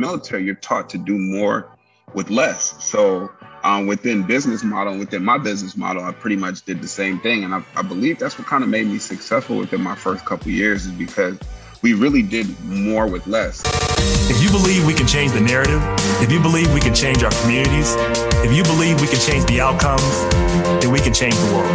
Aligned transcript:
military, 0.00 0.44
you're 0.44 0.54
taught 0.56 0.88
to 0.90 0.98
do 0.98 1.18
more 1.18 1.68
with 2.14 2.30
less. 2.30 2.82
So 2.82 3.30
um, 3.62 3.86
within 3.86 4.22
business 4.22 4.64
model, 4.64 4.98
within 4.98 5.24
my 5.24 5.38
business 5.38 5.76
model, 5.76 6.02
I 6.02 6.12
pretty 6.12 6.36
much 6.36 6.62
did 6.64 6.80
the 6.82 6.88
same 6.88 7.20
thing. 7.20 7.44
And 7.44 7.54
I, 7.54 7.62
I 7.76 7.82
believe 7.82 8.18
that's 8.18 8.38
what 8.38 8.46
kind 8.46 8.64
of 8.64 8.70
made 8.70 8.86
me 8.86 8.98
successful 8.98 9.58
within 9.58 9.82
my 9.82 9.94
first 9.94 10.24
couple 10.24 10.50
years 10.50 10.86
is 10.86 10.92
because 10.92 11.38
we 11.82 11.94
really 11.94 12.22
did 12.22 12.46
more 12.64 13.06
with 13.06 13.26
less. 13.26 13.62
If 14.30 14.42
you 14.42 14.50
believe 14.50 14.86
we 14.86 14.94
can 14.94 15.06
change 15.06 15.32
the 15.32 15.40
narrative, 15.40 15.82
if 16.22 16.30
you 16.30 16.40
believe 16.40 16.72
we 16.72 16.80
can 16.80 16.94
change 16.94 17.22
our 17.22 17.32
communities, 17.42 17.94
if 18.44 18.52
you 18.52 18.62
believe 18.64 19.00
we 19.00 19.06
can 19.06 19.20
change 19.20 19.44
the 19.46 19.60
outcomes, 19.60 20.02
then 20.82 20.90
we 20.90 21.00
can 21.00 21.12
change 21.12 21.34
the 21.34 21.54
world. 21.54 21.70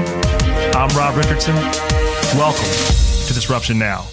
I'm 0.76 0.90
Rob 0.98 1.16
Richardson. 1.18 1.56
Welcome 2.36 2.66
to 3.28 3.34
Disruption 3.34 3.80
Now. 3.80 4.06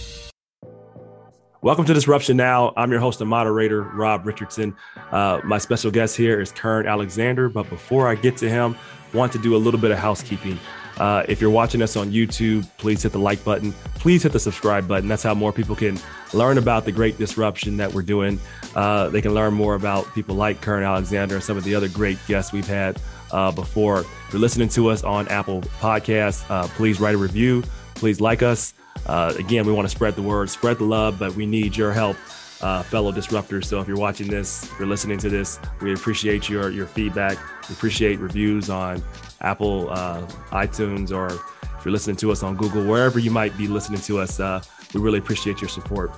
Welcome 1.64 1.84
to 1.84 1.94
Disruption 1.94 2.36
Now. 2.36 2.72
I'm 2.76 2.90
your 2.90 2.98
host 2.98 3.20
and 3.20 3.30
moderator, 3.30 3.82
Rob 3.82 4.26
Richardson. 4.26 4.74
Uh, 5.12 5.40
my 5.44 5.58
special 5.58 5.92
guest 5.92 6.16
here 6.16 6.40
is 6.40 6.50
Kern 6.50 6.88
Alexander. 6.88 7.48
But 7.48 7.70
before 7.70 8.08
I 8.08 8.16
get 8.16 8.36
to 8.38 8.50
him, 8.50 8.76
want 9.14 9.30
to 9.30 9.38
do 9.38 9.54
a 9.54 9.58
little 9.58 9.78
bit 9.78 9.92
of 9.92 9.98
housekeeping. 9.98 10.58
Uh, 10.98 11.22
if 11.28 11.40
you're 11.40 11.50
watching 11.50 11.80
us 11.80 11.94
on 11.94 12.10
YouTube, 12.10 12.68
please 12.78 13.04
hit 13.04 13.12
the 13.12 13.20
like 13.20 13.44
button. 13.44 13.70
Please 13.94 14.24
hit 14.24 14.32
the 14.32 14.40
subscribe 14.40 14.88
button. 14.88 15.08
That's 15.08 15.22
how 15.22 15.34
more 15.34 15.52
people 15.52 15.76
can 15.76 16.00
learn 16.34 16.58
about 16.58 16.84
the 16.84 16.90
great 16.90 17.16
disruption 17.16 17.76
that 17.76 17.94
we're 17.94 18.02
doing. 18.02 18.40
Uh, 18.74 19.10
they 19.10 19.22
can 19.22 19.32
learn 19.32 19.54
more 19.54 19.76
about 19.76 20.12
people 20.14 20.34
like 20.34 20.60
Kern 20.60 20.82
Alexander 20.82 21.36
and 21.36 21.44
some 21.44 21.56
of 21.56 21.62
the 21.62 21.76
other 21.76 21.88
great 21.88 22.18
guests 22.26 22.52
we've 22.52 22.66
had 22.66 23.00
uh, 23.30 23.52
before. 23.52 24.00
If 24.00 24.32
you're 24.32 24.40
listening 24.40 24.68
to 24.70 24.88
us 24.88 25.04
on 25.04 25.28
Apple 25.28 25.60
Podcasts, 25.78 26.44
uh, 26.50 26.66
please 26.74 26.98
write 26.98 27.14
a 27.14 27.18
review. 27.18 27.62
Please 27.94 28.20
like 28.20 28.42
us. 28.42 28.74
Uh, 29.06 29.34
again, 29.38 29.66
we 29.66 29.72
want 29.72 29.86
to 29.86 29.94
spread 29.94 30.14
the 30.14 30.22
word, 30.22 30.48
spread 30.50 30.78
the 30.78 30.84
love, 30.84 31.18
but 31.18 31.34
we 31.34 31.46
need 31.46 31.76
your 31.76 31.92
help, 31.92 32.16
uh, 32.60 32.82
fellow 32.82 33.12
disruptors. 33.12 33.64
So 33.64 33.80
if 33.80 33.88
you're 33.88 33.96
watching 33.96 34.28
this, 34.28 34.64
if 34.64 34.78
you're 34.78 34.88
listening 34.88 35.18
to 35.18 35.28
this, 35.28 35.58
we 35.80 35.92
appreciate 35.92 36.48
your 36.48 36.70
your 36.70 36.86
feedback. 36.86 37.38
We 37.68 37.74
appreciate 37.74 38.20
reviews 38.20 38.70
on 38.70 39.02
Apple, 39.40 39.90
uh, 39.90 40.22
iTunes, 40.50 41.10
or 41.10 41.26
if 41.26 41.84
you're 41.84 41.92
listening 41.92 42.16
to 42.16 42.30
us 42.30 42.42
on 42.42 42.56
Google, 42.56 42.84
wherever 42.84 43.18
you 43.18 43.30
might 43.30 43.56
be 43.58 43.66
listening 43.66 44.00
to 44.02 44.20
us. 44.20 44.38
Uh, 44.38 44.62
we 44.94 45.00
really 45.00 45.18
appreciate 45.18 45.60
your 45.60 45.68
support. 45.68 46.12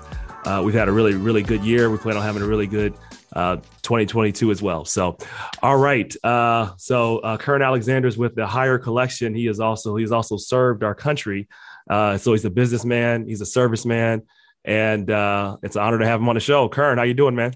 Uh, 0.45 0.61
we've 0.63 0.75
had 0.75 0.89
a 0.89 0.93
really, 0.93 1.15
really 1.15 1.43
good 1.43 1.65
year. 1.65 1.89
We 1.89 1.97
plan 1.97 2.17
on 2.17 2.23
having 2.23 2.43
a 2.43 2.47
really 2.47 2.67
good 2.67 2.95
uh, 3.33 3.57
2022 3.83 4.51
as 4.51 4.61
well. 4.61 4.85
So, 4.85 5.17
all 5.63 5.77
right. 5.77 6.15
Uh, 6.23 6.73
so, 6.77 7.19
uh, 7.19 7.37
Kern 7.39 7.63
Alexander's 7.63 8.19
with 8.19 8.35
the 8.35 8.47
Higher 8.47 8.79
Collection. 8.79 9.35
He 9.35 9.47
is 9.47 9.59
also 9.59 9.97
he's 9.97 10.13
also 10.13 10.37
served 10.37 10.85
our 10.85 10.95
country 10.95 11.49
uh, 11.89 12.19
so 12.19 12.33
he's 12.33 12.45
a 12.45 12.51
businessman, 12.51 13.27
he's 13.27 13.41
a 13.41 13.45
serviceman, 13.45 14.23
and 14.65 15.11
uh, 15.11 15.57
it's 15.63 15.77
an 15.77 15.83
honor 15.83 15.99
to 15.99 16.07
have 16.07 16.21
him 16.21 16.29
on 16.29 16.35
the 16.35 16.41
show. 16.41 16.69
Kern, 16.69 16.99
how 16.99 17.05
you 17.05 17.15
doing, 17.15 17.35
man? 17.35 17.55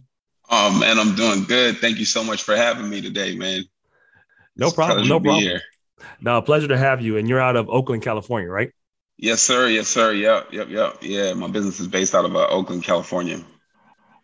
Oh 0.50 0.78
man, 0.78 0.98
I'm 0.98 1.14
doing 1.14 1.44
good. 1.44 1.78
Thank 1.78 1.98
you 1.98 2.04
so 2.04 2.24
much 2.24 2.42
for 2.42 2.56
having 2.56 2.88
me 2.88 3.00
today, 3.00 3.36
man. 3.36 3.64
No 4.56 4.66
it's 4.66 4.74
problem. 4.74 5.08
No 5.08 5.20
problem. 5.20 5.42
Here. 5.42 5.60
No, 6.20 6.40
pleasure 6.42 6.68
to 6.68 6.78
have 6.78 7.00
you. 7.00 7.16
And 7.16 7.28
you're 7.28 7.40
out 7.40 7.56
of 7.56 7.68
Oakland, 7.68 8.02
California, 8.02 8.48
right? 8.48 8.70
Yes, 9.16 9.42
sir. 9.42 9.68
Yes, 9.68 9.88
sir. 9.88 10.12
Yep, 10.12 10.52
yep, 10.52 10.68
yep. 10.68 10.98
Yeah, 11.02 11.34
my 11.34 11.48
business 11.48 11.80
is 11.80 11.88
based 11.88 12.14
out 12.14 12.24
of 12.24 12.36
uh, 12.36 12.46
Oakland, 12.48 12.84
California. 12.84 13.40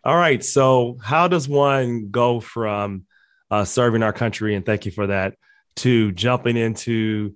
All 0.03 0.15
right. 0.15 0.43
So, 0.43 0.97
how 1.01 1.27
does 1.27 1.49
one 1.49 2.09
go 2.11 2.39
from 2.39 3.05
uh, 3.51 3.65
serving 3.65 4.03
our 4.03 4.13
country, 4.13 4.55
and 4.55 4.65
thank 4.65 4.85
you 4.85 4.91
for 4.91 5.07
that, 5.07 5.35
to 5.77 6.11
jumping 6.13 6.57
into 6.57 7.35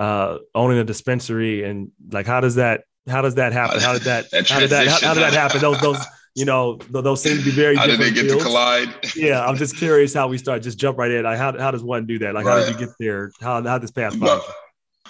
uh, 0.00 0.38
owning 0.54 0.78
a 0.78 0.84
dispensary 0.84 1.62
and 1.62 1.92
like 2.10 2.26
how 2.26 2.40
does 2.40 2.54
that 2.54 2.84
how 3.08 3.20
does 3.22 3.34
that 3.34 3.52
happen? 3.52 3.80
How 3.80 3.92
did 3.92 4.02
that, 4.02 4.30
that 4.30 4.48
how 4.48 4.58
did 4.58 4.70
that 4.70 4.88
how, 4.88 5.08
how, 5.08 5.14
did 5.14 5.22
that 5.22 5.34
happen? 5.34 5.60
Those 5.60 5.78
those 5.80 5.98
you 6.34 6.46
know 6.46 6.78
those 6.88 7.22
seem 7.22 7.36
to 7.36 7.44
be 7.44 7.50
very 7.50 7.76
how 7.76 7.86
different. 7.86 8.14
Did 8.14 8.24
they 8.24 8.28
get 8.28 8.30
fields. 8.30 8.44
to 8.44 8.48
collide? 8.48 8.88
yeah, 9.14 9.44
I'm 9.44 9.56
just 9.56 9.76
curious 9.76 10.14
how 10.14 10.26
we 10.26 10.38
start. 10.38 10.62
Just 10.62 10.78
jump 10.78 10.96
right 10.96 11.10
in. 11.10 11.24
Like 11.24 11.36
how 11.36 11.56
how 11.58 11.70
does 11.70 11.84
one 11.84 12.06
do 12.06 12.18
that? 12.20 12.34
Like 12.34 12.46
right. 12.46 12.60
how 12.60 12.66
did 12.66 12.80
you 12.80 12.86
get 12.86 12.94
there? 12.98 13.30
How 13.42 13.62
how 13.62 13.76
this 13.76 13.90
path? 13.90 14.16
Well, 14.16 14.42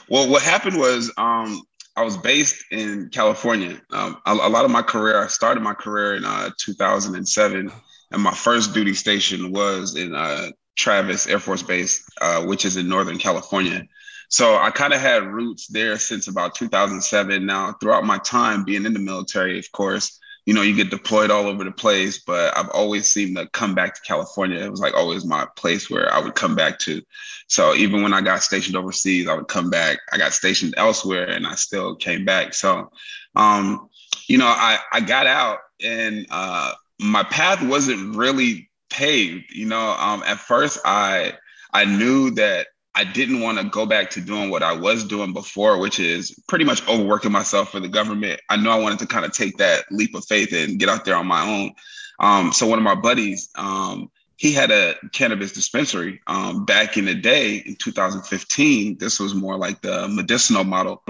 well, 0.09 0.29
what 0.29 0.43
happened 0.43 0.77
was 0.77 1.13
um, 1.17 1.63
I 1.97 2.03
was 2.03 2.17
based 2.17 2.65
in 2.73 3.11
California. 3.11 3.81
Um, 3.93 4.21
a, 4.27 4.33
a, 4.33 4.49
lot 4.49 4.65
of 4.65 4.73
my 4.73 4.83
career, 4.83 5.23
I 5.23 5.29
started 5.29 5.63
my 5.63 5.75
career 5.75 6.17
in 6.17 6.25
uh, 6.25 6.51
2007, 6.59 7.71
and 8.11 8.23
my 8.23 8.35
first 8.35 8.75
duty 8.75 8.95
station 8.95 9.53
was 9.53 9.95
in 9.97 10.17
uh, 10.17 10.49
Travis 10.77 11.29
Air 11.29 11.39
Force 11.39 11.63
Base, 11.63 12.03
uh, 12.21 12.43
which 12.43 12.65
is 12.65 12.77
in 12.77 12.89
Northern 12.89 13.19
California. 13.19 13.87
So 14.31 14.57
I 14.57 14.71
kind 14.71 14.93
of 14.93 15.01
had 15.01 15.27
roots 15.27 15.67
there 15.67 15.99
since 15.99 16.29
about 16.29 16.55
2007. 16.55 17.45
Now, 17.45 17.73
throughout 17.81 18.05
my 18.05 18.19
time 18.19 18.63
being 18.63 18.87
in 18.87 18.93
the 18.93 19.01
military, 19.01 19.59
of 19.59 19.71
course, 19.73 20.21
you 20.47 20.55
know, 20.55 20.63
you 20.63 20.75
get 20.75 20.89
deployed 20.89 21.33
all 21.33 21.47
over 21.47 21.65
the 21.65 21.73
place, 21.73 22.23
but 22.25 22.57
I've 22.57 22.71
always 22.71 23.07
seemed 23.09 23.37
to 23.37 23.49
come 23.49 23.75
back 23.75 23.95
to 23.95 24.01
California. 24.03 24.59
It 24.59 24.71
was 24.71 24.81
like 24.81 24.95
always 24.95 25.27
my 25.27 25.47
place 25.57 25.91
where 25.91 26.13
I 26.13 26.21
would 26.21 26.37
come 26.37 26.55
back 26.55 26.79
to. 26.81 27.03
So 27.49 27.75
even 27.75 28.03
when 28.03 28.15
I 28.15 28.21
got 28.21 28.45
stationed 28.45 28.77
overseas, 28.77 29.29
I 29.29 29.35
would 29.35 29.49
come 29.49 29.69
back. 29.69 29.99
I 30.13 30.19
got 30.19 30.33
stationed 30.33 30.75
elsewhere 30.77 31.29
and 31.29 31.45
I 31.45 31.57
still 31.57 31.97
came 31.97 32.25
back. 32.25 32.55
So, 32.55 32.91
um, 33.35 33.89
you 34.29 34.39
know, 34.39 34.47
I, 34.47 34.79
I 34.93 35.01
got 35.01 35.27
out 35.27 35.59
and 35.85 36.25
uh, 36.31 36.73
my 37.01 37.25
path 37.25 37.63
wasn't 37.63 38.15
really 38.15 38.71
paved. 38.91 39.53
You 39.53 39.67
know, 39.67 39.91
um, 39.99 40.23
at 40.25 40.39
first 40.39 40.79
I 40.85 41.35
I 41.73 41.85
knew 41.85 42.31
that 42.33 42.69
I 43.01 43.05
didn't 43.05 43.41
want 43.41 43.57
to 43.57 43.65
go 43.65 43.87
back 43.87 44.11
to 44.11 44.21
doing 44.21 44.51
what 44.51 44.63
I 44.63 44.75
was 44.75 45.05
doing 45.05 45.33
before, 45.33 45.79
which 45.79 45.99
is 45.99 46.39
pretty 46.49 46.67
much 46.67 46.87
overworking 46.87 47.33
myself 47.33 47.71
for 47.71 47.81
the 47.81 47.89
government. 47.89 48.43
I 48.51 48.57
know 48.57 48.71
I 48.73 48.79
wanted 48.79 48.99
to 48.99 49.07
kind 49.07 49.25
of 49.25 49.33
take 49.33 49.57
that 49.57 49.91
leap 49.91 50.15
of 50.15 50.27
faith 50.27 50.53
and 50.53 50.79
get 50.79 50.91
out 50.91 51.07
there 51.07 51.17
on 51.17 51.27
my 51.27 51.43
own. 51.43 51.73
Um, 52.21 52.53
so 52.53 52.67
one 52.67 52.79
of 52.79 52.85
my 52.85 52.95
buddies, 52.95 53.49
um, 53.55 54.11
he 54.37 54.53
had 54.53 54.71
a 54.71 54.97
cannabis 55.13 55.53
dispensary 55.53 56.21
um, 56.27 56.67
back 56.67 56.99
in 56.99 57.07
the 57.07 57.15
day 57.15 57.57
in 57.65 57.77
2015. 57.77 58.99
This 58.99 59.19
was 59.19 59.35
more 59.35 59.57
like 59.57 59.81
the 59.81 60.07
medicinal 60.07 60.65
model. 60.65 61.03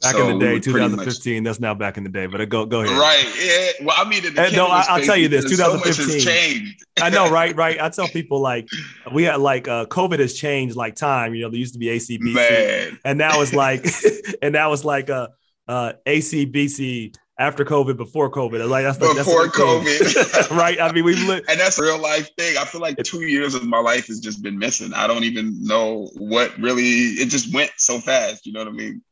Back 0.00 0.14
so 0.14 0.28
in 0.28 0.38
the 0.38 0.44
day, 0.44 0.60
2015. 0.60 1.42
Much, 1.42 1.48
that's 1.48 1.60
now 1.60 1.74
back 1.74 1.96
in 1.96 2.04
the 2.04 2.10
day. 2.10 2.26
But 2.26 2.48
go 2.48 2.64
go 2.66 2.82
ahead. 2.82 2.96
Right. 2.96 3.26
Yeah. 3.36 3.86
Well, 3.86 3.96
I 3.98 4.08
mean, 4.08 4.22
no, 4.54 4.66
I, 4.66 4.96
will 4.96 5.04
tell 5.04 5.16
you 5.16 5.26
this. 5.26 5.44
2015 5.50 6.20
so 6.20 6.30
changed. 6.30 6.84
I 7.02 7.10
know, 7.10 7.28
right? 7.32 7.54
Right. 7.56 7.80
I 7.80 7.88
tell 7.88 8.06
people 8.06 8.40
like 8.40 8.68
we 9.12 9.24
had 9.24 9.40
like 9.40 9.66
uh, 9.66 9.86
COVID 9.86 10.20
has 10.20 10.34
changed 10.34 10.76
like 10.76 10.94
time. 10.94 11.34
You 11.34 11.42
know, 11.42 11.50
there 11.50 11.58
used 11.58 11.72
to 11.72 11.80
be 11.80 11.86
ACBC, 11.86 12.32
Man. 12.32 12.98
and 13.04 13.18
now 13.18 13.40
it's 13.40 13.52
like, 13.52 13.84
and 14.42 14.52
now 14.52 14.72
it's 14.72 14.84
like 14.84 15.08
a 15.08 15.30
uh, 15.68 15.72
uh, 15.72 15.92
ACBC 16.06 17.14
after 17.38 17.64
COVID, 17.64 17.96
before 17.96 18.30
COVID. 18.30 18.68
Like 18.68 18.84
that's 18.84 18.98
before 18.98 19.46
that's 19.46 19.56
COVID, 19.56 20.50
right? 20.56 20.80
I 20.80 20.92
mean, 20.92 21.04
we 21.04 21.14
li- 21.14 21.42
and 21.48 21.58
that's 21.58 21.78
a 21.78 21.82
real 21.82 21.98
life 21.98 22.30
thing. 22.36 22.56
I 22.56 22.64
feel 22.64 22.80
like 22.80 22.96
two 23.02 23.22
years 23.22 23.54
of 23.54 23.64
my 23.64 23.78
life 23.78 24.06
has 24.08 24.20
just 24.20 24.42
been 24.42 24.58
missing. 24.58 24.92
I 24.94 25.06
don't 25.06 25.24
even 25.24 25.62
know 25.64 26.08
what 26.16 26.56
really. 26.58 26.88
It 26.88 27.30
just 27.30 27.52
went 27.54 27.70
so 27.76 27.98
fast. 28.00 28.46
You 28.46 28.52
know 28.52 28.60
what 28.60 28.68
I 28.68 28.72
mean? 28.72 29.02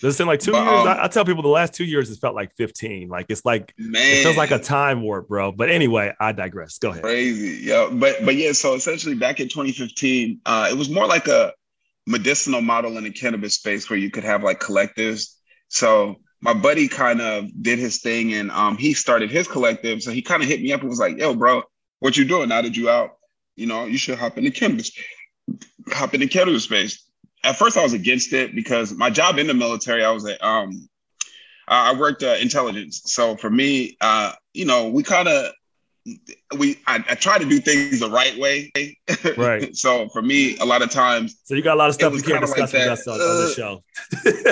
Does 0.00 0.14
it 0.14 0.18
seem 0.18 0.26
like 0.26 0.40
two 0.40 0.52
but, 0.52 0.64
years? 0.64 0.80
Um, 0.80 0.88
I, 0.88 1.04
I, 1.04 1.08
tell 1.08 1.24
people 1.24 1.42
the 1.42 1.48
last 1.48 1.74
two 1.74 1.84
years 1.84 2.08
has 2.08 2.18
felt 2.18 2.34
like 2.34 2.54
15. 2.56 3.08
Like 3.08 3.26
it's 3.28 3.44
like 3.44 3.72
man. 3.78 4.02
it 4.02 4.22
feels 4.22 4.36
like 4.36 4.50
a 4.50 4.58
time 4.58 5.02
warp, 5.02 5.28
bro. 5.28 5.52
But 5.52 5.70
anyway, 5.70 6.12
I 6.20 6.32
digress. 6.32 6.78
Go 6.78 6.90
ahead. 6.90 7.02
Crazy. 7.02 7.64
Yeah. 7.64 7.88
But 7.92 8.24
but 8.24 8.36
yeah, 8.36 8.52
so 8.52 8.74
essentially 8.74 9.14
back 9.14 9.40
in 9.40 9.48
2015, 9.48 10.40
uh, 10.44 10.68
it 10.70 10.76
was 10.76 10.90
more 10.90 11.06
like 11.06 11.28
a 11.28 11.52
medicinal 12.06 12.60
model 12.60 12.96
in 12.98 13.04
the 13.04 13.10
cannabis 13.10 13.54
space 13.54 13.88
where 13.90 13.98
you 13.98 14.10
could 14.10 14.24
have 14.24 14.42
like 14.42 14.60
collectives. 14.60 15.34
So 15.68 16.16
my 16.40 16.52
buddy 16.52 16.88
kind 16.88 17.20
of 17.20 17.50
did 17.62 17.78
his 17.78 18.00
thing 18.00 18.34
and 18.34 18.50
um, 18.50 18.76
he 18.76 18.94
started 18.94 19.30
his 19.30 19.48
collective. 19.48 20.02
So 20.02 20.10
he 20.10 20.22
kind 20.22 20.42
of 20.42 20.48
hit 20.48 20.60
me 20.60 20.72
up 20.72 20.80
and 20.80 20.90
was 20.90 21.00
like, 21.00 21.18
yo, 21.18 21.34
bro, 21.34 21.62
what 22.00 22.16
you 22.16 22.24
doing 22.24 22.50
now 22.50 22.62
that 22.62 22.76
you 22.76 22.90
out? 22.90 23.12
You 23.56 23.66
know, 23.66 23.86
you 23.86 23.98
should 23.98 24.18
hop 24.18 24.36
in 24.36 24.44
the 24.44 24.50
cannabis, 24.50 24.92
hop 25.88 26.12
in 26.12 26.20
the 26.20 26.28
cannabis 26.28 26.64
space 26.64 27.05
at 27.46 27.56
first 27.56 27.76
I 27.76 27.82
was 27.82 27.92
against 27.92 28.32
it 28.32 28.54
because 28.54 28.92
my 28.92 29.08
job 29.08 29.38
in 29.38 29.46
the 29.46 29.54
military, 29.54 30.04
I 30.04 30.10
was 30.10 30.26
at 30.26 30.42
um, 30.42 30.88
I 31.68 31.94
worked 31.94 32.22
uh, 32.22 32.36
intelligence. 32.40 33.02
So 33.06 33.36
for 33.36 33.50
me, 33.50 33.96
uh, 34.00 34.32
you 34.52 34.64
know, 34.64 34.88
we 34.88 35.02
kind 35.02 35.28
of 35.28 35.52
we 36.56 36.78
I, 36.86 37.04
I, 37.08 37.14
try 37.16 37.36
to 37.36 37.44
do 37.44 37.58
things 37.58 37.98
the 37.98 38.08
right 38.08 38.38
way. 38.38 38.70
Right. 39.36 39.74
so 39.84 40.08
for 40.10 40.22
me, 40.22 40.56
a 40.58 40.64
lot 40.64 40.82
of 40.82 40.90
times. 40.90 41.36
So 41.44 41.54
you 41.54 41.62
got 41.62 41.74
a 41.74 41.78
lot 41.78 41.88
of 41.88 41.94
stuff 41.94 42.14
you 42.14 42.22
can't 42.22 42.40
discuss 42.40 42.72
like 42.72 42.82
with 42.82 42.90
us 42.90 43.08
on, 43.08 43.20
uh, 43.20 43.24
on 43.24 43.46
the 43.46 43.52
show. 43.52 43.82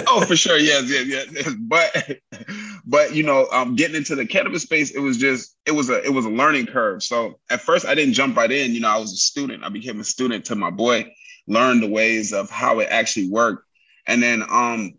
oh, 0.08 0.24
for 0.24 0.34
sure. 0.34 0.58
Yes, 0.58 0.90
yes, 0.90 1.30
yes. 1.32 1.54
But 1.60 2.18
but 2.86 3.14
you 3.14 3.22
know, 3.22 3.46
um, 3.52 3.76
getting 3.76 3.96
into 3.96 4.16
the 4.16 4.26
cannabis 4.26 4.62
space, 4.62 4.90
it 4.92 5.00
was 5.00 5.16
just 5.16 5.56
it 5.66 5.72
was 5.72 5.90
a 5.90 6.02
it 6.02 6.12
was 6.12 6.26
a 6.26 6.30
learning 6.30 6.66
curve. 6.66 7.02
So 7.02 7.38
at 7.50 7.60
first, 7.60 7.86
I 7.86 7.94
didn't 7.94 8.14
jump 8.14 8.36
right 8.36 8.50
in. 8.50 8.72
You 8.72 8.80
know, 8.80 8.88
I 8.88 8.98
was 8.98 9.12
a 9.12 9.16
student. 9.16 9.64
I 9.64 9.68
became 9.68 10.00
a 10.00 10.04
student 10.04 10.44
to 10.46 10.56
my 10.56 10.70
boy 10.70 11.12
learn 11.46 11.80
the 11.80 11.88
ways 11.88 12.32
of 12.32 12.50
how 12.50 12.80
it 12.80 12.88
actually 12.90 13.28
worked. 13.28 13.64
And 14.06 14.22
then 14.22 14.42
um, 14.42 14.98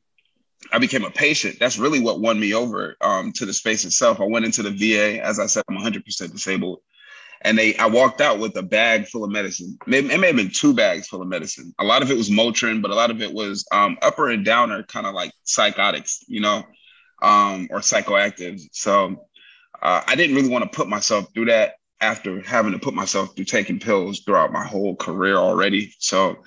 I 0.72 0.80
became 0.80 1.06
a 1.06 1.12
patient. 1.12 1.58
That's 1.60 1.78
really 1.78 2.00
what 2.00 2.20
won 2.20 2.40
me 2.40 2.54
over 2.54 2.96
um, 3.02 3.32
to 3.34 3.46
the 3.46 3.54
space 3.54 3.86
itself. 3.86 4.20
I 4.20 4.26
went 4.26 4.46
into 4.46 4.64
the 4.64 4.72
VA. 4.72 5.24
As 5.24 5.40
I 5.40 5.46
said, 5.46 5.64
I'm 5.70 5.78
100% 5.78 6.04
disabled. 6.32 6.80
And 7.42 7.58
they, 7.58 7.76
I 7.78 7.86
walked 7.86 8.22
out 8.22 8.40
with 8.40 8.56
a 8.58 8.64
bag 8.64 9.08
full 9.08 9.24
of 9.24 9.30
medicine. 9.30 9.78
It, 9.88 10.06
it 10.06 10.20
may 10.20 10.28
have 10.28 10.36
been 10.36 10.50
two 10.50 10.74
bags 10.74 11.08
full 11.08 11.22
of 11.22 11.28
medicine. 11.28 11.74
A 11.80 11.84
lot 11.84 12.02
of 12.02 12.10
it 12.10 12.18
was 12.18 12.30
Motrin, 12.30 12.82
but 12.82 12.92
a 12.92 12.96
lot 12.96 13.12
of 13.12 13.22
it 13.22 13.32
was 13.32 13.66
um, 13.72 13.98
upper 14.02 14.30
and 14.30 14.44
downer, 14.44 14.84
kind 14.84 15.06
of 15.06 15.14
like 15.14 15.32
psychotics, 15.44 16.24
you 16.28 16.42
know, 16.42 16.64
um, 17.22 17.68
or 17.70 17.80
psychoactives. 17.80 18.64
So 18.72 19.28
uh, 19.82 20.02
I 20.08 20.16
didn't 20.16 20.36
really 20.36 20.50
want 20.50 20.64
to 20.64 20.76
put 20.76 20.88
myself 20.88 21.28
through 21.34 21.46
that. 21.46 21.76
After 22.02 22.42
having 22.42 22.74
to 22.74 22.80
put 22.80 22.94
myself 22.94 23.36
through 23.36 23.46
taking 23.46 23.80
pills 23.80 24.22
throughout 24.22 24.52
my 24.52 24.66
whole 24.66 24.96
career 24.96 25.38
already. 25.38 25.94
So 26.00 26.38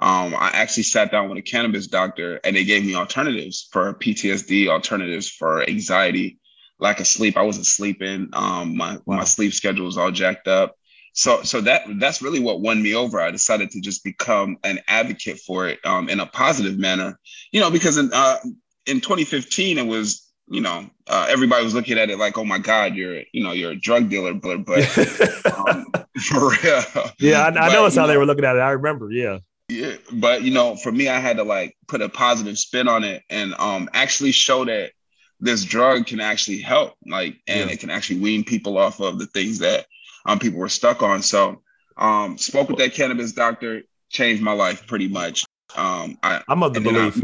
um, 0.00 0.34
I 0.34 0.50
actually 0.54 0.84
sat 0.84 1.10
down 1.10 1.28
with 1.28 1.38
a 1.38 1.42
cannabis 1.42 1.86
doctor 1.86 2.40
and 2.44 2.54
they 2.54 2.64
gave 2.64 2.84
me 2.84 2.94
alternatives 2.94 3.68
for 3.72 3.94
PTSD, 3.94 4.68
alternatives 4.68 5.28
for 5.28 5.68
anxiety, 5.68 6.38
lack 6.78 7.00
of 7.00 7.06
sleep. 7.06 7.36
I 7.36 7.42
wasn't 7.42 7.66
sleeping. 7.66 8.28
Um, 8.32 8.76
my, 8.76 8.98
wow. 9.06 9.16
my 9.16 9.24
sleep 9.24 9.52
schedule 9.52 9.86
was 9.86 9.98
all 9.98 10.12
jacked 10.12 10.46
up. 10.46 10.76
So, 11.14 11.42
so 11.42 11.60
that 11.62 11.82
that's 11.98 12.22
really 12.22 12.38
what 12.38 12.60
won 12.60 12.80
me 12.80 12.94
over. 12.94 13.20
I 13.20 13.32
decided 13.32 13.72
to 13.72 13.80
just 13.80 14.04
become 14.04 14.56
an 14.62 14.78
advocate 14.86 15.40
for 15.40 15.66
it 15.66 15.80
um, 15.84 16.08
in 16.08 16.20
a 16.20 16.26
positive 16.26 16.78
manner, 16.78 17.18
you 17.50 17.60
know, 17.60 17.72
because 17.72 17.96
in 17.96 18.10
uh, 18.12 18.36
in 18.86 19.00
2015 19.00 19.78
it 19.78 19.86
was 19.86 20.27
you 20.50 20.60
know, 20.60 20.88
uh, 21.06 21.26
everybody 21.28 21.64
was 21.64 21.74
looking 21.74 21.98
at 21.98 22.10
it 22.10 22.18
like, 22.18 22.38
"Oh 22.38 22.44
my 22.44 22.58
God, 22.58 22.94
you're, 22.94 23.22
you 23.32 23.42
know, 23.42 23.52
you're 23.52 23.72
a 23.72 23.76
drug 23.76 24.08
dealer." 24.08 24.34
But, 24.34 24.64
but 24.64 24.78
um, 25.68 25.86
for 26.22 26.50
real, 26.50 26.82
yeah, 27.18 27.42
I, 27.42 27.48
I 27.48 27.72
know 27.72 27.86
it's 27.86 27.96
how 27.96 28.02
know, 28.02 28.08
they 28.08 28.16
were 28.16 28.26
looking 28.26 28.44
at 28.44 28.56
it. 28.56 28.60
I 28.60 28.70
remember, 28.70 29.10
yeah, 29.10 29.38
yeah. 29.68 29.96
But 30.12 30.42
you 30.42 30.52
know, 30.52 30.76
for 30.76 30.90
me, 30.90 31.08
I 31.08 31.18
had 31.18 31.36
to 31.36 31.44
like 31.44 31.76
put 31.86 32.00
a 32.00 32.08
positive 32.08 32.58
spin 32.58 32.88
on 32.88 33.04
it 33.04 33.22
and 33.30 33.54
um 33.58 33.88
actually 33.92 34.32
show 34.32 34.64
that 34.64 34.92
this 35.40 35.64
drug 35.64 36.06
can 36.06 36.20
actually 36.20 36.58
help, 36.58 36.94
like, 37.06 37.36
and 37.46 37.68
yeah. 37.68 37.74
it 37.74 37.80
can 37.80 37.90
actually 37.90 38.20
wean 38.20 38.42
people 38.42 38.76
off 38.76 39.00
of 39.00 39.18
the 39.18 39.26
things 39.26 39.58
that 39.60 39.86
um 40.26 40.38
people 40.38 40.58
were 40.58 40.68
stuck 40.68 41.02
on. 41.02 41.22
So, 41.22 41.62
um, 41.96 42.38
spoke 42.38 42.68
with 42.68 42.78
that 42.78 42.94
cannabis 42.94 43.32
doctor, 43.32 43.82
changed 44.08 44.42
my 44.42 44.52
life 44.52 44.86
pretty 44.86 45.08
much. 45.08 45.44
Um, 45.76 46.18
I, 46.22 46.42
I'm 46.48 46.62
of 46.62 46.72
the 46.72 46.80
belief, 46.80 47.20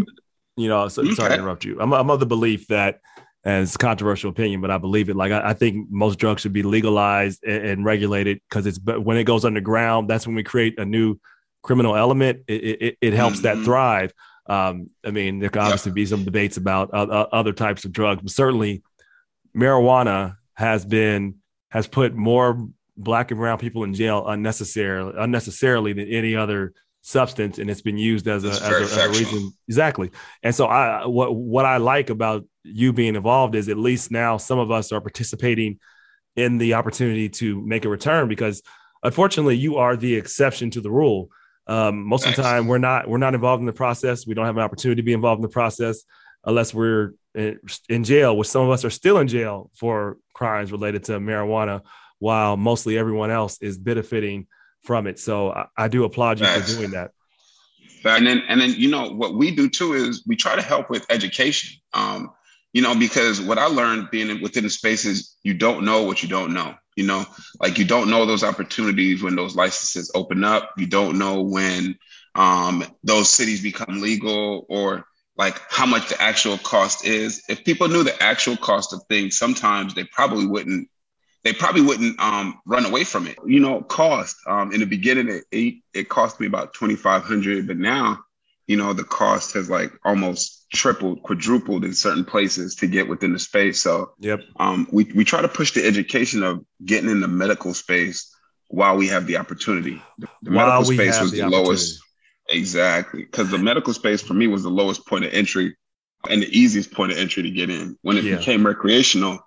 you 0.56 0.69
know, 0.69 0.88
so, 0.88 1.03
okay. 1.03 1.15
sorry 1.15 1.31
to 1.31 1.35
interrupt 1.37 1.65
you. 1.65 1.81
I'm, 1.81 1.93
I'm 1.93 2.11
of 2.11 2.20
the 2.20 2.27
belief 2.27 2.69
that 2.69 3.00
and 3.44 3.62
it's 3.62 3.75
a 3.75 3.79
controversial 3.79 4.31
opinion, 4.31 4.61
but 4.61 4.70
I 4.70 4.79
believe 4.79 5.08
it. 5.11 5.17
Like 5.17 5.32
I, 5.32 5.50
I 5.50 5.52
think 5.52 5.88
most 5.91 6.19
drugs 6.19 6.43
should 6.43 6.52
be 6.52 6.62
legalized 6.62 7.44
and, 7.44 7.67
and 7.67 7.85
regulated 7.85 8.41
because 8.49 8.67
it's 8.67 8.79
but 8.79 9.05
when 9.05 9.17
it 9.17 9.25
goes 9.25 9.44
underground, 9.44 10.08
that's 10.08 10.26
when 10.26 10.35
we 10.35 10.43
create 10.43 10.79
a 10.79 10.85
new 10.85 11.19
criminal 11.62 11.94
element. 11.94 12.41
It 12.49 12.55
it, 12.55 12.99
it 13.00 13.12
helps 13.12 13.41
mm-hmm. 13.41 13.61
that 13.61 13.64
thrive. 13.64 14.12
Um, 14.46 14.88
I 15.05 15.11
mean, 15.11 15.38
there 15.38 15.50
could 15.50 15.62
obviously 15.62 15.91
yeah. 15.91 15.94
be 15.94 16.06
some 16.06 16.25
debates 16.25 16.56
about 16.56 16.93
uh, 16.93 17.02
uh, 17.02 17.29
other 17.32 17.52
types 17.52 17.85
of 17.85 17.93
drugs, 17.93 18.23
but 18.23 18.31
certainly 18.31 18.82
marijuana 19.56 20.37
has 20.55 20.85
been 20.85 21.37
has 21.70 21.87
put 21.87 22.14
more 22.14 22.69
black 22.96 23.31
and 23.31 23.41
brown 23.41 23.58
people 23.58 23.85
in 23.85 23.93
jail 23.93 24.26
unnecessarily 24.26 25.12
unnecessarily 25.19 25.93
than 25.93 26.08
any 26.08 26.37
other 26.37 26.73
substance 27.06 27.59
and 27.59 27.69
it's 27.69 27.83
been 27.83 27.99
used 27.99 28.27
as 28.27 28.45
a, 28.45 28.49
as 28.49 28.62
a, 28.62 28.65
as 28.65 28.97
a, 28.97 29.09
reason. 29.11 29.53
Exactly. 29.69 30.11
And 30.43 30.55
so 30.55 30.65
i 30.65 31.06
what 31.06 31.37
what 31.37 31.67
i 31.67 31.77
like 31.77 32.09
about 32.09 32.47
you 32.62 32.95
being 32.95 33.15
involved 33.15 33.55
is 33.55 33.69
at 33.69 33.77
least 33.77 34.11
now 34.11 34.39
some 34.39 34.59
of 34.59 34.71
us 34.71 34.91
are 34.91 35.03
participating 35.03 35.79
in 36.35 36.56
the 36.56 36.73
opportunity 36.75 37.29
to 37.29 37.61
make 37.67 37.85
a 37.85 37.91
return 37.91 38.27
because 38.27 38.62
unfortunately 39.03 39.55
you 39.55 39.77
are 39.77 39.97
the 39.97 40.15
exception 40.17 40.71
to 40.71 40.81
the 40.81 40.91
rule. 40.91 41.29
Um, 41.67 42.06
most 42.06 42.27
of 42.27 42.35
the 42.35 42.43
time 42.43 42.69
we're 42.69 42.79
not 42.79 43.06
we're 43.06 43.19
not 43.19 43.35
involved 43.35 43.61
in 43.61 43.67
the 43.67 43.75
process. 43.75 44.27
We 44.27 44.33
don't 44.33 44.47
have 44.47 44.56
an 44.56 44.62
opportunity 44.62 45.03
to 45.03 45.05
be 45.05 45.12
involved 45.12 45.41
in 45.41 45.43
the 45.43 45.53
process 45.53 46.05
unless 46.43 46.73
we're 46.73 47.12
in 47.35 48.05
jail 48.05 48.35
which 48.35 48.49
some 48.49 48.62
of 48.62 48.71
us 48.71 48.85
are 48.85 48.91
still 48.91 49.19
in 49.19 49.29
jail 49.29 49.71
for 49.75 50.17
crimes 50.33 50.73
related 50.73 51.05
to 51.05 51.12
marijuana 51.19 51.83
while 52.19 52.56
mostly 52.56 52.97
everyone 52.97 53.31
else 53.31 53.61
is 53.61 53.77
benefiting 53.77 54.47
from 54.85 55.07
it. 55.07 55.19
So 55.19 55.51
I, 55.51 55.67
I 55.77 55.89
do 55.89 56.05
applaud 56.05 56.39
you 56.41 56.47
for 56.47 56.75
doing 56.77 56.93
that. 56.93 57.11
And 58.05 58.27
then, 58.27 58.43
and 58.49 58.61
then, 58.61 58.75
you 58.75 58.91
know, 58.91 59.11
what 59.11 59.35
we 59.35 59.51
do 59.51 59.69
too 59.69 59.95
is 59.95 60.25
we 60.27 60.37
try 60.37 60.55
to 60.55 60.63
help 60.63 60.91
with 60.91 61.07
education. 61.11 61.81
Um, 61.95 62.31
you 62.75 62.83
know, 62.83 62.95
because 62.95 63.41
what 63.41 63.57
I 63.57 63.67
learned 63.67 64.11
being 64.11 64.43
within 64.43 64.65
the 64.65 64.71
spaces, 64.71 65.37
you 65.43 65.55
don't 65.55 65.85
know 65.85 66.03
what 66.03 66.23
you 66.23 66.29
don't 66.29 66.53
know. 66.53 66.75
You 66.97 67.07
know, 67.07 67.25
like 67.61 67.79
you 67.79 67.85
don't 67.85 68.11
know 68.11 68.27
those 68.27 68.45
opportunities 68.45 69.23
when 69.23 69.37
those 69.37 69.57
licenses 69.57 70.11
open 70.15 70.45
up. 70.45 70.73
You 70.77 70.87
don't 70.87 71.19
know 71.19 71.43
when 71.43 71.97
um, 72.35 72.85
those 73.03 73.31
cities 73.31 73.63
become 73.63 74.01
legal 74.01 74.67
or 74.69 75.05
like 75.37 75.61
how 75.71 75.87
much 75.87 76.09
the 76.09 76.21
actual 76.21 76.59
cost 76.59 77.05
is. 77.05 77.43
If 77.49 77.65
people 77.65 77.89
knew 77.89 78.05
the 78.05 78.21
actual 78.23 78.57
cost 78.57 78.93
of 78.93 79.03
things, 79.09 79.39
sometimes 79.39 79.95
they 79.95 80.05
probably 80.13 80.47
wouldn't 80.47 80.89
they 81.44 81.52
probably 81.52 81.82
wouldn't 81.82 82.19
um, 82.19 82.61
run 82.67 82.85
away 82.87 83.05
from 83.05 83.26
it. 83.26 83.38
You 83.46 83.61
know, 83.61 83.82
cost. 83.82 84.37
Um, 84.46 84.73
in 84.73 84.81
the 84.81 84.87
beginning, 84.87 85.29
it, 85.29 85.44
it, 85.52 85.75
it 85.93 86.08
cost 86.08 86.41
me 86.41 86.46
about 86.46 86.75
twenty 86.75 86.96
five 86.96 87.23
hundred, 87.23 87.67
but 87.67 87.76
now, 87.76 88.19
you 88.67 88.76
know, 88.76 88.93
the 88.93 89.05
cost 89.05 89.55
has 89.55 89.70
like 89.70 89.93
almost 90.05 90.67
tripled, 90.73 91.23
quadrupled 91.23 91.85
in 91.85 91.94
certain 91.94 92.25
places 92.25 92.75
to 92.76 92.87
get 92.87 93.08
within 93.08 93.32
the 93.32 93.38
space. 93.38 93.81
So, 93.81 94.14
yep. 94.19 94.41
Um, 94.58 94.88
we 94.91 95.05
we 95.14 95.25
try 95.25 95.43
to 95.43 95.49
push 95.49 95.73
the 95.73 95.87
education 95.87 96.43
of 96.43 96.64
getting 96.85 97.11
in 97.11 97.20
the 97.20 97.29
medical 97.29 97.75
space 97.75 98.35
while 98.69 98.96
we 98.96 99.06
have 99.08 99.26
the 99.26 99.37
opportunity. 99.37 100.02
The, 100.19 100.29
the 100.43 100.50
medical 100.50 100.85
space 100.85 101.20
was 101.20 101.31
the, 101.31 101.43
the 101.43 101.49
lowest. 101.49 102.00
Exactly, 102.50 103.25
because 103.25 103.50
the 103.50 103.56
medical 103.56 103.94
space 103.94 104.20
for 104.20 104.35
me 104.35 104.46
was 104.49 104.62
the 104.62 104.69
lowest 104.69 105.06
point 105.06 105.25
of 105.25 105.32
entry 105.32 105.75
and 106.29 106.43
the 106.43 106.58
easiest 106.58 106.93
point 106.93 107.11
of 107.11 107.17
entry 107.17 107.43
to 107.43 107.50
get 107.50 107.70
in. 107.70 107.96
When 108.02 108.19
it 108.19 108.25
yeah. 108.25 108.37
became 108.37 108.67
recreational, 108.67 109.38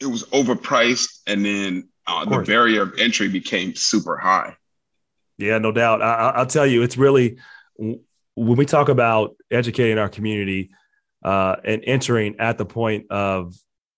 it 0.00 0.06
was 0.06 0.24
overpriced, 0.24 1.20
and 1.26 1.44
then 1.44 1.88
uh, 2.06 2.24
the 2.24 2.42
barrier 2.42 2.82
of 2.82 2.94
entry 2.98 3.28
became 3.28 3.74
super 3.74 4.16
high. 4.16 4.56
Yeah, 5.38 5.58
no 5.58 5.72
doubt. 5.72 6.02
I, 6.02 6.38
will 6.38 6.46
tell 6.46 6.66
you, 6.66 6.82
it's 6.82 6.96
really 6.96 7.38
when 7.76 8.56
we 8.56 8.66
talk 8.66 8.88
about 8.88 9.36
educating 9.50 9.98
our 9.98 10.08
community 10.08 10.70
uh, 11.24 11.56
and 11.64 11.82
entering 11.86 12.36
at 12.38 12.58
the 12.58 12.66
point 12.66 13.10
of 13.10 13.54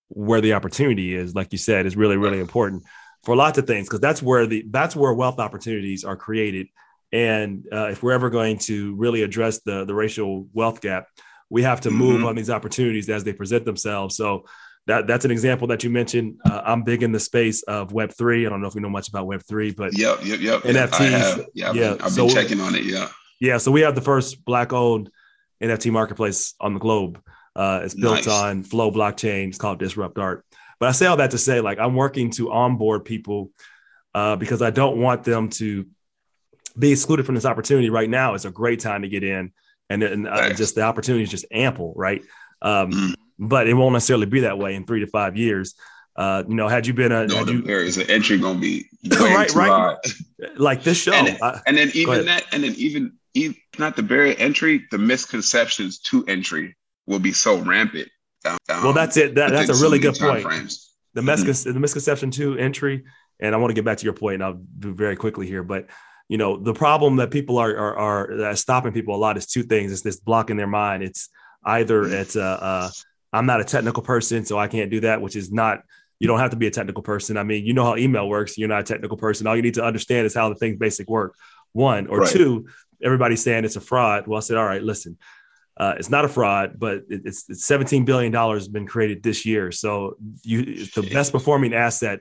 where 0.09 0.41
the 0.41 0.53
opportunity 0.55 1.15
is, 1.15 1.35
like 1.35 1.53
you 1.53 1.59
said, 1.59 1.87
is 1.87 1.97
really 1.97 2.17
really 2.17 2.41
important 2.41 2.85
for 3.25 3.35
lots 3.35 3.59
of 3.59 3.67
things 3.67 3.89
because 3.89 4.01
that's 4.01 4.23
where 4.23 4.47
the 4.47 4.65
that's 4.71 4.95
where 4.95 5.13
wealth 5.13 5.39
opportunities 5.39 6.05
are 6.05 6.17
created. 6.17 6.69
And 7.13 7.67
uh, 7.73 7.89
if 7.91 8.03
we're 8.03 8.13
ever 8.13 8.31
going 8.31 8.59
to 8.61 8.95
really 8.97 9.23
address 9.23 9.61
the 9.61 9.85
the 9.85 9.95
racial 9.95 10.47
wealth 10.53 10.81
gap, 10.81 11.09
we 11.51 11.63
have 11.63 11.81
to 11.83 11.91
move 11.91 12.19
mm-hmm. 12.19 12.27
on 12.27 12.35
these 12.37 12.51
opportunities 12.51 13.09
as 13.09 13.25
they 13.25 13.33
present 13.33 13.65
themselves. 13.65 14.17
So 14.17 14.45
that 14.87 15.07
that's 15.07 15.25
an 15.25 15.31
example 15.31 15.67
that 15.69 15.83
you 15.83 15.91
mentioned. 15.91 16.41
Uh, 16.45 16.63
I'm 16.65 16.83
big 16.83 17.03
in 17.03 17.13
the 17.13 17.21
space 17.21 17.63
of 17.65 17.93
Web 17.93 18.13
three. 18.13 18.47
I 18.47 18.49
don't 18.49 18.61
know 18.61 18.69
if 18.69 18.75
you 18.75 18.81
know 18.81 18.89
much 18.89 19.09
about 19.09 19.27
Web 19.27 19.43
three, 19.43 19.73
but 19.73 19.97
yep, 19.99 20.25
yep, 20.25 20.41
yep. 20.41 20.63
NFTs. 20.63 21.47
Yeah, 21.55 21.71
I've, 21.71 21.77
yeah. 21.77 21.91
Been, 21.91 22.01
I've 22.03 22.13
so, 22.13 22.27
been 22.27 22.35
checking 22.35 22.61
on 22.61 22.75
it. 22.75 22.85
Yeah, 22.85 23.09
yeah. 23.41 23.59
So 23.59 23.73
we 23.73 23.81
have 23.81 23.95
the 23.95 24.01
first 24.01 24.45
black 24.45 24.73
owned 24.73 25.11
NFT 25.61 25.91
marketplace 25.91 26.55
on 26.61 26.75
the 26.75 26.81
globe. 26.81 27.21
Uh, 27.57 27.81
it's 27.83 27.95
built 27.95 28.27
nice. 28.27 28.29
on 28.29 28.63
Flow 28.63 28.93
blockchain. 28.93 29.49
It's 29.49 29.59
called 29.59 29.79
Disrupt 29.79 30.19
Art. 30.19 30.45
But 30.79 30.91
I 30.91 30.93
say 30.93 31.07
all 31.07 31.17
that 31.17 31.31
to 31.31 31.39
say, 31.39 31.61
like, 31.61 31.79
I'm 31.79 31.95
working 31.95 32.31
to 32.33 32.53
onboard 32.53 33.05
people 33.07 33.51
uh, 34.15 34.37
because 34.37 34.61
I 34.61 34.71
don't 34.71 34.99
want 34.99 35.25
them 35.25 35.49
to 35.51 35.87
be 36.79 36.93
excluded 36.93 37.25
from 37.25 37.35
this 37.35 37.47
opportunity 37.47 37.89
right 37.89 38.11
now. 38.11 38.35
It's 38.35 38.45
a 38.45 38.51
great 38.51 38.81
time 38.81 39.03
to 39.03 39.09
get 39.09 39.25
in, 39.25 39.53
and, 39.89 40.03
and 40.03 40.29
uh, 40.29 40.53
just 40.53 40.75
the 40.75 40.83
opportunity 40.83 41.25
is 41.25 41.31
just 41.31 41.47
ample, 41.51 41.95
right? 41.97 42.23
Um, 42.63 42.93
mm 42.93 43.15
but 43.39 43.69
it 43.69 43.75
won't 43.75 43.93
necessarily 43.93 44.27
be 44.27 44.41
that 44.41 44.59
way 44.59 44.75
in 44.75 44.85
three 44.87 45.01
to 45.01 45.07
five 45.07 45.37
years. 45.37 45.75
Uh, 46.17 46.43
you 46.49 46.55
know, 46.55 46.67
had 46.67 46.87
you 46.87 46.95
been 46.95 47.13
a, 47.13 47.27
no, 47.27 47.45
the 47.45 47.53
you, 47.53 48.03
of 48.03 48.11
entry 48.11 48.39
gonna 48.39 48.59
be 48.59 48.87
right, 49.21 49.55
right, 49.55 49.97
like 50.57 50.83
this 50.83 50.97
show, 50.97 51.13
and, 51.13 51.39
I, 51.43 51.61
and 51.67 51.77
then 51.77 51.91
even 51.95 52.25
that, 52.25 52.45
and 52.53 52.65
then 52.65 52.75
even, 52.77 53.13
even 53.35 53.57
not 53.79 53.97
the 53.97 54.03
barrier 54.03 54.35
entry, 54.39 54.87
the 54.91 54.97
misconceptions 54.97 55.99
to 55.99 56.25
entry 56.27 56.75
will 57.07 57.19
be 57.19 57.33
so 57.33 57.59
rampant. 57.59 58.09
Um, 58.47 58.57
well, 58.69 58.93
that's 58.95 59.19
it. 59.19 59.35
That, 59.35 59.51
that's 59.51 59.69
a 59.69 59.83
really 59.83 59.99
good 59.99 60.15
point. 60.15 60.43
Frames. 60.43 60.95
The, 61.13 61.21
mm-hmm. 61.21 61.73
the 61.73 61.81
misconception 61.81 62.31
to 62.33 62.57
entry, 62.57 63.05
and 63.41 63.55
I 63.55 63.59
want 63.59 63.71
to 63.71 63.75
get 63.75 63.85
back 63.85 63.99
to 63.99 64.05
your 64.05 64.13
point, 64.15 64.35
and 64.35 64.45
I'll 64.45 64.61
do 64.79 64.95
very 64.95 65.17
quickly 65.17 65.47
here, 65.47 65.63
but 65.63 65.89
you 66.29 66.39
know, 66.39 66.57
the 66.57 66.75
problem 66.75 67.17
that 67.17 67.31
people 67.31 67.59
are 67.59 67.77
are, 67.77 68.43
are 68.43 68.57
stopping 68.57 68.93
people 68.93 69.15
a 69.15 69.19
lot 69.19 69.37
is 69.37 69.47
two 69.47 69.63
things. 69.63 69.93
It's 69.93 70.03
this 70.03 70.19
blocking 70.19 70.57
their 70.57 70.67
mind. 70.67 71.03
It's 71.03 71.29
either 71.65 72.03
mm-hmm. 72.03 72.15
it's 72.15 72.37
a 72.37 72.91
I'm 73.37 73.47
not 73.47 73.61
a 73.61 73.65
technical 73.65 74.03
person, 74.03 74.45
so 74.45 74.59
I 74.59 74.69
can't 74.69 74.91
do 74.91 75.01
that, 75.01 75.21
which 75.21 75.37
is 75.37 75.53
not, 75.53 75.83
you 76.19 76.27
don't 76.27 76.39
have 76.39 76.51
to 76.51 76.57
be 76.57 76.67
a 76.67 76.71
technical 76.71 77.03
person. 77.03 77.37
I 77.37 77.43
mean, 77.43 77.67
you 77.67 77.75
know 77.75 77.85
how 77.85 77.97
email 77.97 78.29
works. 78.29 78.57
You're 78.57 78.69
not 78.69 78.81
a 78.81 78.85
technical 78.85 79.17
person. 79.17 79.47
All 79.47 79.55
you 79.55 79.63
need 79.63 79.75
to 79.75 79.85
understand 79.85 80.27
is 80.27 80.35
how 80.35 80.49
the 80.49 80.55
things 80.55 80.77
basic 80.79 81.09
work. 81.09 81.35
One 81.73 82.07
or 82.07 82.21
right. 82.21 82.31
two, 82.31 82.69
everybody's 83.03 83.43
saying 83.43 83.65
it's 83.65 83.77
a 83.77 83.81
fraud. 83.81 84.27
Well, 84.27 84.39
I 84.39 84.41
said, 84.41 84.57
all 84.57 84.65
right, 84.65 84.83
listen, 84.83 85.19
uh, 85.77 85.95
it's 85.99 86.09
not 86.09 86.25
a 86.25 86.29
fraud, 86.29 86.79
but 86.79 87.03
it's, 87.09 87.49
it's 87.51 87.67
17 87.67 88.07
billion 88.07 88.33
dollars 88.33 88.67
been 88.67 88.87
created 88.87 89.23
this 89.23 89.45
year. 89.45 89.71
So 89.71 90.17
you, 90.43 90.87
the 90.87 91.03
best 91.03 91.33
performing 91.33 91.75
asset 91.75 92.21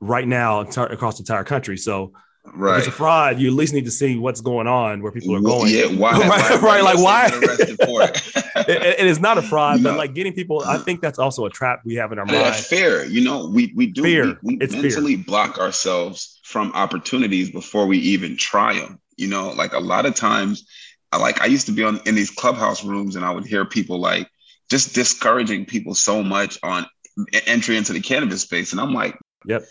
right 0.00 0.28
now 0.28 0.60
across 0.60 1.16
the 1.16 1.22
entire 1.22 1.44
country. 1.44 1.78
So 1.78 2.12
Right. 2.52 2.74
If 2.74 2.78
it's 2.80 2.88
a 2.88 2.92
fraud, 2.92 3.38
you 3.38 3.48
at 3.48 3.54
least 3.54 3.72
need 3.72 3.86
to 3.86 3.90
see 3.90 4.18
what's 4.18 4.42
going 4.42 4.66
on 4.66 5.02
where 5.02 5.10
people 5.10 5.34
are 5.34 5.40
going. 5.40 5.72
Yeah, 5.72 5.86
why? 5.86 6.12
right, 6.18 6.28
why, 6.28 6.58
right 6.60 6.84
like 6.84 6.98
why? 6.98 7.30
it, 7.42 8.68
it, 8.68 9.00
it 9.00 9.06
is 9.06 9.18
not 9.18 9.38
a 9.38 9.42
fraud, 9.42 9.80
no. 9.80 9.90
but 9.90 9.98
like 9.98 10.14
getting 10.14 10.34
people, 10.34 10.62
I 10.64 10.76
think 10.76 11.00
that's 11.00 11.18
also 11.18 11.46
a 11.46 11.50
trap 11.50 11.80
we 11.84 11.94
have 11.94 12.12
in 12.12 12.18
our 12.18 12.26
mind. 12.26 12.54
Fear. 12.54 13.06
You 13.06 13.24
know, 13.24 13.48
we 13.48 13.72
we 13.74 13.86
do 13.86 14.02
fear. 14.02 14.38
we, 14.42 14.56
we 14.56 14.58
it's 14.60 14.74
mentally 14.74 15.16
fear. 15.16 15.24
block 15.24 15.58
ourselves 15.58 16.38
from 16.44 16.70
opportunities 16.72 17.50
before 17.50 17.86
we 17.86 17.98
even 17.98 18.36
try 18.36 18.74
them. 18.74 19.00
You 19.16 19.28
know, 19.28 19.50
like 19.52 19.72
a 19.72 19.80
lot 19.80 20.04
of 20.04 20.14
times, 20.14 20.68
I 21.12 21.16
like 21.16 21.40
I 21.40 21.46
used 21.46 21.66
to 21.66 21.72
be 21.72 21.82
on 21.82 22.00
in 22.04 22.14
these 22.14 22.30
clubhouse 22.30 22.84
rooms, 22.84 23.16
and 23.16 23.24
I 23.24 23.30
would 23.30 23.46
hear 23.46 23.64
people 23.64 23.98
like 23.98 24.28
just 24.68 24.94
discouraging 24.94 25.64
people 25.64 25.94
so 25.94 26.22
much 26.22 26.58
on 26.62 26.84
entry 27.46 27.78
into 27.78 27.94
the 27.94 28.00
cannabis 28.00 28.42
space, 28.42 28.72
and 28.72 28.80
I'm 28.82 28.92
like, 28.92 29.18
yep 29.46 29.64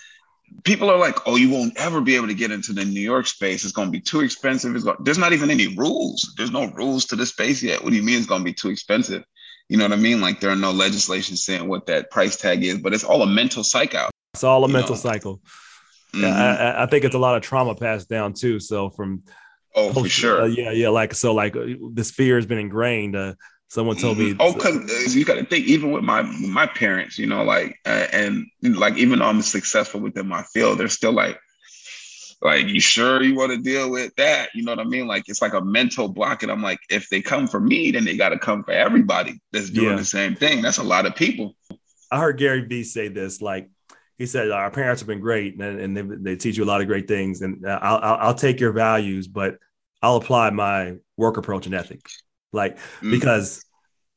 people 0.63 0.89
are 0.89 0.98
like, 0.98 1.17
"Oh, 1.25 1.36
you 1.36 1.50
won't 1.50 1.77
ever 1.77 2.01
be 2.01 2.15
able 2.15 2.27
to 2.27 2.33
get 2.33 2.51
into 2.51 2.74
the 2.74 2.86
New 2.86 3.01
York 3.01 3.27
space. 3.27 3.63
It's 3.63 3.74
going 3.74 3.88
to 3.88 3.91
be 3.91 4.01
too 4.01 4.22
expensive." 4.22 4.75
It's 4.75 4.83
going, 4.83 4.98
there's 5.01 5.17
not 5.17 5.33
even 5.33 5.51
any 5.51 5.75
rules. 5.75 6.33
There's 6.38 6.51
no 6.51 6.65
rules 6.72 7.05
to 7.05 7.15
the 7.15 7.25
space 7.25 7.62
yet. 7.63 7.83
What 7.83 7.91
do 7.91 7.95
you 7.95 8.03
mean 8.03 8.17
it's 8.17 8.27
going 8.27 8.41
to 8.41 8.45
be 8.45 8.53
too 8.53 8.69
expensive? 8.69 9.24
You 9.69 9.77
know 9.77 9.86
what 9.86 9.93
I 9.93 9.98
mean? 9.98 10.22
Like 10.22 10.39
there 10.39 10.51
are 10.51 10.55
no 10.55 10.72
legislation 10.72 11.36
saying 11.36 11.67
what 11.67 11.86
that 11.88 12.12
price 12.12 12.38
tag 12.38 12.63
is, 12.63 12.79
but 12.79 12.93
it's 12.93 13.03
all 13.03 13.22
a 13.22 13.27
mental 13.27 13.63
cycle. 13.63 14.00
out. 14.00 14.12
It's 14.33 14.43
all 14.43 14.63
a 14.63 14.67
mental 14.67 14.95
know? 14.95 15.01
cycle. 15.01 15.41
Mm-hmm. 16.13 16.24
Yeah, 16.24 16.75
I, 16.77 16.83
I, 16.83 16.86
think 16.86 17.05
it's 17.05 17.15
a 17.15 17.19
lot 17.19 17.36
of 17.36 17.41
trauma 17.41 17.74
passed 17.74 18.07
down 18.07 18.33
too. 18.33 18.60
So 18.60 18.89
from 18.89 19.24
oh, 19.75 19.93
for 19.93 20.07
sure, 20.07 20.43
uh, 20.43 20.45
yeah, 20.45 20.72
yeah, 20.72 20.89
like 20.89 21.13
so, 21.15 21.33
like 21.33 21.55
uh, 21.55 21.65
this 21.91 22.12
fear 22.12 22.36
has 22.36 22.45
been 22.45 22.60
ingrained. 22.60 23.15
Uh, 23.15 23.33
someone 23.73 23.95
told 23.95 24.19
me, 24.19 24.35
oh, 24.39 24.53
cause 24.53 25.15
you 25.15 25.25
got 25.25 25.33
to 25.33 25.45
think 25.45 25.65
even 25.65 25.91
with 25.91 26.03
my 26.03 26.21
my 26.21 26.67
parents, 26.67 27.17
you 27.17 27.25
know, 27.25 27.43
like 27.43 27.79
uh, 27.87 28.05
and 28.13 28.45
like 28.61 28.95
even 28.97 29.17
though 29.17 29.25
I'm 29.25 29.41
successful 29.41 29.99
within 29.99 30.27
my 30.27 30.43
field, 30.43 30.77
they're 30.77 30.87
still 30.87 31.11
like, 31.11 31.39
like 32.43 32.67
you 32.67 32.79
sure 32.79 33.23
you 33.23 33.33
want 33.33 33.51
to 33.51 33.57
deal 33.57 33.89
with 33.89 34.13
that? 34.17 34.49
You 34.53 34.63
know 34.63 34.73
what 34.73 34.79
I 34.79 34.83
mean? 34.83 35.07
Like 35.07 35.23
it's 35.27 35.41
like 35.41 35.53
a 35.53 35.61
mental 35.61 36.07
block, 36.07 36.43
and 36.43 36.51
I'm 36.51 36.61
like, 36.61 36.77
if 36.91 37.09
they 37.09 37.19
come 37.19 37.47
for 37.47 37.59
me, 37.59 37.89
then 37.89 38.05
they 38.05 38.15
got 38.15 38.29
to 38.29 38.37
come 38.37 38.63
for 38.63 38.73
everybody 38.73 39.39
that's 39.51 39.71
doing 39.71 39.89
yeah. 39.89 39.95
the 39.95 40.05
same 40.05 40.35
thing. 40.35 40.61
That's 40.61 40.77
a 40.77 40.83
lot 40.83 41.07
of 41.07 41.15
people. 41.15 41.55
I 42.11 42.19
heard 42.19 42.37
Gary 42.37 42.61
Vee 42.61 42.83
say 42.83 43.07
this, 43.07 43.41
like 43.41 43.69
he 44.19 44.27
said, 44.27 44.51
our 44.51 44.69
parents 44.69 45.01
have 45.01 45.07
been 45.07 45.19
great 45.19 45.59
and, 45.59 45.79
and 45.79 45.97
they, 45.97 46.01
they 46.01 46.35
teach 46.35 46.57
you 46.57 46.63
a 46.63 46.65
lot 46.65 46.81
of 46.81 46.85
great 46.85 47.07
things. 47.07 47.41
And 47.41 47.67
I'll, 47.67 47.97
I'll, 47.97 48.17
I'll, 48.27 48.35
take 48.35 48.59
your 48.59 48.71
values, 48.71 49.27
but 49.27 49.57
I'll 50.03 50.17
apply 50.17 50.51
my 50.51 50.97
work 51.17 51.37
approach 51.37 51.65
and 51.65 51.73
ethic. 51.73 52.07
Like, 52.53 52.77
mm-hmm. 52.77 53.12
because 53.12 53.63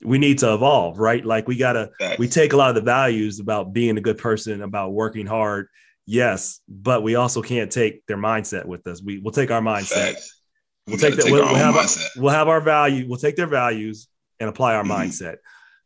we 0.05 0.19
need 0.19 0.38
to 0.38 0.55
evolve, 0.55 0.99
right? 0.99 1.25
Like 1.25 1.49
we 1.49 1.57
gotta, 1.57 1.90
we 2.19 2.28
take 2.28 2.52
a 2.52 2.57
lot 2.57 2.69
of 2.69 2.75
the 2.75 2.83
values 2.83 3.40
about 3.40 3.73
being 3.73 3.97
a 3.97 4.00
good 4.00 4.19
person, 4.19 4.62
about 4.62 4.93
working 4.93 5.26
hard. 5.26 5.69
Yes, 6.05 6.61
but 6.69 7.02
we 7.02 7.16
also 7.16 7.43
can't 7.43 7.73
take 7.73 8.07
their 8.07 8.19
mindset 8.19 8.64
with 8.64 8.87
us. 8.87 9.02
We 9.02 9.19
will 9.19 9.33
take 9.33 9.50
our 9.50 9.61
mindset. 9.61 10.12
Facts. 10.12 10.40
We'll 10.87 10.99
take 10.99 11.16
that. 11.16 11.25
We'll, 11.25 11.45
we'll, 11.45 11.55
have 11.55 11.76
our, 11.76 11.87
we'll 12.16 12.33
have 12.33 12.49
our 12.49 12.61
value. 12.61 13.09
We'll 13.09 13.19
take 13.19 13.35
their 13.35 13.49
values 13.49 14.07
and 14.38 14.49
apply 14.49 14.75
our 14.75 14.85
mm-hmm. 14.85 14.93
mindset. 14.93 15.37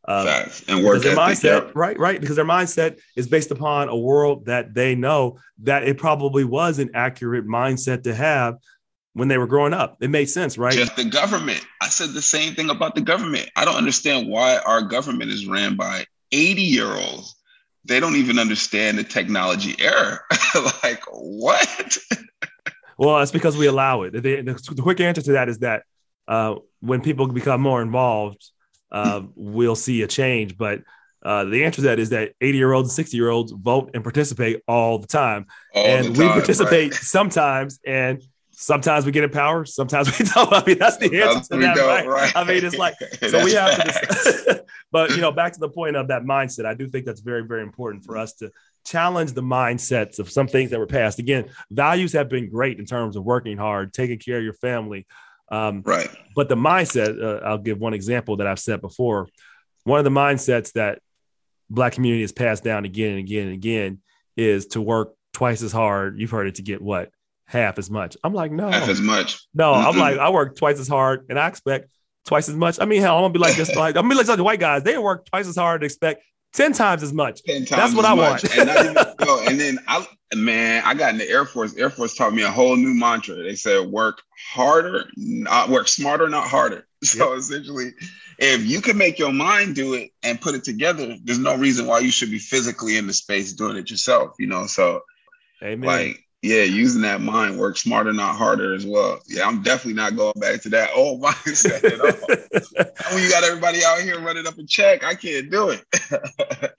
Um, 0.07 0.27
and 0.67 0.85
work 0.85 1.03
their 1.03 1.15
mindset, 1.15 1.67
yep. 1.67 1.73
right, 1.77 1.99
right, 1.99 2.21
because 2.21 2.35
their 2.35 2.45
mindset 2.45 2.99
is 3.17 3.29
based 3.29 3.51
upon 3.51 3.91
a 3.91 3.97
world 3.97 4.47
that 4.47 4.75
they 4.75 4.95
know 4.95 5.39
that 5.63 5.85
it 5.85 5.99
probably 5.99 6.43
was 6.43 6.79
an 6.79 6.91
accurate 6.95 7.47
mindset 7.47 8.03
to 8.05 8.15
have 8.15 8.57
when 9.15 9.29
they 9.29 9.39
were 9.39 9.47
growing 9.47 9.73
up. 9.73 9.97
It 10.01 10.11
made 10.11 10.27
sense, 10.27 10.57
right? 10.57 10.73
Just 10.73 10.97
the 10.97 11.05
government. 11.05 11.65
I 11.81 11.89
said 11.89 12.11
the 12.11 12.23
same 12.23 12.55
thing 12.55 12.71
about 12.71 12.95
the 12.95 13.01
government. 13.01 13.49
I 13.57 13.65
don't 13.65 13.77
understand 13.77 14.29
why 14.29 14.59
our 14.59 14.83
government 14.83 15.31
is 15.31 15.47
ran 15.47 15.77
by 15.77 16.05
80 16.33 16.63
year 16.63 16.87
olds. 16.87 17.37
They 17.85 17.99
don't 17.99 18.17
even 18.17 18.39
understand 18.39 18.99
the 18.99 19.05
technology 19.05 19.75
era. 19.79 20.21
like, 20.83 21.03
what? 21.11 21.99
well, 22.99 23.19
it's 23.21 23.33
because 23.33 23.57
we 23.57 23.67
allow 23.67 24.03
it. 24.03 24.13
The, 24.13 24.21
the, 24.21 24.75
the 24.75 24.83
quick 24.83 25.01
answer 25.01 25.23
to 25.23 25.33
that 25.33 25.49
is 25.49 25.59
that 25.61 25.85
uh, 26.29 26.57
when 26.81 27.01
people 27.01 27.27
become 27.27 27.61
more 27.61 27.83
involved, 27.83 28.51
uh, 28.93 29.23
we'll 29.35 29.77
see 29.77 30.03
a 30.03 30.07
change. 30.07 30.57
But 30.57 30.83
uh, 31.23 31.45
the 31.45 31.65
answer 31.65 31.77
to 31.77 31.89
that 31.89 31.99
is 31.99 32.11
that 32.11 32.33
80 32.41 32.59
year 32.59 32.73
olds 32.73 32.89
and 32.89 32.93
60 32.95 33.17
year 33.17 33.31
olds 33.31 33.53
vote 33.53 33.91
and 33.95 34.03
participate 34.03 34.63
all 34.69 34.99
the 34.99 35.07
time. 35.07 35.47
All 35.75 35.85
and 35.85 36.07
the 36.07 36.15
time, 36.15 36.29
we 36.29 36.33
participate 36.33 36.93
right. 36.93 37.01
sometimes, 37.01 37.81
and 37.85 38.23
sometimes 38.61 39.07
we 39.07 39.13
get 39.13 39.25
in 39.25 39.31
power, 39.31 39.65
sometimes 39.65 40.19
we 40.19 40.25
don't. 40.35 40.53
I 40.53 40.63
mean, 40.67 40.79
that's 40.79 40.99
the 40.99 41.23
answer 41.23 41.55
to 41.55 41.61
that, 41.61 41.77
right? 41.77 42.07
right? 42.07 42.37
I 42.37 42.45
mean, 42.45 42.65
it's 42.65 42.77
like, 42.77 42.95
so 43.29 43.43
we 43.45 43.55
have 43.55 43.77
to, 43.77 44.65
but 44.93 45.11
you 45.11 45.23
know, 45.23 45.33
back 45.33 45.55
to 45.55 45.61
the 45.61 45.69
point 45.69 45.97
of 45.97 46.09
that 46.09 46.23
mindset, 46.23 46.67
I 46.67 46.75
do 46.75 46.87
think 46.87 47.07
that's 47.07 47.21
very, 47.21 47.45
very 47.45 47.63
important 47.63 48.05
for 48.05 48.19
us 48.19 48.35
to 48.35 48.53
challenge 48.85 49.33
the 49.33 49.43
mindsets 49.43 50.19
of 50.19 50.31
some 50.31 50.47
things 50.47 50.71
that 50.71 50.79
were 50.79 50.87
passed. 50.87 51.19
Again, 51.19 51.49
values 51.71 52.13
have 52.13 52.29
been 52.29 52.51
great 52.51 52.79
in 52.79 52.85
terms 52.85 53.17
of 53.17 53.25
working 53.25 53.57
hard, 53.57 53.95
taking 53.95 54.19
care 54.19 54.39
of 54.39 54.45
your 54.45 54.55
family, 54.55 55.07
um, 55.51 55.83
right. 55.85 56.09
But 56.37 56.49
the 56.49 56.55
mindset, 56.55 57.21
uh, 57.21 57.45
I'll 57.45 57.59
give 57.59 57.81
one 57.81 57.95
example 57.95 58.37
that 58.37 58.47
I've 58.47 58.61
said 58.61 58.81
before. 58.81 59.27
One 59.85 59.99
of 59.99 60.05
the 60.05 60.11
mindsets 60.11 60.73
that 60.75 61.01
Black 61.69 61.95
community 61.95 62.23
has 62.23 62.31
passed 62.31 62.63
down 62.63 62.85
again 62.85 63.11
and 63.11 63.19
again 63.19 63.47
and 63.47 63.55
again 63.55 63.99
is 64.37 64.67
to 64.69 64.81
work 64.81 65.15
twice 65.33 65.63
as 65.63 65.73
hard. 65.73 66.21
You've 66.21 66.31
heard 66.31 66.47
it 66.47 66.57
to 66.57 66.63
get 66.63 66.81
what? 66.81 67.11
Half 67.51 67.81
as 67.81 67.91
much. 67.91 68.17
I'm 68.23 68.33
like, 68.33 68.53
no. 68.53 68.71
Half 68.71 68.89
as 68.89 69.01
much. 69.01 69.45
No, 69.53 69.73
mm-hmm. 69.73 69.89
I'm 69.89 69.99
like, 69.99 70.19
I 70.19 70.31
work 70.31 70.57
twice 70.57 70.79
as 70.79 70.87
hard 70.87 71.27
and 71.29 71.37
I 71.37 71.49
expect 71.49 71.91
twice 72.25 72.49
as 72.49 72.55
much. 72.55 72.79
I 72.81 72.85
mean, 72.85 73.03
hell, 73.03 73.17
I'm 73.17 73.23
gonna 73.23 73.33
be 73.33 73.41
like 73.41 73.57
this. 73.57 73.75
Like, 73.75 73.97
I'm 73.97 74.03
gonna 74.03 74.15
be 74.15 74.19
like 74.19 74.27
some 74.27 74.39
white 74.45 74.61
guys. 74.61 74.85
They 74.85 74.97
work 74.99 75.27
twice 75.27 75.49
as 75.49 75.57
hard 75.57 75.83
and 75.83 75.91
expect 75.91 76.23
10 76.53 76.75
times 76.75 77.03
as 77.03 77.13
much. 77.13 77.43
10 77.43 77.65
times 77.65 77.71
That's 77.71 77.95
what 77.95 78.05
I 78.05 78.15
much. 78.15 78.45
want. 78.45 78.57
and, 78.57 78.97
yo, 79.27 79.41
and 79.49 79.59
then 79.59 79.79
I 79.89 80.07
man, 80.37 80.85
I 80.87 80.95
got 80.95 81.11
in 81.11 81.19
the 81.19 81.29
Air 81.29 81.45
Force. 81.45 81.77
Air 81.77 81.91
Force 81.91 82.15
taught 82.15 82.33
me 82.33 82.43
a 82.43 82.51
whole 82.53 82.77
new 82.77 82.95
mantra. 82.95 83.35
They 83.35 83.57
said 83.57 83.89
work 83.89 84.23
harder, 84.53 85.11
not 85.17 85.71
work 85.71 85.89
smarter, 85.89 86.29
not 86.29 86.49
harder. 86.49 86.87
So 87.03 87.31
yep. 87.31 87.39
essentially, 87.39 87.95
if 88.39 88.67
you 88.67 88.83
can 88.83 88.99
make 88.99 89.19
your 89.19 89.33
mind 89.33 89.75
do 89.75 89.95
it 89.95 90.11
and 90.23 90.39
put 90.39 90.55
it 90.55 90.65
together, 90.65 91.17
there's 91.25 91.39
no 91.39 91.57
reason 91.57 91.87
why 91.87 92.01
you 92.01 92.11
should 92.11 92.31
be 92.31 92.39
physically 92.39 92.99
in 92.99 93.07
the 93.07 93.15
space 93.15 93.55
doing 93.55 93.79
it 93.79 93.91
yourself, 93.91 94.35
you 94.39 94.47
know. 94.47 94.67
So 94.67 95.01
Amen. 95.63 95.87
like 95.87 96.29
yeah, 96.43 96.63
using 96.63 97.03
that 97.03 97.21
mind, 97.21 97.59
work 97.59 97.77
smarter, 97.77 98.13
not 98.15 98.35
harder 98.35 98.75
as 98.75 98.87
well. 98.87 99.21
Yeah, 99.29 99.47
I'm 99.47 99.63
definitely 99.63 99.95
not 99.95 100.17
going 100.17 100.33
back 100.37 100.63
to 100.63 100.71
that 100.71 100.91
old 100.95 101.21
mindset 101.23 101.85
at 101.85 102.01
all. 102.01 102.87
when 103.13 103.23
you 103.23 103.31
got 103.31 103.45
everybody 103.45 103.85
out 103.85 104.01
here 104.01 104.19
running 104.21 104.47
up 104.47 104.57
a 104.59 104.65
check, 104.65 105.05
I 105.05 105.15
can't 105.15 105.51
do 105.51 105.71
it. 105.71 106.75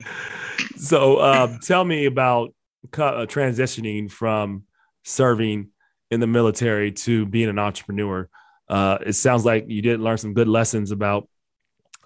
so, 0.77 1.21
um, 1.21 1.59
tell 1.61 1.85
me 1.85 2.05
about 2.05 2.55
uh, 2.93 3.27
transitioning 3.27 4.09
from 4.09 4.63
serving 5.03 5.69
in 6.09 6.19
the 6.19 6.27
military 6.27 6.91
to 6.91 7.27
being 7.27 7.49
an 7.49 7.59
entrepreneur. 7.59 8.27
Uh, 8.67 8.97
it 9.05 9.13
sounds 9.13 9.45
like 9.45 9.65
you 9.67 9.81
did 9.83 9.99
learn 9.99 10.17
some 10.17 10.33
good 10.33 10.47
lessons 10.47 10.89
about 10.89 11.29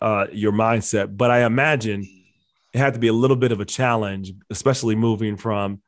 uh, 0.02 0.26
your 0.32 0.52
mindset, 0.52 1.16
but 1.16 1.32
I 1.32 1.46
imagine 1.46 2.06
it 2.74 2.78
had 2.78 2.96
to 2.96 3.00
be 3.00 3.08
a 3.08 3.14
little 3.14 3.38
bit 3.38 3.54
of 3.54 3.62
a 3.62 3.66
challenge, 3.66 4.34
especially 4.50 4.96
moving 4.96 5.38
from 5.38 5.82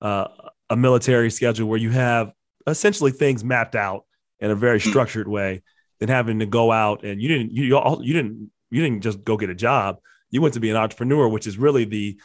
uh, 0.00 0.26
a 0.72 0.76
military 0.76 1.30
schedule 1.30 1.68
where 1.68 1.78
you 1.78 1.90
have 1.90 2.32
essentially 2.66 3.10
things 3.10 3.44
mapped 3.44 3.76
out 3.76 4.06
in 4.40 4.50
a 4.50 4.54
very 4.54 4.80
hmm. 4.80 4.88
structured 4.88 5.28
way 5.28 5.62
than 6.00 6.08
having 6.08 6.38
to 6.38 6.46
go 6.46 6.72
out 6.72 7.04
and 7.04 7.20
you 7.20 7.28
didn't 7.28 7.52
you 7.52 7.78
you 8.00 8.12
didn't 8.14 8.50
you 8.70 8.82
didn't 8.82 9.02
just 9.02 9.22
go 9.22 9.36
get 9.36 9.50
a 9.50 9.54
job 9.54 9.98
you 10.30 10.40
went 10.40 10.54
to 10.54 10.60
be 10.60 10.70
an 10.70 10.76
entrepreneur 10.76 11.28
which 11.28 11.46
is 11.46 11.58
really 11.58 11.84
the 11.84 12.18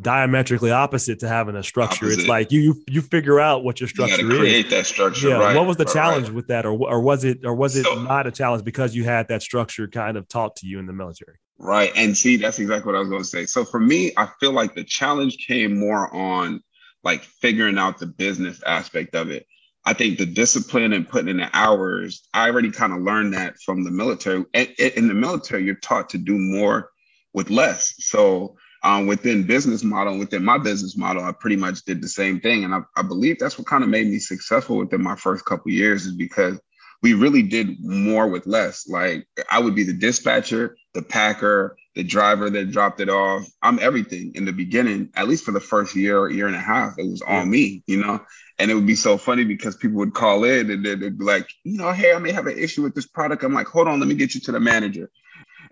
diametrically 0.00 0.70
opposite 0.70 1.18
to 1.18 1.28
having 1.28 1.56
a 1.56 1.62
structure 1.62 2.06
opposite. 2.06 2.20
it's 2.20 2.28
like 2.28 2.52
you, 2.52 2.60
you 2.60 2.84
you 2.88 3.02
figure 3.02 3.40
out 3.40 3.64
what 3.64 3.80
your 3.80 3.88
structure 3.88 4.22
you 4.22 4.28
create 4.28 4.66
is 4.66 4.70
that 4.70 4.86
structure 4.86 5.30
yeah 5.30 5.38
right, 5.38 5.56
what 5.56 5.66
was 5.66 5.76
the 5.76 5.84
right, 5.84 5.92
challenge 5.92 6.26
right. 6.28 6.36
with 6.36 6.46
that 6.46 6.64
or, 6.64 6.70
or 6.70 7.00
was 7.00 7.24
it 7.24 7.44
or 7.44 7.54
was 7.54 7.74
it 7.74 7.84
so, 7.84 8.00
not 8.02 8.28
a 8.28 8.30
challenge 8.30 8.62
because 8.62 8.94
you 8.94 9.02
had 9.02 9.26
that 9.26 9.42
structure 9.42 9.88
kind 9.88 10.16
of 10.16 10.28
taught 10.28 10.54
to 10.54 10.68
you 10.68 10.78
in 10.78 10.86
the 10.86 10.92
military 10.92 11.36
right 11.58 11.90
and 11.96 12.16
see 12.16 12.36
that's 12.36 12.60
exactly 12.60 12.92
what 12.92 12.96
i 12.96 13.00
was 13.00 13.08
going 13.08 13.22
to 13.22 13.28
say 13.28 13.44
so 13.44 13.64
for 13.64 13.80
me 13.80 14.12
i 14.16 14.28
feel 14.38 14.52
like 14.52 14.72
the 14.76 14.84
challenge 14.84 15.36
came 15.44 15.76
more 15.76 16.14
on 16.14 16.62
like 17.04 17.22
figuring 17.22 17.78
out 17.78 17.98
the 17.98 18.06
business 18.06 18.62
aspect 18.64 19.14
of 19.14 19.30
it. 19.30 19.46
I 19.84 19.94
think 19.94 20.18
the 20.18 20.26
discipline 20.26 20.92
and 20.92 21.08
putting 21.08 21.28
in 21.28 21.38
the 21.38 21.50
hours, 21.52 22.28
I 22.34 22.50
already 22.50 22.70
kind 22.70 22.92
of 22.92 23.00
learned 23.00 23.32
that 23.34 23.56
from 23.64 23.84
the 23.84 23.90
military. 23.90 24.44
In 24.52 25.08
the 25.08 25.14
military, 25.14 25.64
you're 25.64 25.76
taught 25.76 26.10
to 26.10 26.18
do 26.18 26.36
more 26.36 26.90
with 27.32 27.50
less. 27.50 27.94
So 27.98 28.56
um, 28.82 29.06
within 29.06 29.46
business 29.46 29.82
model, 29.82 30.18
within 30.18 30.44
my 30.44 30.58
business 30.58 30.96
model, 30.96 31.24
I 31.24 31.32
pretty 31.32 31.56
much 31.56 31.84
did 31.84 32.02
the 32.02 32.08
same 32.08 32.40
thing. 32.40 32.64
And 32.64 32.74
I, 32.74 32.80
I 32.96 33.02
believe 33.02 33.38
that's 33.38 33.58
what 33.58 33.66
kind 33.66 33.82
of 33.82 33.90
made 33.90 34.08
me 34.08 34.18
successful 34.18 34.76
within 34.76 35.02
my 35.02 35.16
first 35.16 35.44
couple 35.44 35.72
years 35.72 36.06
is 36.06 36.14
because 36.14 36.60
we 37.02 37.14
really 37.14 37.42
did 37.42 37.76
more 37.80 38.28
with 38.28 38.46
less. 38.46 38.88
Like 38.88 39.26
I 39.50 39.58
would 39.58 39.74
be 39.74 39.84
the 39.84 39.92
dispatcher, 39.92 40.76
the 40.94 41.02
packer, 41.02 41.76
the 41.98 42.04
driver 42.04 42.48
that 42.48 42.70
dropped 42.70 43.00
it 43.00 43.08
off. 43.08 43.44
I'm 43.60 43.80
everything 43.80 44.30
in 44.36 44.44
the 44.44 44.52
beginning, 44.52 45.10
at 45.16 45.26
least 45.26 45.44
for 45.44 45.50
the 45.50 45.58
first 45.58 45.96
year 45.96 46.16
or 46.16 46.30
year 46.30 46.46
and 46.46 46.54
a 46.54 46.60
half. 46.60 46.96
It 46.96 47.10
was 47.10 47.22
on 47.22 47.50
me, 47.50 47.82
you 47.88 48.00
know? 48.00 48.20
And 48.60 48.70
it 48.70 48.74
would 48.74 48.86
be 48.86 48.94
so 48.94 49.18
funny 49.18 49.42
because 49.42 49.74
people 49.74 49.98
would 49.98 50.14
call 50.14 50.44
in 50.44 50.70
and 50.70 50.86
they'd 50.86 51.18
be 51.18 51.24
like, 51.24 51.48
you 51.64 51.76
know, 51.76 51.90
hey, 51.90 52.14
I 52.14 52.18
may 52.20 52.30
have 52.30 52.46
an 52.46 52.56
issue 52.56 52.84
with 52.84 52.94
this 52.94 53.08
product. 53.08 53.42
I'm 53.42 53.52
like, 53.52 53.66
hold 53.66 53.88
on, 53.88 53.98
let 53.98 54.08
me 54.08 54.14
get 54.14 54.32
you 54.32 54.40
to 54.42 54.52
the 54.52 54.60
manager. 54.60 55.10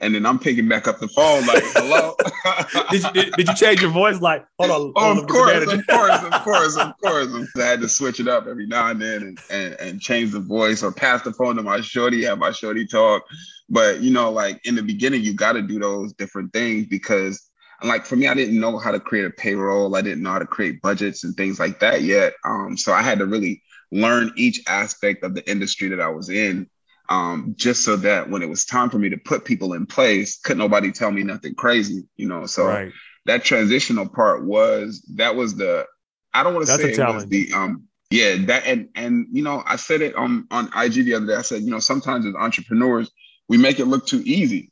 And 0.00 0.16
then 0.16 0.26
I'm 0.26 0.40
picking 0.40 0.68
back 0.68 0.88
up 0.88 0.99
the 0.99 1.06
phone, 1.06 1.47
like, 1.47 1.62
hello. 1.64 2.16
did, 2.90 3.04
you, 3.04 3.12
did, 3.12 3.33
did, 3.35 3.49
you 3.49 3.54
change 3.54 3.80
your 3.80 3.92
voice? 3.92 4.21
Like, 4.21 4.45
hold 4.59 4.71
on. 4.73 4.92
Oh, 4.97 5.21
of, 5.21 5.28
course, 5.28 5.73
of 5.73 5.87
course, 5.87 6.23
of 6.23 6.33
course, 6.42 6.76
of 6.76 6.92
course, 7.00 7.56
I 7.56 7.64
had 7.64 7.80
to 7.83 7.88
switch 7.88 8.18
it 8.18 8.26
up 8.26 8.49
every 8.49 8.66
now 8.66 8.88
and 8.88 9.00
then 9.00 9.23
and, 9.23 9.40
and, 9.49 9.75
and 9.75 10.00
change 10.00 10.33
the 10.33 10.40
voice 10.40 10.83
or 10.83 10.90
pass 10.90 11.23
the 11.23 11.33
phone 11.33 11.54
to 11.54 11.62
my 11.62 11.80
shorty, 11.80 12.25
have 12.25 12.38
my 12.38 12.50
shorty 12.50 12.85
talk 12.85 13.23
but 13.68 14.00
you 14.00 14.12
know, 14.12 14.30
like 14.30 14.61
in 14.64 14.75
the 14.75 14.82
beginning, 14.82 15.23
you 15.23 15.35
got 15.35 15.52
to 15.52 15.62
do 15.62 15.78
those 15.78 16.12
different 16.12 16.52
things 16.52 16.87
because, 16.87 17.50
like 17.82 18.06
for 18.06 18.16
me, 18.16 18.28
I 18.28 18.35
didn't 18.35 18.58
know 18.58 18.78
how 18.78 18.90
to 18.90 19.00
create 19.00 19.26
a 19.26 19.30
payroll. 19.30 19.96
I 19.96 20.02
didn't 20.02 20.23
know 20.23 20.30
how 20.30 20.38
to 20.38 20.46
create 20.46 20.80
budgets 20.80 21.25
and 21.25 21.37
things 21.37 21.58
like 21.58 21.80
that 21.80 22.02
yet. 22.02 22.35
Um, 22.44 22.76
so 22.76 22.92
I 22.92 23.02
had 23.02 23.18
to 23.18 23.26
really 23.26 23.62
learn 23.90 24.32
each 24.37 24.62
aspect 24.68 25.25
of 25.25 25.35
the 25.35 25.49
industry 25.50 25.88
that 25.88 26.00
I 26.00 26.08
was 26.08 26.28
in, 26.28 26.68
um, 27.08 27.54
just 27.56 27.85
so 27.85 27.96
that 27.96 28.30
when 28.30 28.42
it 28.42 28.49
was 28.49 28.64
time 28.64 28.90
for 28.90 28.99
me 28.99 29.11
to 29.11 29.16
put 29.16 29.44
people 29.44 29.75
in 29.75 29.87
place, 29.87 30.38
couldn't 30.38 30.58
nobody 30.58 30.92
tell 30.92 31.11
me 31.11 31.23
nothing 31.23 31.54
crazy, 31.54 32.04
you 32.16 32.28
know. 32.28 32.46
So 32.46 32.66
right. 32.66 32.92
that 33.26 33.44
transitional 33.44 34.08
part 34.08 34.44
was 34.44 35.04
that 35.16 35.35
was 35.35 35.56
the 35.56 35.87
I 36.32 36.42
don't 36.42 36.54
want 36.54 36.66
to 36.66 36.73
say 36.73 36.92
it 36.92 37.14
was 37.14 37.26
the 37.26 37.52
um 37.52 37.85
yeah 38.11 38.37
that 38.46 38.66
and 38.66 38.88
and 38.94 39.26
you 39.32 39.42
know 39.42 39.62
I 39.66 39.76
said 39.76 40.02
it 40.02 40.14
on 40.14 40.46
on 40.50 40.66
IG 40.76 41.04
the 41.04 41.14
other 41.14 41.26
day. 41.26 41.35
I 41.35 41.42
said 41.42 41.62
you 41.62 41.70
know 41.70 41.80
sometimes 41.80 42.26
as 42.26 42.35
entrepreneurs 42.35 43.11
we 43.49 43.57
make 43.59 43.79
it 43.79 43.87
look 43.87 44.07
too 44.07 44.23
easy. 44.25 44.71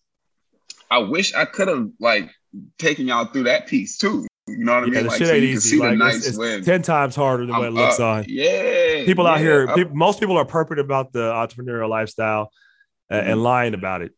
I 0.90 0.98
wish 0.98 1.34
I 1.34 1.44
could 1.44 1.68
have 1.68 1.90
like 2.00 2.30
taken 2.78 3.08
y'all 3.08 3.26
through 3.26 3.44
that 3.44 3.66
piece 3.66 3.98
too. 3.98 4.26
You 4.46 4.58
know 4.58 4.74
what 4.74 4.84
I 4.84 4.86
mean? 4.86 5.06
like, 5.06 5.18
shit 5.18 5.28
so 5.28 5.34
ain't 5.34 5.44
easy. 5.44 5.78
Like, 5.78 5.98
it's, 6.14 6.38
it's 6.38 6.66
ten 6.66 6.82
times 6.82 7.16
harder 7.16 7.46
than 7.46 7.54
I'm 7.54 7.60
what 7.60 7.68
it 7.68 7.72
looks 7.72 7.98
on. 7.98 8.24
Yeah, 8.28 9.04
people 9.06 9.24
yeah, 9.24 9.30
out 9.30 9.38
here, 9.38 9.74
people, 9.74 9.94
most 9.96 10.20
people 10.20 10.36
are 10.36 10.44
perfect 10.44 10.78
about 10.80 11.12
the 11.12 11.32
entrepreneurial 11.32 11.88
lifestyle 11.88 12.50
uh, 13.10 13.14
mm-hmm. 13.14 13.30
and 13.30 13.42
lying 13.42 13.74
about 13.74 14.02
it. 14.02 14.12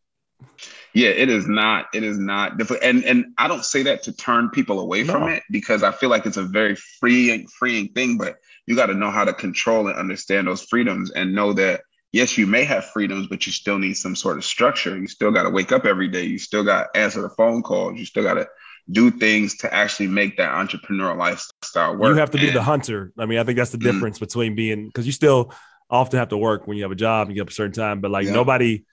Yeah, 0.93 1.09
it 1.09 1.29
is 1.29 1.47
not. 1.47 1.85
It 1.93 2.03
is 2.03 2.17
not 2.17 2.57
difficult, 2.57 2.83
and 2.83 3.05
and 3.05 3.25
I 3.37 3.47
don't 3.47 3.63
say 3.63 3.83
that 3.83 4.03
to 4.03 4.13
turn 4.13 4.49
people 4.49 4.79
away 4.79 5.03
no. 5.03 5.13
from 5.13 5.29
it 5.29 5.43
because 5.49 5.81
I 5.81 5.91
feel 5.91 6.09
like 6.09 6.25
it's 6.25 6.37
a 6.37 6.43
very 6.43 6.75
freeing, 6.75 7.47
freeing 7.47 7.89
thing. 7.89 8.17
But 8.17 8.35
you 8.65 8.75
got 8.75 8.87
to 8.87 8.95
know 8.95 9.11
how 9.11 9.23
to 9.23 9.33
control 9.33 9.87
and 9.87 9.97
understand 9.97 10.47
those 10.47 10.63
freedoms, 10.63 11.11
and 11.11 11.33
know 11.33 11.53
that 11.53 11.81
yes, 12.17 12.35
you 12.35 12.47
may 12.47 12.63
have 12.63 12.85
freedoms, 12.85 13.27
but 13.27 13.45
you 13.45 13.53
still 13.53 13.77
need 13.77 13.93
some 13.93 14.15
sort 14.15 14.37
of 14.37 14.43
structure. 14.43 14.97
You 14.97 15.07
still 15.07 15.31
got 15.31 15.43
to 15.43 15.51
wake 15.51 15.71
up 15.71 15.85
every 15.85 16.07
day. 16.07 16.23
You 16.23 16.39
still 16.39 16.63
got 16.63 16.91
to 16.91 16.99
answer 16.99 17.21
the 17.21 17.29
phone 17.29 17.61
calls. 17.61 17.99
You 17.99 18.05
still 18.05 18.23
got 18.23 18.33
to 18.33 18.47
do 18.89 19.11
things 19.11 19.57
to 19.57 19.71
actually 19.71 20.07
make 20.07 20.37
that 20.37 20.51
entrepreneurial 20.51 21.15
lifestyle 21.15 21.95
work. 21.95 22.09
You 22.09 22.19
have 22.19 22.31
to 22.31 22.39
be 22.39 22.47
and, 22.47 22.55
the 22.55 22.63
hunter. 22.63 23.13
I 23.19 23.27
mean, 23.27 23.37
I 23.37 23.43
think 23.43 23.57
that's 23.57 23.69
the 23.69 23.77
mm. 23.77 23.83
difference 23.83 24.17
mm-hmm. 24.17 24.25
between 24.25 24.55
being 24.55 24.87
because 24.87 25.05
you 25.05 25.11
still 25.11 25.53
often 25.91 26.17
have 26.17 26.29
to 26.29 26.37
work 26.37 26.65
when 26.65 26.75
you 26.75 26.83
have 26.83 26.91
a 26.91 26.95
job 26.95 27.27
and 27.27 27.35
you 27.35 27.35
get 27.35 27.47
up 27.47 27.51
a 27.51 27.53
certain 27.53 27.73
time, 27.73 28.01
but 28.01 28.09
like 28.09 28.25
yeah. 28.25 28.33
nobody 28.33 28.83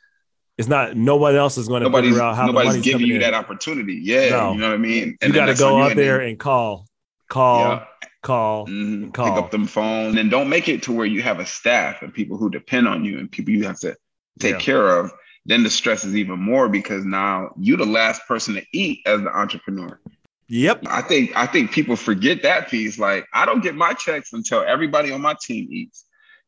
it's 0.57 0.69
not 0.69 0.97
no 0.97 1.17
one 1.17 1.35
else 1.35 1.59
is 1.59 1.67
going 1.67 1.83
to 1.83 1.91
figure 1.91 2.23
out 2.23 2.37
how 2.37 2.47
nobody's 2.47 2.77
giving 2.77 3.07
you 3.07 3.17
in. 3.17 3.21
that 3.23 3.35
opportunity. 3.35 3.95
Yeah, 3.95 4.29
no. 4.31 4.53
you 4.53 4.61
know 4.61 4.69
what 4.69 4.75
I 4.75 4.79
mean. 4.79 5.17
And 5.21 5.35
you 5.35 5.41
got 5.41 5.47
to 5.47 5.55
go 5.55 5.83
out 5.83 5.97
there 5.97 6.21
and 6.21 6.39
call, 6.39 6.87
call, 7.29 7.59
yeah. 7.61 7.85
Call, 8.25 8.67
mm-hmm. 8.67 9.11
call. 9.11 9.29
Pick 9.29 9.45
up 9.45 9.51
them 9.51 9.67
phone, 9.67 10.19
and 10.19 10.31
don't 10.31 10.49
make 10.49 10.69
it 10.69 10.83
to 10.85 10.93
where 10.93 11.07
you 11.07 11.23
have 11.23 11.39
a 11.39 11.47
staff 11.47 12.03
and 12.03 12.13
people 12.13 12.37
who 12.37 12.51
depend 12.51 12.89
on 12.89 13.05
you 13.05 13.19
and 13.19 13.31
people 13.31 13.53
you 13.53 13.65
have 13.65 13.79
to 13.81 13.97
take 14.41 14.55
yeah. 14.55 14.61
care 14.61 14.99
of. 14.99 15.13
Then 15.47 15.63
the 15.63 15.71
stress 15.71 16.05
is 16.05 16.17
even 16.17 16.41
more 16.41 16.69
because 16.69 17.05
now 17.05 17.51
you're 17.59 17.77
the 17.77 17.85
last 17.85 18.27
person 18.27 18.55
to 18.55 18.65
eat 18.73 19.01
as 19.07 19.21
the 19.21 19.29
entrepreneur. 19.29 20.01
Yep. 20.49 20.85
I 20.89 21.03
think 21.03 21.37
I 21.37 21.47
think 21.47 21.71
people 21.71 21.97
forget 21.97 22.43
that 22.43 22.69
piece. 22.69 22.99
Like 22.99 23.27
I 23.33 23.47
don't 23.47 23.63
get 23.63 23.75
my 23.75 23.93
checks 23.93 24.33
until 24.33 24.63
everybody 24.63 25.13
on 25.13 25.21
my 25.21 25.37
team 25.41 25.69
eats 25.71 26.05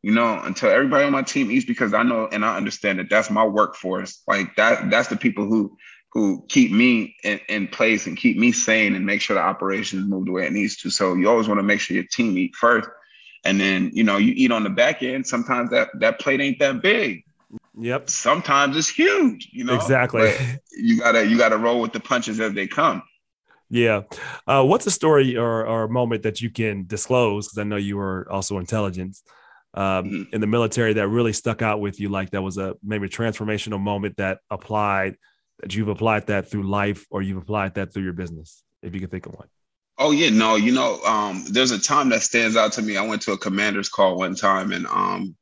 you 0.06 0.12
know, 0.12 0.40
until 0.44 0.70
everybody 0.70 1.04
on 1.04 1.10
my 1.10 1.22
team 1.22 1.50
eats 1.50 1.64
because 1.64 1.92
I 1.92 2.04
know 2.04 2.28
and 2.30 2.44
I 2.44 2.56
understand 2.56 3.00
that 3.00 3.10
that's 3.10 3.28
my 3.28 3.44
workforce. 3.44 4.22
Like 4.28 4.54
that, 4.54 4.88
that's 4.88 5.08
the 5.08 5.16
people 5.16 5.46
who 5.46 5.76
who 6.16 6.42
keep 6.48 6.72
me 6.72 7.14
in, 7.24 7.38
in 7.50 7.68
place 7.68 8.06
and 8.06 8.16
keep 8.16 8.38
me 8.38 8.50
sane 8.50 8.94
and 8.94 9.04
make 9.04 9.20
sure 9.20 9.34
the 9.34 9.42
operations 9.42 10.08
move 10.08 10.24
the 10.24 10.32
way 10.32 10.46
it 10.46 10.52
needs 10.54 10.74
to. 10.74 10.88
So 10.88 11.12
you 11.12 11.28
always 11.28 11.46
want 11.46 11.58
to 11.58 11.62
make 11.62 11.78
sure 11.78 11.94
your 11.94 12.06
team 12.10 12.38
eat 12.38 12.56
first. 12.56 12.88
And 13.44 13.60
then, 13.60 13.90
you 13.92 14.02
know, 14.02 14.16
you 14.16 14.32
eat 14.34 14.50
on 14.50 14.64
the 14.64 14.70
back 14.70 15.02
end. 15.02 15.26
Sometimes 15.26 15.68
that 15.72 15.90
that 16.00 16.18
plate 16.18 16.40
ain't 16.40 16.58
that 16.60 16.80
big. 16.80 17.22
Yep. 17.78 18.08
Sometimes 18.08 18.78
it's 18.78 18.88
huge, 18.88 19.50
you 19.52 19.64
know. 19.64 19.74
Exactly. 19.74 20.22
But 20.22 20.60
you 20.72 20.98
gotta 20.98 21.26
you 21.26 21.36
gotta 21.36 21.58
roll 21.58 21.82
with 21.82 21.92
the 21.92 22.00
punches 22.00 22.40
as 22.40 22.54
they 22.54 22.66
come. 22.66 23.02
Yeah. 23.68 24.04
Uh, 24.46 24.64
what's 24.64 24.86
a 24.86 24.90
story 24.90 25.36
or, 25.36 25.66
or 25.66 25.84
a 25.84 25.88
moment 25.90 26.22
that 26.22 26.40
you 26.40 26.48
can 26.48 26.86
disclose? 26.86 27.46
Because 27.46 27.58
I 27.58 27.64
know 27.64 27.76
you 27.76 27.98
were 27.98 28.26
also 28.32 28.56
intelligence 28.56 29.22
um, 29.74 30.06
mm-hmm. 30.06 30.34
in 30.34 30.40
the 30.40 30.46
military 30.46 30.94
that 30.94 31.08
really 31.08 31.34
stuck 31.34 31.60
out 31.60 31.78
with 31.78 32.00
you? 32.00 32.08
Like 32.08 32.30
that 32.30 32.40
was 32.40 32.56
a 32.56 32.74
maybe 32.82 33.04
a 33.04 33.10
transformational 33.10 33.82
moment 33.82 34.16
that 34.16 34.38
applied 34.50 35.18
that 35.60 35.74
you've 35.74 35.88
applied 35.88 36.26
that 36.26 36.50
through 36.50 36.68
life 36.68 37.06
or 37.10 37.22
you've 37.22 37.38
applied 37.38 37.74
that 37.74 37.92
through 37.92 38.04
your 38.04 38.12
business, 38.12 38.62
if 38.82 38.94
you 38.94 39.00
can 39.00 39.08
think 39.08 39.26
of 39.26 39.34
one. 39.34 39.48
Oh 39.98 40.10
yeah, 40.10 40.30
no, 40.30 40.56
you 40.56 40.72
know, 40.72 41.00
um, 41.04 41.44
there's 41.50 41.70
a 41.70 41.80
time 41.80 42.10
that 42.10 42.22
stands 42.22 42.56
out 42.56 42.72
to 42.72 42.82
me. 42.82 42.96
I 42.96 43.06
went 43.06 43.22
to 43.22 43.32
a 43.32 43.38
commander's 43.38 43.88
call 43.88 44.18
one 44.18 44.34
time, 44.34 44.72
and 44.72 44.86
um, 44.88 45.34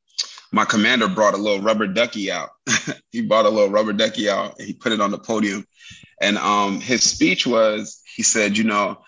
my 0.53 0.65
commander 0.65 1.09
brought 1.09 1.35
a 1.35 1.39
little 1.39 1.61
rubber 1.61 1.89
ducky 1.89 2.31
out. 2.31 2.51
he 3.11 3.23
brought 3.23 3.47
a 3.47 3.51
little 3.51 3.71
rubber 3.71 3.93
ducky 3.93 4.31
out, 4.31 4.57
and 4.59 4.67
he 4.67 4.73
put 4.73 4.93
it 4.93 5.01
on 5.01 5.11
the 5.11 5.19
podium. 5.19 5.67
And 6.21 6.39
um, 6.39 6.81
his 6.81 7.03
speech 7.03 7.47
was, 7.47 8.01
he 8.15 8.23
said, 8.23 8.57
you 8.57 8.63
know, 8.63 8.99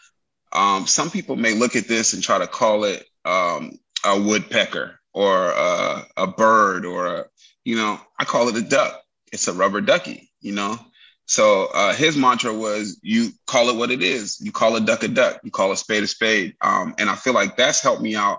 um, 0.53 0.87
some 0.87 1.11
people 1.11 1.37
may 1.37 1.55
look 1.55 1.77
at 1.77 1.87
this 1.87 2.13
and 2.13 2.23
try 2.23 2.39
to 2.39 2.49
call 2.49 2.83
it 2.83 3.05
um, 3.25 3.79
a 4.05 4.21
woodpecker, 4.21 4.99
or 5.17 5.51
a, 5.53 6.07
a 6.19 6.27
bird 6.27 6.85
or 6.85 7.07
a, 7.07 7.25
you 7.65 7.75
know, 7.75 7.99
I 8.19 8.25
call 8.25 8.49
it 8.49 8.57
a 8.57 8.63
duck. 8.63 9.01
It's 9.33 9.49
a 9.49 9.53
rubber 9.53 9.81
ducky, 9.81 10.31
you 10.41 10.53
know. 10.53 10.79
So 11.27 11.67
uh, 11.75 11.93
his 11.93 12.17
mantra 12.17 12.55
was, 12.55 12.99
"You 13.03 13.31
call 13.47 13.69
it 13.69 13.77
what 13.77 13.91
it 13.91 14.03
is. 14.03 14.41
You 14.41 14.53
call 14.53 14.77
a 14.77 14.81
duck 14.81 15.03
a 15.03 15.09
duck. 15.09 15.41
You 15.43 15.51
call 15.51 15.73
a 15.73 15.77
spade 15.77 16.05
a 16.05 16.07
spade." 16.07 16.55
Um, 16.61 16.95
and 16.99 17.11
I 17.11 17.17
feel 17.17 17.35
like 17.35 17.57
that's 17.57 17.81
helped 17.81 18.03
me 18.03 18.15
out 18.15 18.39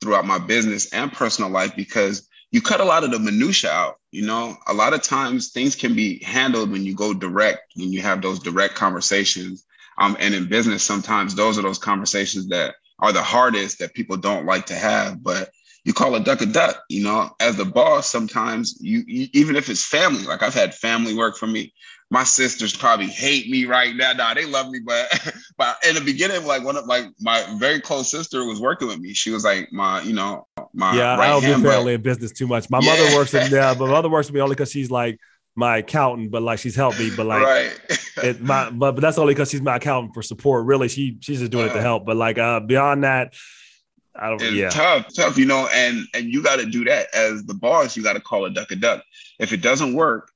throughout 0.00 0.26
my 0.26 0.38
business 0.38 0.92
and 0.92 1.12
personal 1.12 1.50
life 1.50 1.74
because 1.74 2.28
you 2.52 2.60
cut 2.60 2.80
a 2.80 2.84
lot 2.84 3.04
of 3.04 3.10
the 3.10 3.18
minutia 3.18 3.70
out. 3.70 3.96
You 4.12 4.26
know, 4.26 4.56
a 4.66 4.74
lot 4.74 4.94
of 4.94 5.02
times 5.02 5.50
things 5.50 5.74
can 5.74 5.94
be 5.94 6.22
handled 6.22 6.70
when 6.70 6.84
you 6.84 6.94
go 6.94 7.12
direct, 7.14 7.60
when 7.74 7.92
you 7.92 8.02
have 8.02 8.22
those 8.22 8.38
direct 8.38 8.74
conversations. 8.74 9.64
Um, 9.98 10.16
and 10.20 10.34
in 10.34 10.48
business, 10.48 10.82
sometimes 10.82 11.34
those 11.34 11.58
are 11.58 11.62
those 11.62 11.78
conversations 11.78 12.48
that 12.48 12.74
are 12.98 13.12
the 13.12 13.22
hardest 13.22 13.78
that 13.78 13.94
people 13.94 14.16
don't 14.16 14.46
like 14.46 14.66
to 14.66 14.74
have. 14.74 15.22
But 15.22 15.50
you 15.84 15.92
call 15.92 16.14
a 16.14 16.20
duck 16.20 16.40
a 16.40 16.46
duck. 16.46 16.82
You 16.88 17.04
know, 17.04 17.30
as 17.40 17.56
the 17.56 17.64
boss, 17.64 18.08
sometimes 18.08 18.76
you, 18.80 19.04
you, 19.06 19.28
even 19.32 19.56
if 19.56 19.68
it's 19.68 19.84
family, 19.84 20.24
like 20.24 20.42
I've 20.42 20.54
had 20.54 20.74
family 20.74 21.14
work 21.14 21.36
for 21.36 21.46
me. 21.46 21.72
My 22.10 22.22
sisters 22.22 22.76
probably 22.76 23.06
hate 23.06 23.50
me 23.50 23.64
right 23.64 23.94
now. 23.94 24.12
Nah, 24.12 24.34
they 24.34 24.44
love 24.44 24.70
me, 24.70 24.78
but 24.84 25.34
but 25.58 25.76
in 25.88 25.94
the 25.94 26.00
beginning, 26.00 26.44
like 26.46 26.62
one 26.62 26.76
of 26.76 26.86
like 26.86 27.06
my 27.20 27.44
very 27.58 27.80
close 27.80 28.10
sister 28.10 28.44
was 28.44 28.60
working 28.60 28.88
with 28.88 28.98
me. 28.98 29.12
She 29.12 29.30
was 29.30 29.44
like 29.44 29.72
my, 29.72 30.02
you 30.02 30.12
know, 30.12 30.46
my 30.72 30.96
yeah. 30.96 31.16
Right 31.16 31.26
I 31.26 31.28
don't 31.28 31.42
do 31.62 31.68
family 31.68 31.94
in 31.94 32.02
business 32.02 32.32
too 32.32 32.46
much. 32.46 32.70
My 32.70 32.78
yeah. 32.80 32.90
mother 32.90 33.16
works 33.16 33.34
in 33.34 33.50
there, 33.50 33.74
but 33.78 33.86
my 33.86 33.92
mother 33.92 34.08
works 34.08 34.28
with 34.28 34.34
me 34.34 34.40
only 34.40 34.54
because 34.54 34.70
she's 34.70 34.90
like 34.90 35.18
my 35.56 35.78
accountant, 35.78 36.30
but 36.30 36.42
like 36.42 36.58
she's 36.58 36.76
helped 36.76 36.98
me. 36.98 37.10
But 37.16 37.26
like, 37.26 37.42
right. 37.42 38.00
it, 38.22 38.40
my 38.40 38.70
but, 38.70 38.92
but 38.92 39.00
that's 39.00 39.18
only 39.18 39.34
because 39.34 39.50
she's 39.50 39.62
my 39.62 39.76
accountant 39.76 40.14
for 40.14 40.22
support. 40.22 40.66
Really, 40.66 40.88
she 40.88 41.16
she's 41.20 41.40
just 41.40 41.50
doing 41.50 41.68
uh, 41.68 41.72
it 41.72 41.74
to 41.74 41.82
help. 41.82 42.06
But 42.06 42.16
like 42.16 42.38
uh 42.38 42.60
beyond 42.60 43.04
that, 43.04 43.34
I 44.18 44.28
don't. 44.28 44.42
It's 44.42 44.52
yeah. 44.52 44.68
tough, 44.68 45.12
tough, 45.14 45.38
you 45.38 45.46
know, 45.46 45.68
and 45.72 46.06
and 46.14 46.32
you 46.32 46.42
got 46.42 46.56
to 46.56 46.66
do 46.66 46.84
that 46.84 47.14
as 47.14 47.44
the 47.44 47.54
boss. 47.54 47.96
You 47.96 48.02
got 48.02 48.14
to 48.14 48.20
call 48.20 48.44
a 48.44 48.50
duck 48.50 48.70
a 48.70 48.76
duck. 48.76 49.02
If 49.38 49.52
it 49.52 49.62
doesn't 49.62 49.94
work, 49.94 50.30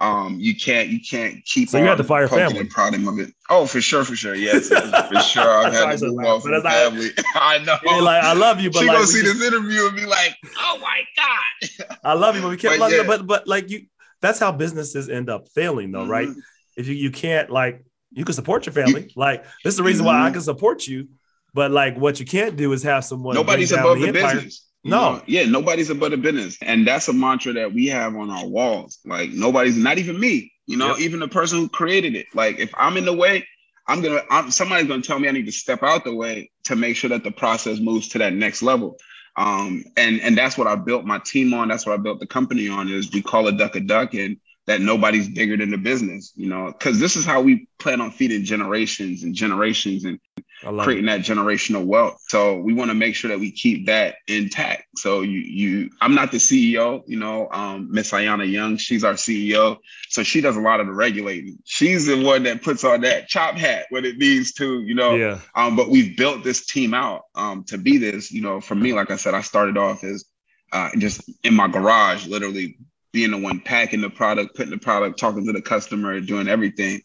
um, 0.00 0.38
you 0.38 0.54
can't 0.54 0.88
you 0.88 1.00
can't 1.00 1.44
keep. 1.44 1.68
So 1.68 1.78
you 1.78 1.84
had 1.84 1.98
to 1.98 2.04
fire 2.04 2.28
family. 2.28 2.60
And 2.60 2.70
proud 2.70 2.94
of 2.94 3.18
it. 3.18 3.32
Oh, 3.50 3.66
for 3.66 3.80
sure, 3.80 4.04
for 4.04 4.14
sure, 4.14 4.34
yes, 4.34 4.68
for 4.68 5.20
sure. 5.22 5.66
I've 5.66 5.72
had 5.72 5.98
to 5.98 6.08
move 6.08 6.24
off 6.24 6.42
from 6.42 6.62
family. 6.62 7.08
I 7.34 7.58
know. 7.58 7.76
Yeah, 7.84 8.00
like 8.00 8.22
I 8.22 8.32
love 8.32 8.60
you, 8.60 8.70
but 8.70 8.80
she 8.80 8.86
like, 8.86 8.96
gonna 8.96 9.06
see 9.06 9.22
just, 9.22 9.40
this 9.40 9.48
interview 9.48 9.86
and 9.86 9.96
be 9.96 10.06
like, 10.06 10.36
"Oh 10.58 10.78
my 10.80 11.02
god." 11.16 11.96
I 12.04 12.12
love 12.12 12.36
you, 12.36 12.42
but 12.42 12.50
we 12.50 12.56
can't. 12.56 12.78
But, 12.78 12.92
yeah. 12.92 13.02
but 13.04 13.26
but 13.26 13.48
like 13.48 13.70
you, 13.70 13.86
that's 14.20 14.38
how 14.38 14.52
businesses 14.52 15.08
end 15.08 15.28
up 15.28 15.48
failing, 15.48 15.90
though, 15.90 16.02
mm-hmm. 16.02 16.10
right? 16.10 16.28
If 16.76 16.86
you 16.86 16.94
you 16.94 17.10
can't 17.10 17.50
like 17.50 17.84
you 18.12 18.24
can 18.24 18.34
support 18.34 18.66
your 18.66 18.74
family. 18.74 19.02
You, 19.02 19.10
like 19.16 19.44
this 19.64 19.74
is 19.74 19.78
the 19.78 19.82
reason 19.82 20.06
mm-hmm. 20.06 20.14
why 20.14 20.20
I 20.20 20.26
mm-hmm. 20.26 20.34
can 20.34 20.42
support 20.42 20.86
you 20.86 21.08
but 21.54 21.70
like 21.70 21.96
what 21.96 22.20
you 22.20 22.26
can't 22.26 22.56
do 22.56 22.72
is 22.72 22.82
have 22.84 23.04
someone. 23.04 23.34
Nobody's 23.34 23.72
above 23.72 23.98
the, 23.98 24.06
the 24.06 24.12
business. 24.12 24.67
No, 24.84 25.14
know? 25.14 25.22
yeah, 25.26 25.44
nobody's 25.44 25.90
above 25.90 26.12
the 26.12 26.16
business, 26.16 26.56
and 26.62 26.86
that's 26.86 27.08
a 27.08 27.12
mantra 27.12 27.52
that 27.54 27.72
we 27.72 27.86
have 27.86 28.14
on 28.16 28.30
our 28.30 28.46
walls. 28.46 28.98
Like 29.04 29.30
nobody's, 29.30 29.76
not 29.76 29.98
even 29.98 30.18
me. 30.18 30.52
You 30.66 30.76
know, 30.76 30.90
yep. 30.90 31.00
even 31.00 31.20
the 31.20 31.28
person 31.28 31.58
who 31.58 31.68
created 31.68 32.14
it. 32.14 32.26
Like 32.34 32.58
if 32.58 32.72
I'm 32.76 32.96
in 32.96 33.04
the 33.04 33.16
way, 33.16 33.46
I'm 33.86 34.02
gonna. 34.02 34.22
I'm, 34.30 34.50
somebody's 34.50 34.86
gonna 34.86 35.02
tell 35.02 35.18
me 35.18 35.28
I 35.28 35.32
need 35.32 35.46
to 35.46 35.52
step 35.52 35.82
out 35.82 36.04
the 36.04 36.14
way 36.14 36.50
to 36.64 36.76
make 36.76 36.96
sure 36.96 37.10
that 37.10 37.24
the 37.24 37.30
process 37.30 37.80
moves 37.80 38.08
to 38.08 38.18
that 38.18 38.34
next 38.34 38.62
level. 38.62 38.98
Um, 39.36 39.84
and 39.96 40.20
and 40.20 40.36
that's 40.36 40.58
what 40.58 40.66
I 40.66 40.76
built 40.76 41.04
my 41.04 41.18
team 41.24 41.54
on. 41.54 41.68
That's 41.68 41.86
what 41.86 41.98
I 41.98 42.02
built 42.02 42.20
the 42.20 42.26
company 42.26 42.68
on. 42.68 42.88
Is 42.88 43.10
we 43.10 43.22
call 43.22 43.46
a 43.46 43.52
duck 43.52 43.76
a 43.76 43.80
duck, 43.80 44.12
and 44.14 44.36
that 44.68 44.82
nobody's 44.82 45.30
bigger 45.30 45.56
than 45.56 45.70
the 45.70 45.78
business. 45.78 46.32
You 46.36 46.48
know, 46.48 46.66
because 46.66 47.00
this 47.00 47.16
is 47.16 47.24
how 47.24 47.40
we 47.40 47.66
plan 47.78 48.02
on 48.02 48.10
feeding 48.10 48.44
generations 48.44 49.22
and 49.22 49.34
generations 49.34 50.04
and 50.04 50.20
creating 50.60 51.04
it. 51.04 51.06
that 51.06 51.20
generational 51.20 51.86
wealth. 51.86 52.22
So 52.28 52.58
we 52.58 52.74
want 52.74 52.90
to 52.90 52.94
make 52.94 53.14
sure 53.14 53.30
that 53.30 53.40
we 53.40 53.50
keep 53.50 53.86
that 53.86 54.16
intact. 54.26 54.84
So 54.96 55.22
you 55.22 55.38
you 55.40 55.90
I'm 56.02 56.14
not 56.14 56.32
the 56.32 56.36
CEO, 56.36 57.02
you 57.06 57.18
know, 57.18 57.48
um 57.50 57.90
Miss 57.90 58.12
Ayana 58.12 58.48
Young, 58.48 58.76
she's 58.76 59.04
our 59.04 59.14
CEO. 59.14 59.78
So 60.10 60.22
she 60.22 60.42
does 60.42 60.56
a 60.56 60.60
lot 60.60 60.80
of 60.80 60.86
the 60.86 60.92
regulating. 60.92 61.58
She's 61.64 62.04
the 62.04 62.22
one 62.22 62.42
that 62.42 62.62
puts 62.62 62.84
on 62.84 63.00
that 63.00 63.26
chop 63.26 63.54
hat 63.54 63.86
when 63.88 64.04
it 64.04 64.18
needs 64.18 64.52
to, 64.54 64.82
you 64.82 64.94
know. 64.94 65.14
Yeah. 65.14 65.40
Um, 65.54 65.76
but 65.76 65.88
we've 65.88 66.14
built 66.14 66.44
this 66.44 66.66
team 66.66 66.92
out 66.92 67.22
um 67.34 67.64
to 67.64 67.78
be 67.78 67.96
this, 67.96 68.30
you 68.30 68.42
know, 68.42 68.60
for 68.60 68.74
me, 68.74 68.92
like 68.92 69.10
I 69.10 69.16
said, 69.16 69.32
I 69.32 69.40
started 69.40 69.78
off 69.78 70.04
as 70.04 70.26
uh, 70.72 70.90
just 70.98 71.22
in 71.44 71.54
my 71.54 71.66
garage, 71.66 72.26
literally 72.26 72.76
being 73.12 73.30
the 73.30 73.38
one 73.38 73.60
packing 73.60 74.00
the 74.00 74.10
product, 74.10 74.54
putting 74.56 74.70
the 74.70 74.78
product, 74.78 75.18
talking 75.18 75.46
to 75.46 75.52
the 75.52 75.62
customer, 75.62 76.20
doing 76.20 76.48
everything. 76.48 77.00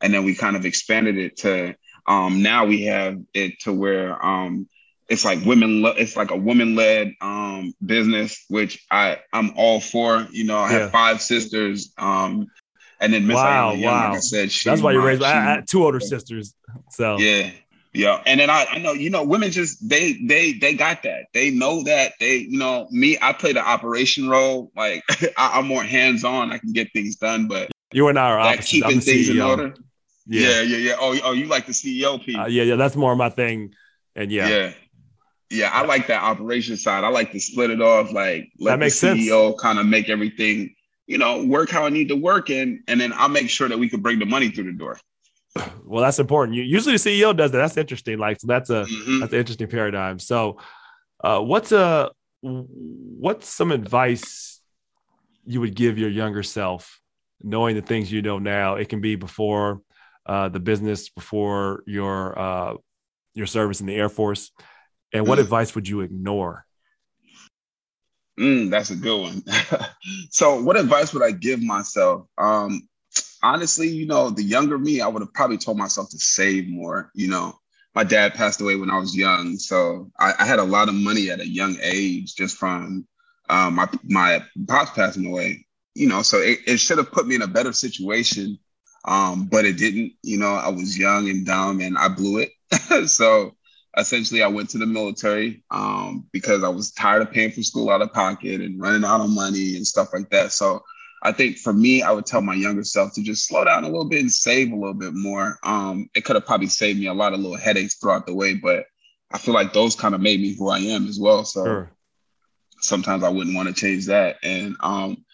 And 0.00 0.12
then 0.12 0.24
we 0.24 0.34
kind 0.34 0.56
of 0.56 0.66
expanded 0.66 1.16
it 1.16 1.36
to 1.38 1.74
um, 2.06 2.42
now 2.42 2.66
we 2.66 2.82
have 2.84 3.18
it 3.32 3.60
to 3.60 3.72
where 3.72 4.24
um, 4.24 4.68
it's 5.08 5.24
like 5.24 5.44
women. 5.44 5.84
It's 5.96 6.16
like 6.16 6.30
a 6.30 6.36
woman-led 6.36 7.14
um, 7.20 7.74
business, 7.84 8.44
which 8.48 8.84
I 8.90 9.20
I'm 9.32 9.52
all 9.56 9.80
for. 9.80 10.26
You 10.30 10.44
know, 10.44 10.58
I 10.58 10.72
yeah. 10.72 10.78
have 10.80 10.90
five 10.90 11.22
sisters. 11.22 11.92
Um, 11.98 12.46
and 13.00 13.12
then 13.12 13.26
Miss 13.26 13.36
wow, 13.36 13.72
Young, 13.72 13.82
wow. 13.82 14.08
Like 14.08 14.18
I 14.18 14.20
said, 14.20 14.52
she, 14.52 14.68
that's 14.68 14.80
why 14.80 14.92
you 14.92 15.04
raised. 15.04 15.22
I, 15.22 15.56
I, 15.56 15.60
two 15.66 15.84
older 15.84 16.00
sisters. 16.00 16.54
So 16.90 17.18
yeah, 17.18 17.50
Yeah, 17.94 18.20
and 18.26 18.40
then 18.40 18.50
I, 18.50 18.66
I 18.72 18.78
know 18.78 18.92
you 18.92 19.08
know 19.08 19.22
women 19.22 19.52
just 19.52 19.88
they 19.88 20.14
they 20.14 20.52
they 20.52 20.74
got 20.74 21.04
that. 21.04 21.26
They 21.32 21.50
know 21.50 21.84
that. 21.84 22.14
They 22.18 22.38
you 22.38 22.58
know 22.58 22.88
me 22.90 23.16
I 23.22 23.32
play 23.32 23.52
the 23.52 23.60
operation 23.60 24.28
role. 24.28 24.72
Like 24.76 25.04
I, 25.38 25.60
am 25.60 25.68
more 25.68 25.84
hands 25.84 26.24
on 26.24 26.50
I 26.50 26.58
can 26.58 26.72
get 26.72 26.92
things 26.92 27.14
done 27.14 27.46
but 27.46 27.70
you 27.92 28.08
and 28.08 28.18
I 28.18 28.30
are 28.30 28.38
opposite. 28.40 28.66
keeping 28.66 29.00
things 29.00 29.28
in 29.28 29.40
order? 29.40 29.74
Yeah. 30.26 30.48
yeah 30.48 30.62
yeah 30.62 30.76
yeah. 30.76 30.96
Oh 30.98 31.16
oh 31.22 31.32
you 31.32 31.46
like 31.46 31.66
the 31.66 31.72
CEO 31.72 32.22
piece 32.22 32.36
uh, 32.36 32.46
yeah 32.46 32.64
yeah. 32.64 32.74
That's 32.74 32.96
more 32.96 33.14
my 33.14 33.28
thing. 33.28 33.74
And 34.16 34.32
yeah. 34.32 34.48
Yeah. 34.48 34.72
Yeah 35.50 35.70
I 35.72 35.84
like 35.84 36.08
that 36.08 36.20
operation 36.20 36.76
side. 36.76 37.04
I 37.04 37.08
like 37.08 37.30
to 37.30 37.38
split 37.38 37.70
it 37.70 37.80
off 37.80 38.10
like 38.10 38.50
let 38.58 38.72
that 38.72 38.78
makes 38.80 39.00
the 39.00 39.08
CEO 39.08 39.56
kind 39.56 39.78
of 39.78 39.86
make 39.86 40.08
everything 40.08 40.74
you 41.06 41.18
know 41.18 41.44
work 41.44 41.70
how 41.70 41.86
I 41.86 41.90
need 41.90 42.08
to 42.08 42.16
work 42.16 42.50
and 42.50 42.80
and 42.88 43.00
then 43.00 43.12
I'll 43.12 43.28
make 43.28 43.50
sure 43.50 43.68
that 43.68 43.78
we 43.78 43.88
can 43.88 44.00
bring 44.00 44.18
the 44.18 44.26
money 44.26 44.50
through 44.50 44.64
the 44.64 44.72
door 44.72 44.98
well, 45.84 46.02
that's 46.02 46.18
important. 46.18 46.56
Usually 46.56 46.96
the 46.96 46.98
CEO 46.98 47.36
does 47.36 47.52
that. 47.52 47.58
That's 47.58 47.76
interesting. 47.76 48.18
Like, 48.18 48.40
so 48.40 48.46
that's 48.46 48.70
a 48.70 48.84
mm-hmm. 48.84 49.20
that's 49.20 49.32
an 49.32 49.38
interesting 49.38 49.68
paradigm. 49.68 50.18
So, 50.18 50.58
uh, 51.22 51.40
what's 51.40 51.72
a 51.72 52.10
what's 52.42 53.48
some 53.48 53.72
advice 53.72 54.60
you 55.44 55.60
would 55.60 55.74
give 55.74 55.98
your 55.98 56.10
younger 56.10 56.42
self, 56.42 57.00
knowing 57.42 57.76
the 57.76 57.82
things 57.82 58.10
you 58.10 58.22
know 58.22 58.38
now? 58.38 58.76
It 58.76 58.88
can 58.88 59.00
be 59.00 59.16
before 59.16 59.80
uh, 60.26 60.48
the 60.48 60.60
business, 60.60 61.08
before 61.08 61.82
your 61.86 62.38
uh, 62.38 62.74
your 63.34 63.46
service 63.46 63.80
in 63.80 63.86
the 63.86 63.94
Air 63.94 64.08
Force, 64.08 64.50
and 65.12 65.26
what 65.26 65.38
mm. 65.38 65.42
advice 65.42 65.74
would 65.74 65.88
you 65.88 66.00
ignore? 66.00 66.66
Mm, 68.38 68.70
that's 68.70 68.90
a 68.90 68.96
good 68.96 69.20
one. 69.20 69.44
so, 70.30 70.60
what 70.60 70.76
advice 70.76 71.12
would 71.14 71.22
I 71.22 71.30
give 71.30 71.62
myself? 71.62 72.26
Um, 72.36 72.88
honestly, 73.42 73.88
you 73.88 74.06
know, 74.06 74.30
the 74.30 74.42
younger 74.42 74.78
me, 74.78 75.00
I 75.00 75.06
would 75.06 75.22
have 75.22 75.34
probably 75.34 75.58
told 75.58 75.76
myself 75.76 76.10
to 76.10 76.18
save 76.18 76.68
more. 76.68 77.10
You 77.14 77.28
know, 77.28 77.58
my 77.94 78.04
dad 78.04 78.34
passed 78.34 78.60
away 78.60 78.76
when 78.76 78.90
I 78.90 78.98
was 78.98 79.16
young, 79.16 79.56
so 79.56 80.10
I, 80.18 80.32
I 80.40 80.46
had 80.46 80.58
a 80.58 80.64
lot 80.64 80.88
of 80.88 80.94
money 80.94 81.30
at 81.30 81.40
a 81.40 81.48
young 81.48 81.76
age 81.82 82.34
just 82.34 82.56
from 82.56 83.06
um, 83.50 83.74
my 83.74 83.88
my 84.04 84.42
pops 84.66 84.92
passing 84.92 85.26
away. 85.26 85.66
You 85.94 86.08
know, 86.08 86.22
so 86.22 86.38
it, 86.38 86.58
it 86.66 86.78
should 86.78 86.98
have 86.98 87.12
put 87.12 87.26
me 87.26 87.36
in 87.36 87.42
a 87.42 87.46
better 87.46 87.72
situation, 87.72 88.58
um, 89.04 89.46
but 89.46 89.64
it 89.64 89.76
didn't. 89.76 90.12
You 90.22 90.38
know, 90.38 90.54
I 90.54 90.68
was 90.70 90.98
young 90.98 91.28
and 91.28 91.46
dumb, 91.46 91.80
and 91.80 91.96
I 91.98 92.08
blew 92.08 92.38
it. 92.38 93.08
so 93.08 93.54
essentially, 93.96 94.42
I 94.42 94.48
went 94.48 94.70
to 94.70 94.78
the 94.78 94.86
military 94.86 95.62
um, 95.70 96.26
because 96.32 96.64
I 96.64 96.68
was 96.68 96.92
tired 96.92 97.22
of 97.22 97.30
paying 97.30 97.52
for 97.52 97.62
school 97.62 97.90
out 97.90 98.02
of 98.02 98.12
pocket 98.12 98.60
and 98.60 98.80
running 98.80 99.04
out 99.04 99.20
of 99.20 99.30
money 99.30 99.76
and 99.76 99.86
stuff 99.86 100.08
like 100.12 100.30
that. 100.30 100.52
So 100.52 100.82
I 101.24 101.32
think 101.32 101.56
for 101.56 101.72
me, 101.72 102.02
I 102.02 102.12
would 102.12 102.26
tell 102.26 102.42
my 102.42 102.54
younger 102.54 102.84
self 102.84 103.14
to 103.14 103.22
just 103.22 103.48
slow 103.48 103.64
down 103.64 103.84
a 103.84 103.88
little 103.88 104.04
bit 104.04 104.20
and 104.20 104.30
save 104.30 104.70
a 104.70 104.76
little 104.76 104.94
bit 104.94 105.14
more. 105.14 105.58
Um, 105.62 106.10
it 106.14 106.24
could 106.24 106.36
have 106.36 106.44
probably 106.44 106.66
saved 106.66 107.00
me 107.00 107.06
a 107.06 107.14
lot 107.14 107.32
of 107.32 107.40
little 107.40 107.56
headaches 107.56 107.94
throughout 107.94 108.26
the 108.26 108.34
way, 108.34 108.54
but 108.54 108.84
I 109.32 109.38
feel 109.38 109.54
like 109.54 109.72
those 109.72 109.96
kind 109.96 110.14
of 110.14 110.20
made 110.20 110.40
me 110.40 110.54
who 110.54 110.68
I 110.68 110.80
am 110.80 111.08
as 111.08 111.18
well. 111.18 111.44
So 111.44 111.64
sure. 111.64 111.92
sometimes 112.80 113.24
I 113.24 113.30
wouldn't 113.30 113.56
want 113.56 113.68
to 113.68 113.74
change 113.74 114.06
that. 114.06 114.36
And 114.42 114.76
um, 114.80 115.24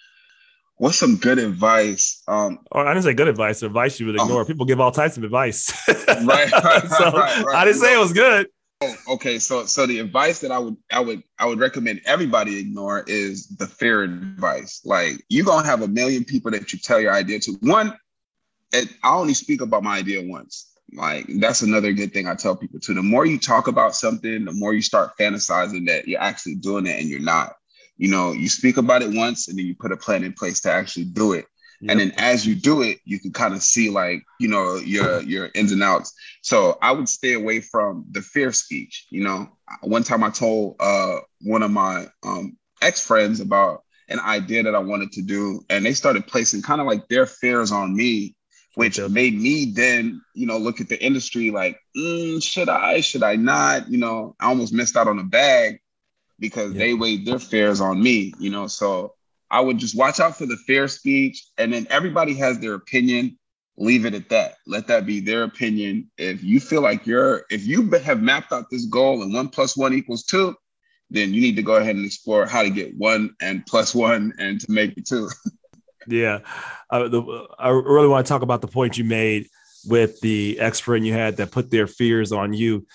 what's 0.77 0.97
some 0.97 1.17
good 1.17 1.41
advice? 1.41 2.23
Um, 2.29 2.61
oh, 2.71 2.81
I 2.81 2.95
didn't 2.95 3.03
say 3.03 3.15
good 3.15 3.29
advice. 3.29 3.63
Advice 3.63 3.99
you 3.99 4.07
would 4.07 4.19
um, 4.19 4.29
ignore. 4.29 4.43
Um, 4.43 4.47
People 4.47 4.67
give 4.67 4.79
all 4.79 4.93
types 4.93 5.17
of 5.17 5.25
advice. 5.25 5.73
right, 5.89 6.53
right, 6.53 6.89
so 6.89 7.11
right, 7.11 7.45
right, 7.45 7.57
I 7.57 7.65
didn't 7.65 7.81
say 7.81 7.95
it 7.95 8.01
was 8.01 8.13
good. 8.13 8.47
Oh, 8.83 8.97
okay, 9.09 9.39
so 9.39 9.67
so 9.67 9.85
the 9.85 9.99
advice 9.99 10.39
that 10.41 10.51
I 10.51 10.59
would 10.59 10.77
I 10.91 11.01
would 11.01 11.23
I 11.39 11.45
would 11.45 11.59
recommend 11.59 12.01
everybody 12.07 12.59
ignore 12.59 13.05
is 13.07 13.47
the 13.49 13.67
fear 13.67 14.05
advice. 14.05 14.81
Like 14.87 15.23
you're 15.29 15.45
gonna 15.45 15.67
have 15.67 15.83
a 15.83 15.89
million 15.89 16.25
people 16.25 16.51
that 16.53 16.73
you 16.73 16.79
tell 16.79 16.99
your 16.99 17.13
idea 17.13 17.41
to. 17.41 17.53
One, 17.61 17.95
it, 18.73 18.89
I 19.03 19.15
only 19.15 19.35
speak 19.35 19.61
about 19.61 19.83
my 19.83 19.99
idea 19.99 20.27
once. 20.27 20.73
Like 20.95 21.27
that's 21.41 21.61
another 21.61 21.93
good 21.93 22.15
thing 22.15 22.27
I 22.27 22.35
tell 22.35 22.57
people 22.57 22.81
too. 22.81 22.95
The 22.95 23.03
more 23.03 23.27
you 23.27 23.39
talk 23.39 23.69
about 23.69 23.95
something, 23.95 24.47
the 24.47 24.53
more 24.53 24.73
you 24.73 24.81
start 24.81 25.13
fantasizing 25.19 25.87
that 25.89 26.09
you're 26.09 26.21
actually 26.21 26.55
doing 26.55 26.87
it 26.87 26.99
and 26.99 27.09
you're 27.09 27.21
not. 27.21 27.53
You 27.99 28.09
know, 28.09 28.33
you 28.33 28.49
speak 28.49 28.79
about 28.79 29.03
it 29.03 29.13
once 29.13 29.49
and 29.49 29.59
then 29.59 29.67
you 29.67 29.75
put 29.75 29.93
a 29.93 29.97
plan 29.97 30.25
in 30.25 30.33
place 30.33 30.63
to 30.63 30.73
actually 30.73 31.05
do 31.05 31.35
it. 31.35 31.45
Yep. 31.81 31.91
And 31.91 32.01
then 32.01 32.13
as 32.19 32.47
you 32.47 32.55
do 32.55 32.83
it, 32.83 32.99
you 33.05 33.19
can 33.19 33.33
kind 33.33 33.55
of 33.55 33.63
see 33.63 33.89
like, 33.89 34.23
you 34.39 34.49
know, 34.49 34.77
your 34.77 35.23
your 35.23 35.51
ins 35.55 35.73
and 35.73 35.83
outs. 35.83 36.13
So 36.43 36.79
I 36.83 36.93
would 36.93 37.09
stay 37.09 37.33
away 37.33 37.61
from 37.61 38.05
the 38.11 38.21
fear 38.21 38.53
speech. 38.53 39.07
You 39.11 39.25
know, 39.25 39.49
one 39.83 40.03
time 40.03 40.23
I 40.23 40.31
told 40.31 40.77
uh, 40.79 41.21
one 41.41 41.63
of 41.63 41.71
my 41.71 42.07
um, 42.23 42.57
ex 42.83 43.05
friends 43.07 43.41
about 43.41 43.83
an 44.09 44.21
idea 44.21 44.63
that 44.65 44.75
I 44.75 44.81
wanted 44.81 45.13
to 45.13 45.23
do, 45.23 45.65
and 45.71 45.87
they 45.87 45.95
started 45.95 46.27
placing 46.27 46.63
kind 46.63 46.81
of 46.81 46.87
like 46.87 47.09
their 47.09 47.27
fears 47.27 47.73
on 47.73 47.97
me, 47.97 48.35
which 48.75 49.01
made 49.09 49.41
me 49.41 49.73
then, 49.73 50.21
you 50.35 50.47
know, 50.47 50.59
look 50.59 50.81
at 50.81 50.89
the 50.89 51.03
industry 51.03 51.51
like, 51.51 51.79
mm, 51.97 52.43
should 52.43 52.69
I, 52.69 53.01
should 53.01 53.23
I 53.23 53.37
not? 53.37 53.89
You 53.89 53.99
know, 53.99 54.35
I 54.41 54.47
almost 54.47 54.75
missed 54.75 54.97
out 54.97 55.09
on 55.09 55.19
a 55.19 55.25
bag 55.25 55.81
because 56.39 56.75
they 56.75 56.93
weighed 56.93 57.25
their 57.25 57.39
fears 57.39 57.81
on 57.81 58.03
me. 58.03 58.35
You 58.39 58.51
know, 58.51 58.67
so 58.67 59.15
I 59.51 59.61
would 59.61 59.79
just 59.79 59.97
watch 59.97 60.21
out 60.21 60.37
for 60.37 60.47
the 60.47 60.57
fair 60.67 60.87
speech, 60.89 61.45
and 61.59 61.73
then 61.73 61.87
everybody 61.91 62.35
has 62.35 62.59
their 62.59 62.75
opinion. 62.75 63.39
Leave 63.77 64.05
it 64.05 64.15
at 64.15 64.29
that. 64.29 64.57
Let 64.67 64.87
that 64.89 65.07
be 65.07 65.21
their 65.21 65.43
opinion. 65.43 66.11
If 66.19 66.45
you 66.45 66.61
feel 66.61 66.83
like 66.83 67.07
you're, 67.07 67.45
if 67.51 67.67
you 67.67 67.91
have 67.91 68.23
mapped 68.23 68.53
out 68.53 68.71
this 68.71 68.87
goal 68.87 69.23
and 69.23 69.33
one 69.33 69.49
plus 69.49 69.77
one 69.77 69.95
equals 69.95 70.25
two, 70.25 70.55
then 71.11 71.35
you 71.35 71.41
need 71.41 71.57
to 71.57 71.63
go 71.63 71.77
ahead 71.77 71.97
and 71.97 72.05
explore 72.05 72.47
how 72.47 72.63
to 72.63 72.71
get 72.71 72.97
one 72.97 73.35
and 73.41 73.65
plus 73.67 73.95
one 73.95 74.33
and 74.39 74.61
to 74.61 74.71
make 74.71 74.97
it 74.97 75.07
two. 75.07 75.29
yeah, 76.07 76.41
uh, 76.91 77.09
the, 77.09 77.47
I 77.59 77.71
really 77.71 78.09
want 78.09 78.27
to 78.27 78.29
talk 78.29 78.43
about 78.43 78.61
the 78.61 78.69
point 78.69 78.99
you 78.99 79.05
made 79.05 79.49
with 79.87 80.21
the 80.21 80.61
ex 80.61 80.79
friend 80.79 81.07
you 81.07 81.13
had 81.13 81.39
that 81.39 81.51
put 81.51 81.71
their 81.71 81.87
fears 81.87 82.33
on 82.33 82.53
you. 82.53 82.87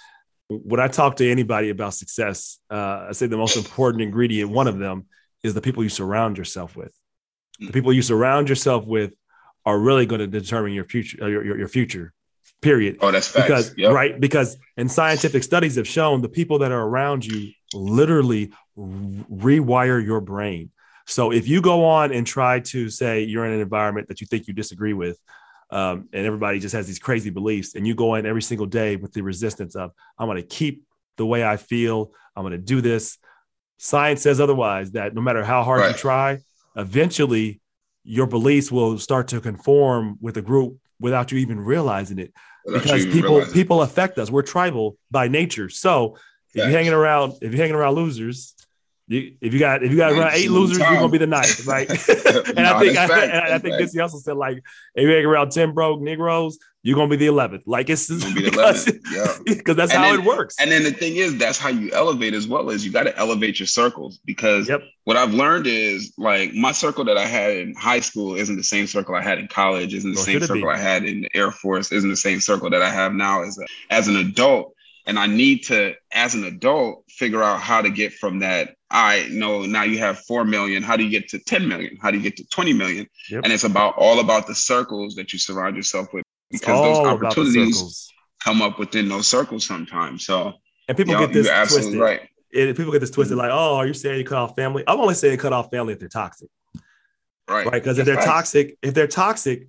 When 0.50 0.80
I 0.80 0.88
talk 0.88 1.16
to 1.18 1.30
anybody 1.30 1.72
about 1.72 1.96
success, 1.96 2.60
uh, 2.70 3.08
I 3.10 3.12
say 3.14 3.28
the 3.28 3.38
most 3.38 3.58
important 3.58 4.04
ingredient, 4.04 4.52
one 4.52 4.68
of 4.68 4.78
them, 4.78 5.08
is 5.46 5.54
the 5.54 5.62
people 5.62 5.84
you 5.84 5.90
surround 5.90 6.38
yourself 6.38 6.76
with. 6.76 6.94
The 7.60 7.72
people 7.72 7.94
you 7.94 8.02
surround 8.02 8.50
yourself 8.50 8.86
with 8.86 9.14
are 9.66 9.80
really 9.80 10.06
going 10.06 10.20
to 10.20 10.28
determine 10.28 10.74
your 10.74 10.86
future, 10.86 11.24
uh, 11.24 11.28
your, 11.28 11.46
your, 11.46 11.58
your 11.60 11.68
future. 11.68 12.12
Period. 12.62 12.98
Oh, 13.02 13.12
that's 13.12 13.28
facts. 13.28 13.46
because 13.46 13.78
yep. 13.78 13.94
right 13.94 14.20
because 14.20 14.58
in 14.76 14.90
scientific 14.90 15.44
studies 15.44 15.76
have 15.76 15.88
shown 15.88 16.22
the 16.22 16.30
people 16.30 16.60
that 16.60 16.72
are 16.72 16.82
around 16.82 17.26
you 17.26 17.52
literally 17.74 18.52
rewire 18.78 20.04
your 20.04 20.22
brain. 20.22 20.72
So 21.06 21.32
if 21.32 21.48
you 21.48 21.62
go 21.62 21.86
on 21.86 22.12
and 22.12 22.26
try 22.26 22.62
to 22.62 22.90
say 22.90 23.22
you're 23.22 23.46
in 23.46 23.54
an 23.54 23.60
environment 23.60 24.08
that 24.08 24.22
you 24.22 24.28
think 24.28 24.48
you 24.48 24.54
disagree 24.54 24.94
with, 24.94 25.20
um, 25.70 26.10
and 26.14 26.26
everybody 26.26 26.60
just 26.60 26.74
has 26.74 26.88
these 26.88 27.00
crazy 27.00 27.30
beliefs, 27.30 27.76
and 27.76 27.86
you 27.86 27.94
go 27.94 28.16
in 28.16 28.26
every 28.26 28.42
single 28.42 28.66
day 28.66 28.96
with 28.96 29.14
the 29.14 29.22
resistance 29.22 29.76
of 29.76 29.92
I'm 30.18 30.28
going 30.28 30.42
to 30.42 30.48
keep 30.48 30.84
the 31.18 31.26
way 31.26 31.46
I 31.46 31.58
feel, 31.58 32.12
I'm 32.36 32.44
going 32.44 32.54
to 32.54 32.58
do 32.58 32.82
this, 32.82 33.18
Science 33.78 34.22
says 34.22 34.40
otherwise, 34.40 34.92
that 34.92 35.14
no 35.14 35.22
matter 35.22 35.44
how 35.44 35.64
hard 35.64 35.82
right. 35.82 35.92
you 35.92 35.98
try, 35.98 36.40
eventually 36.76 37.60
your 38.04 38.28
beliefs 38.28 38.72
will 38.72 38.98
start 38.98 39.28
to 39.30 39.42
conform 39.42 40.18
with 40.22 40.38
a 40.38 40.42
group 40.42 40.78
without 41.00 41.32
you 41.32 41.40
even 41.40 41.60
realizing 41.60 42.20
it. 42.20 42.34
Without 42.66 42.84
because 42.84 43.06
people 43.06 43.46
people 43.54 43.82
affect 43.82 44.18
us. 44.18 44.32
We're 44.32 44.44
tribal 44.44 44.98
by 45.12 45.28
nature. 45.28 45.70
So 45.70 46.18
if 46.50 46.56
you're 46.56 46.68
hanging 46.68 46.94
around, 46.94 47.34
if 47.42 47.52
you're 47.52 47.62
hanging 47.62 47.76
around 47.76 47.96
losers, 47.96 48.56
you, 49.08 49.36
if 49.40 49.54
you 49.54 49.60
got 49.60 49.84
if 49.84 49.92
you 49.92 49.98
got 49.98 50.14
around 50.14 50.32
eight 50.34 50.50
losers, 50.50 50.80
you're 50.80 50.88
gonna 50.88 51.10
be 51.10 51.20
the 51.20 51.28
ninth, 51.28 51.66
right? 51.68 51.88
and 51.90 52.56
no, 52.56 52.76
I 52.76 52.80
think 52.80 52.98
I, 52.98 53.24
and 53.26 53.54
I 53.54 53.60
think 53.60 53.78
this 53.78 53.96
also 54.00 54.18
said 54.18 54.36
like 54.36 54.58
if 54.96 55.04
you 55.04 55.10
hang 55.10 55.26
around 55.26 55.52
ten 55.52 55.74
broke 55.74 56.02
Negroes, 56.02 56.58
you're 56.86 56.96
gonna 56.96 57.10
be 57.10 57.16
the 57.16 57.26
eleventh. 57.26 57.64
Like 57.66 57.90
it's 57.90 58.08
just 58.08 58.36
because, 58.36 58.86
yeah. 59.12 59.26
because 59.46 59.76
that's 59.76 59.92
and 59.92 60.04
how 60.04 60.12
then, 60.12 60.20
it 60.20 60.26
works. 60.26 60.56
And 60.60 60.72
then 60.72 60.84
the 60.84 60.92
thing 60.92 61.16
is, 61.16 61.36
that's 61.36 61.58
how 61.58 61.70
you 61.70 61.92
elevate 61.92 62.36
as 62.36 62.48
well 62.48 62.70
as 62.70 62.86
you 62.86 62.92
got 62.92 63.04
to 63.04 63.18
elevate 63.18 63.60
your 63.60 63.66
circles 63.66 64.20
because 64.24 64.70
yep. 64.70 64.84
what 65.04 65.18
I've 65.18 65.34
learned 65.34 65.66
is 65.66 66.14
like 66.20 66.54
my 66.54 66.72
circle 66.72 67.04
that 67.06 67.18
I 67.18 67.26
had 67.26 67.58
in 67.58 67.74
high 67.74 68.02
school 68.02 68.36
isn't 68.36 68.56
the 68.56 68.64
same 68.64 68.86
circle 68.86 69.16
I 69.16 69.24
had 69.24 69.40
in 69.40 69.48
college, 69.48 69.96
isn't 69.96 70.12
the 70.12 70.22
same 70.22 70.40
circle 70.42 70.70
I 70.70 70.78
had 70.78 71.06
in 71.06 71.22
the 71.22 71.30
Air 71.34 71.52
Force, 71.52 71.92
isn't 71.92 72.10
the 72.10 72.16
same 72.16 72.40
circle 72.40 72.70
that 72.70 72.84
I 72.84 72.92
have 72.92 73.14
now 73.14 73.42
as 73.42 73.58
a, 73.58 73.66
as 73.90 74.08
an 74.08 74.18
adult. 74.18 74.76
And 75.08 75.18
I 75.18 75.26
need 75.26 75.64
to, 75.66 75.96
as 76.12 76.36
an 76.36 76.44
adult, 76.46 77.04
figure 77.10 77.42
out 77.42 77.62
how 77.62 77.82
to 77.82 77.90
get 77.90 78.14
from 78.14 78.40
that 78.40 78.76
I 78.92 79.28
know 79.32 79.66
now 79.66 79.84
you 79.84 79.98
have 79.98 80.20
4 80.20 80.46
million. 80.46 80.84
How 80.84 80.96
do 80.96 81.04
you 81.04 81.10
get 81.10 81.30
to 81.30 81.40
10 81.40 81.68
million? 81.68 81.98
How 82.00 82.12
do 82.12 82.18
you 82.18 82.24
get 82.24 82.38
to 82.38 82.48
20 82.48 82.74
million? 82.74 83.08
Yep. 83.30 83.44
And 83.44 83.52
it's 83.52 83.64
about 83.64 83.96
all 83.98 84.20
about 84.20 84.46
the 84.46 84.56
circles 84.56 85.16
that 85.16 85.34
you 85.34 85.40
surround 85.40 85.76
yourself 85.76 86.14
with 86.14 86.24
because 86.60 86.98
those 86.98 87.08
opportunities 87.08 88.12
come 88.44 88.62
up 88.62 88.80
within 88.80 89.10
those 89.10 89.28
circles 89.28 89.66
sometimes. 89.66 90.26
So, 90.26 90.54
and 90.88 90.98
people 90.98 91.14
you 91.14 91.20
know, 91.20 91.28
get 91.28 91.34
this 91.34 91.72
twisted. 91.72 92.00
Right. 92.00 92.22
It, 92.52 92.78
people 92.78 92.92
get 92.92 93.00
this 93.00 93.12
twisted 93.12 93.38
like, 93.38 93.52
oh, 93.52 93.76
are 93.76 93.88
you 93.88 93.94
saying 93.94 94.20
you 94.20 94.26
cut 94.26 94.38
off 94.38 94.56
family? 94.56 94.84
I'm 94.88 95.00
only 95.00 95.16
saying 95.16 95.38
cut 95.40 95.54
off 95.54 95.70
family 95.72 95.94
if 95.94 96.00
they're 96.00 96.08
toxic. 96.08 96.50
Right. 97.50 97.66
Right. 97.66 97.74
Because 97.74 98.00
if 98.00 98.06
they're 98.06 98.16
right. 98.16 98.26
toxic, 98.26 98.78
if 98.82 98.94
they're 98.94 99.08
toxic, 99.08 99.68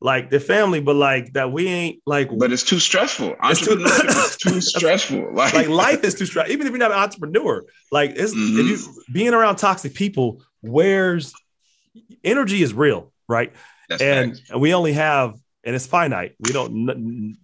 like 0.00 0.28
the 0.28 0.38
family, 0.38 0.80
but 0.80 0.94
like 0.94 1.32
that 1.32 1.50
we 1.50 1.68
ain't 1.68 2.02
like. 2.04 2.28
But 2.36 2.52
it's 2.52 2.62
too 2.62 2.78
stressful. 2.78 3.34
Entrepreneurship 3.36 4.38
too, 4.38 4.50
is 4.50 4.62
too 4.72 4.78
stressful. 4.78 5.32
Like, 5.32 5.54
like 5.54 5.68
life 5.68 6.04
is 6.04 6.14
too 6.14 6.26
stressful. 6.26 6.52
Even 6.52 6.66
if 6.66 6.72
you're 6.72 6.78
not 6.78 6.92
an 6.92 6.98
entrepreneur, 6.98 7.64
like 7.90 8.12
it's 8.16 8.34
mm-hmm. 8.34 8.60
if 8.60 8.66
you 8.66 9.02
being 9.12 9.32
around 9.32 9.56
toxic 9.56 9.94
people, 9.94 10.42
wears 10.62 11.32
energy 12.24 12.62
is 12.62 12.74
real, 12.74 13.12
right? 13.28 13.52
That's 13.88 14.02
and 14.02 14.40
we 14.56 14.74
only 14.74 14.92
have, 14.94 15.38
and 15.66 15.74
it's 15.74 15.86
finite. 15.86 16.36
We 16.40 16.52
don't, 16.52 17.36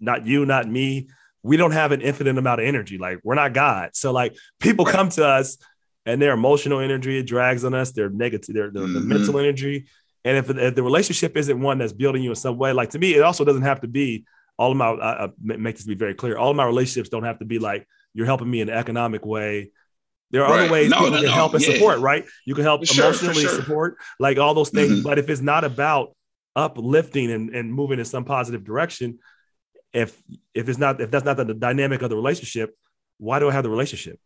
not 0.00 0.26
you, 0.26 0.44
not 0.46 0.68
me, 0.68 1.08
we 1.42 1.56
don't 1.56 1.72
have 1.72 1.92
an 1.92 2.00
infinite 2.00 2.36
amount 2.36 2.60
of 2.60 2.66
energy. 2.66 2.98
Like 2.98 3.20
we're 3.22 3.34
not 3.34 3.52
God. 3.52 3.90
So 3.92 4.12
like 4.12 4.36
people 4.58 4.84
come 4.84 5.08
to 5.10 5.26
us 5.26 5.58
and 6.06 6.20
their 6.20 6.32
emotional 6.32 6.80
energy 6.80 7.18
it 7.18 7.26
drags 7.26 7.64
on 7.64 7.74
us. 7.74 7.92
Their 7.92 8.10
negative, 8.10 8.54
their, 8.54 8.70
their, 8.70 8.82
mm-hmm. 8.82 9.08
mental 9.08 9.38
energy. 9.38 9.86
And 10.24 10.36
if, 10.36 10.50
if, 10.50 10.74
the 10.74 10.82
relationship 10.82 11.36
isn't 11.36 11.60
one 11.60 11.78
that's 11.78 11.92
building 11.92 12.22
you 12.22 12.30
in 12.30 12.36
some 12.36 12.58
way, 12.58 12.72
like 12.72 12.90
to 12.90 12.98
me, 12.98 13.14
it 13.14 13.22
also 13.22 13.44
doesn't 13.44 13.62
have 13.62 13.80
to 13.82 13.88
be 13.88 14.24
all 14.58 14.70
of 14.70 14.76
my. 14.76 14.88
I, 14.90 15.24
I 15.24 15.28
make 15.38 15.76
this 15.76 15.86
be 15.86 15.94
very 15.94 16.14
clear. 16.14 16.36
All 16.36 16.50
of 16.50 16.56
my 16.56 16.66
relationships 16.66 17.08
don't 17.08 17.24
have 17.24 17.38
to 17.38 17.46
be 17.46 17.58
like 17.58 17.86
you're 18.12 18.26
helping 18.26 18.50
me 18.50 18.60
in 18.60 18.68
an 18.68 18.76
economic 18.76 19.24
way. 19.24 19.70
There 20.30 20.44
are 20.44 20.52
right. 20.52 20.64
other 20.64 20.72
ways 20.72 20.90
no, 20.90 20.98
people 20.98 21.10
no, 21.12 21.16
can 21.16 21.26
no. 21.26 21.32
help 21.32 21.54
and 21.54 21.66
yeah. 21.66 21.72
support, 21.72 22.00
right? 22.00 22.26
You 22.44 22.54
can 22.54 22.64
help 22.64 22.84
sure, 22.84 23.06
emotionally 23.06 23.42
sure. 23.42 23.50
support, 23.50 23.96
like 24.18 24.38
all 24.38 24.52
those 24.52 24.68
things. 24.68 24.92
Mm-hmm. 24.92 25.02
But 25.02 25.18
if 25.18 25.30
it's 25.30 25.40
not 25.40 25.64
about 25.64 26.14
uplifting 26.60 27.30
and, 27.30 27.50
and 27.54 27.72
moving 27.72 27.98
in 27.98 28.04
some 28.04 28.24
positive 28.24 28.64
direction, 28.64 29.18
if 29.92 30.22
if 30.54 30.68
it's 30.68 30.78
not 30.78 31.00
if 31.00 31.10
that's 31.10 31.24
not 31.24 31.36
the 31.36 31.54
dynamic 31.54 32.02
of 32.02 32.10
the 32.10 32.16
relationship, 32.16 32.74
why 33.18 33.38
do 33.38 33.48
I 33.48 33.52
have 33.52 33.64
the 33.64 33.70
relationship? 33.70 34.18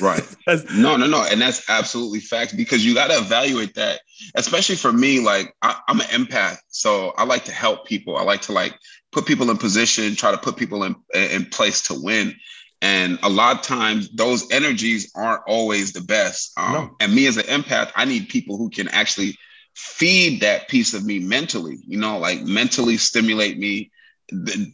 Right. 0.00 0.22
no, 0.74 0.96
no, 0.96 1.06
no. 1.06 1.26
And 1.28 1.40
that's 1.40 1.68
absolutely 1.68 2.20
fact 2.20 2.56
because 2.56 2.84
you 2.84 2.94
got 2.94 3.08
to 3.08 3.18
evaluate 3.18 3.74
that, 3.74 4.00
especially 4.34 4.76
for 4.76 4.92
me. 4.92 5.20
Like, 5.20 5.54
I, 5.62 5.76
am 5.88 6.00
an 6.00 6.06
empath. 6.06 6.58
So 6.68 7.12
I 7.16 7.24
like 7.24 7.44
to 7.46 7.52
help 7.52 7.86
people. 7.86 8.16
I 8.16 8.22
like 8.22 8.42
to 8.42 8.52
like 8.52 8.74
put 9.12 9.26
people 9.26 9.50
in 9.50 9.56
position, 9.56 10.14
try 10.14 10.30
to 10.30 10.38
put 10.38 10.56
people 10.56 10.84
in, 10.84 10.94
in 11.14 11.46
place 11.46 11.82
to 11.82 12.00
win. 12.00 12.34
And 12.82 13.18
a 13.22 13.28
lot 13.28 13.56
of 13.56 13.62
times 13.62 14.10
those 14.12 14.50
energies 14.52 15.10
aren't 15.16 15.42
always 15.46 15.92
the 15.92 16.02
best. 16.02 16.52
Um, 16.56 16.72
no. 16.72 16.96
And 17.00 17.14
me 17.14 17.26
as 17.26 17.36
an 17.36 17.44
empath, 17.44 17.90
I 17.96 18.04
need 18.04 18.28
people 18.28 18.58
who 18.58 18.68
can 18.68 18.88
actually 18.88 19.36
feed 19.76 20.40
that 20.40 20.68
piece 20.68 20.94
of 20.94 21.04
me 21.04 21.18
mentally, 21.18 21.78
you 21.86 21.98
know, 21.98 22.18
like 22.18 22.42
mentally 22.42 22.96
stimulate 22.96 23.58
me, 23.58 23.90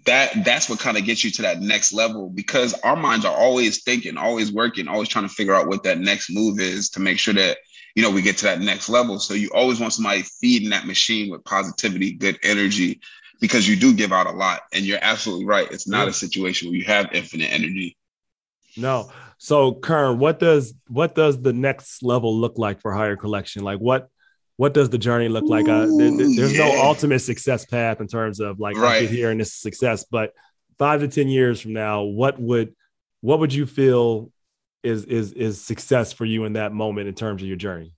that 0.07 0.45
that's 0.45 0.71
what 0.71 0.79
kind 0.79 0.97
of 0.97 1.05
gets 1.05 1.25
you 1.25 1.31
to 1.31 1.43
that 1.43 1.61
next 1.61 1.93
level 1.93 2.31
because 2.31 2.73
our 2.85 2.97
minds 2.97 3.27
are 3.27 3.37
always 3.37 3.83
thinking 3.83 4.17
always 4.17 4.51
working 4.51 4.89
always 4.89 5.11
trying 5.11 5.29
to 5.29 5.35
figure 5.35 5.53
out 5.53 5.69
what 5.69 5.83
that 5.83 5.99
next 5.99 6.31
move 6.31 6.59
is 6.59 6.89
to 6.89 7.01
make 7.01 7.19
sure 7.19 7.35
that 7.35 7.59
you 7.95 8.03
know 8.03 8.11
we 8.11 8.23
get 8.23 8.39
to 8.39 8.45
that 8.47 8.61
next 8.61 8.89
level. 8.89 9.19
So 9.19 9.35
you 9.35 9.51
always 9.53 9.79
want 9.79 9.93
somebody 9.93 10.23
feeding 10.23 10.71
that 10.71 10.87
machine 10.87 11.31
with 11.31 11.45
positivity 11.45 12.13
good 12.13 12.39
energy 12.43 13.01
because 13.41 13.69
you 13.69 13.77
do 13.77 13.93
give 13.93 14.13
out 14.13 14.27
a 14.27 14.31
lot. 14.31 14.63
And 14.73 14.85
you're 14.85 15.01
absolutely 15.03 15.45
right. 15.45 15.71
It's 15.71 15.89
not 15.89 16.09
a 16.09 16.13
situation 16.13 16.69
where 16.69 16.77
you 16.77 16.85
have 16.85 17.11
infinite 17.13 17.53
energy. 17.53 17.99
No. 18.77 19.11
So 19.37 19.75
kern 19.75 20.19
what 20.19 20.39
does 20.39 20.73
what 20.87 21.15
does 21.15 21.43
the 21.43 21.53
next 21.53 22.03
level 22.03 22.35
look 22.35 22.57
like 22.57 22.81
for 22.81 22.95
higher 22.95 23.17
collection? 23.17 23.65
Like 23.65 23.81
what 23.81 24.09
what 24.63 24.75
does 24.75 24.91
the 24.91 24.99
journey 24.99 25.29
look 25.29 25.43
like? 25.47 25.69
Uh, 25.69 25.87
there, 25.99 26.13
there's 26.17 26.57
yeah. 26.57 26.69
no 26.69 26.83
ultimate 26.85 27.19
success 27.19 27.65
path 27.65 28.01
in 28.01 28.07
terms 28.07 28.39
of 28.39 28.61
like 28.61 28.77
right. 28.77 29.11
Here 29.11 29.33
and 29.33 29.41
this 29.41 29.49
is 29.49 29.55
success, 29.55 30.05
but 30.09 30.35
five 30.79 31.01
to 31.01 31.09
ten 31.09 31.27
years 31.27 31.61
from 31.61 31.73
now, 31.73 32.03
what 32.03 32.39
would 32.41 32.73
what 33.23 33.41
would 33.41 33.53
you 33.53 33.67
feel 33.67 34.31
is 34.85 35.05
is 35.07 35.33
is 35.33 35.61
success 35.61 36.13
for 36.13 36.25
you 36.25 36.45
in 36.45 36.53
that 36.53 36.73
moment 36.73 37.09
in 37.09 37.15
terms 37.15 37.43
of 37.43 37.49
your 37.49 37.57
journey? 37.57 37.97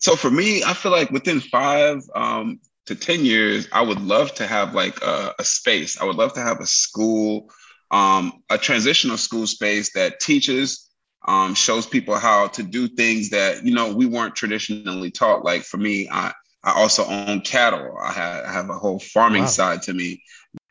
So 0.00 0.16
for 0.16 0.30
me, 0.30 0.62
I 0.62 0.74
feel 0.74 0.92
like 0.92 1.10
within 1.12 1.40
five 1.40 2.02
um, 2.14 2.60
to 2.84 2.94
ten 2.94 3.24
years, 3.24 3.66
I 3.72 3.80
would 3.80 4.02
love 4.02 4.34
to 4.34 4.46
have 4.46 4.74
like 4.74 5.00
a, 5.00 5.34
a 5.38 5.44
space. 5.44 5.98
I 5.98 6.04
would 6.04 6.16
love 6.16 6.34
to 6.34 6.40
have 6.40 6.60
a 6.60 6.66
school, 6.66 7.50
um, 7.90 8.42
a 8.50 8.58
transitional 8.58 9.16
school 9.16 9.46
space 9.46 9.94
that 9.94 10.20
teaches 10.20 10.89
um, 11.26 11.54
shows 11.54 11.86
people 11.86 12.16
how 12.16 12.48
to 12.48 12.62
do 12.62 12.88
things 12.88 13.30
that 13.30 13.64
you 13.64 13.74
know 13.74 13.94
we 13.94 14.06
weren't 14.06 14.34
traditionally 14.34 15.10
taught. 15.10 15.44
Like 15.44 15.62
for 15.62 15.76
me, 15.76 16.08
I 16.10 16.32
I 16.64 16.72
also 16.72 17.04
own 17.04 17.40
cattle. 17.42 17.96
I 18.02 18.12
have, 18.12 18.44
I 18.44 18.52
have 18.52 18.70
a 18.70 18.74
whole 18.74 18.98
farming 18.98 19.42
wow. 19.42 19.48
side 19.48 19.82
to 19.82 19.94
me 19.94 20.22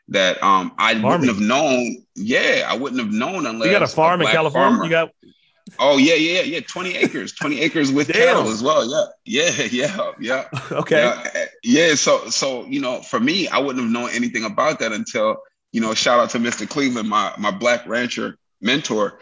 that 0.08 0.42
um, 0.42 0.72
I 0.78 0.92
farming. 0.92 1.10
wouldn't 1.10 1.28
have 1.28 1.40
known. 1.40 2.04
Yeah, 2.16 2.66
I 2.68 2.76
wouldn't 2.76 3.00
have 3.00 3.12
known 3.12 3.46
unless 3.46 3.66
you 3.66 3.72
got 3.72 3.82
a 3.82 3.88
farm 3.88 4.20
a 4.20 4.24
in 4.24 4.30
California. 4.30 4.70
Farmer. 4.70 4.84
You 4.84 4.90
got. 4.90 5.10
Oh 5.78 5.98
yeah, 5.98 6.14
yeah, 6.14 6.42
yeah. 6.42 6.60
Twenty 6.60 6.96
acres, 6.96 7.32
twenty 7.32 7.60
acres 7.60 7.92
with 7.92 8.08
Damn. 8.12 8.26
cattle 8.26 8.48
as 8.50 8.62
well. 8.62 9.12
Yeah, 9.24 9.50
yeah, 9.50 9.64
yeah, 9.70 10.10
yeah. 10.20 10.48
okay. 10.72 11.04
Yeah, 11.04 11.44
yeah. 11.62 11.94
So, 11.94 12.28
so 12.28 12.66
you 12.66 12.80
know, 12.80 13.02
for 13.02 13.20
me, 13.20 13.46
I 13.46 13.58
wouldn't 13.58 13.84
have 13.84 13.92
known 13.92 14.10
anything 14.12 14.44
about 14.44 14.80
that 14.80 14.90
until 14.92 15.38
you 15.70 15.80
know. 15.80 15.94
Shout 15.94 16.18
out 16.18 16.30
to 16.30 16.38
Mr. 16.38 16.68
Cleveland, 16.68 17.08
my 17.08 17.32
my 17.38 17.52
black 17.52 17.86
rancher 17.86 18.36
mentor 18.60 19.20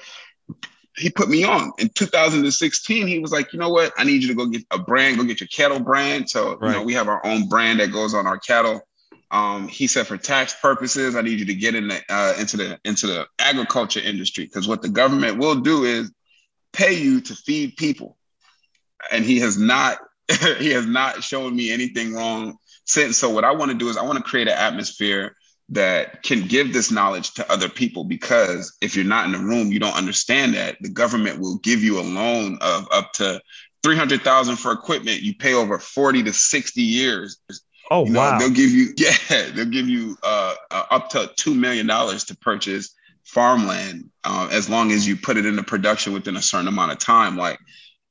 he 0.99 1.11
put 1.11 1.29
me 1.29 1.45
on 1.45 1.73
in 1.79 1.89
2016. 1.91 3.07
He 3.07 3.19
was 3.19 3.33
like, 3.33 3.53
you 3.53 3.59
know 3.59 3.71
what? 3.71 3.93
I 3.97 4.05
need 4.05 4.23
you 4.23 4.29
to 4.29 4.35
go 4.35 4.47
get 4.47 4.65
a 4.71 4.79
brand, 4.79 5.17
go 5.17 5.25
get 5.25 5.41
your 5.41 5.49
cattle 5.49 5.81
brand. 5.81 6.29
So, 6.29 6.57
right. 6.57 6.69
you 6.69 6.75
know, 6.75 6.83
we 6.83 6.95
have 6.95 7.09
our 7.09 7.25
own 7.25 7.49
brand 7.49 7.81
that 7.81 7.93
goes 7.93 8.15
on 8.15 8.27
our 8.27 8.39
cattle. 8.39 8.81
Um, 9.31 9.69
he 9.69 9.87
said, 9.87 10.07
for 10.07 10.17
tax 10.17 10.55
purposes, 10.61 11.15
I 11.15 11.23
need 11.23 11.39
you 11.39 11.47
to 11.47 11.55
get 11.55 11.75
in 11.75 11.89
the, 11.89 12.01
uh, 12.09 12.35
into 12.39 12.57
the 12.57 12.81
into 12.85 13.07
the 13.07 13.27
agriculture 13.39 14.01
industry 14.01 14.45
because 14.45 14.67
what 14.67 14.83
the 14.83 14.89
government 14.89 15.39
will 15.39 15.57
do 15.57 15.85
is 15.85 16.11
pay 16.73 16.95
you 16.95 17.21
to 17.21 17.35
feed 17.35 17.77
people, 17.77 18.17
and 19.13 19.25
he 19.25 19.39
has 19.41 19.59
not 19.59 19.99
he 20.59 20.71
has 20.71 20.87
not 20.87 21.23
shown 21.23 21.55
me 21.55 21.71
anything 21.71 22.15
wrong 22.15 22.57
since. 22.87 23.19
So, 23.19 23.29
what 23.29 23.45
I 23.45 23.53
want 23.53 23.71
to 23.71 23.77
do 23.77 23.91
is 23.91 23.99
I 23.99 24.03
want 24.03 24.17
to 24.17 24.25
create 24.25 24.49
an 24.49 24.57
atmosphere 24.57 25.37
that 25.71 26.23
can 26.23 26.47
give 26.47 26.73
this 26.73 26.91
knowledge 26.91 27.35
to 27.35 27.53
other 27.53 27.69
people 27.69 28.05
because 28.05 28.77
if 28.81 28.97
you're 28.97 29.05
not 29.05 29.27
in 29.27 29.33
the 29.33 29.39
room 29.39 29.71
you 29.71 29.79
don't 29.79 29.97
understand 29.97 30.55
that. 30.55 30.77
The 30.81 30.89
government 30.89 31.41
will 31.41 31.59
give 31.59 31.83
you 31.83 31.99
a 31.99 32.03
loan 32.03 32.59
of 32.61 32.89
up 32.91 33.13
to 33.15 33.41
300,000 33.83 34.57
for 34.57 34.73
equipment. 34.73 35.21
You 35.21 35.35
pay 35.35 35.55
over 35.55 35.79
40 35.79 36.23
to 36.25 36.33
60 36.33 36.81
years. 36.81 37.39
Oh 37.91 38.05
you 38.05 38.13
know, 38.13 38.21
wow. 38.21 38.39
they'll 38.39 38.51
give 38.51 38.71
you 38.71 38.89
yeah 38.97 39.51
they'll 39.55 39.65
give 39.65 39.89
you 39.89 40.17
uh, 40.23 40.55
uh, 40.71 40.85
up 40.91 41.11
to 41.11 41.31
2 41.37 41.55
million 41.55 41.87
dollars 41.87 42.25
to 42.25 42.37
purchase 42.37 42.95
farmland 43.25 44.09
uh, 44.25 44.49
as 44.51 44.69
long 44.71 44.91
as 44.91 45.07
you 45.07 45.17
put 45.17 45.37
it 45.37 45.47
into 45.47 45.63
production 45.63 46.13
within 46.13 46.37
a 46.37 46.43
certain 46.43 46.69
amount 46.69 46.93
of 46.93 46.99
time. 46.99 47.37
Like 47.37 47.59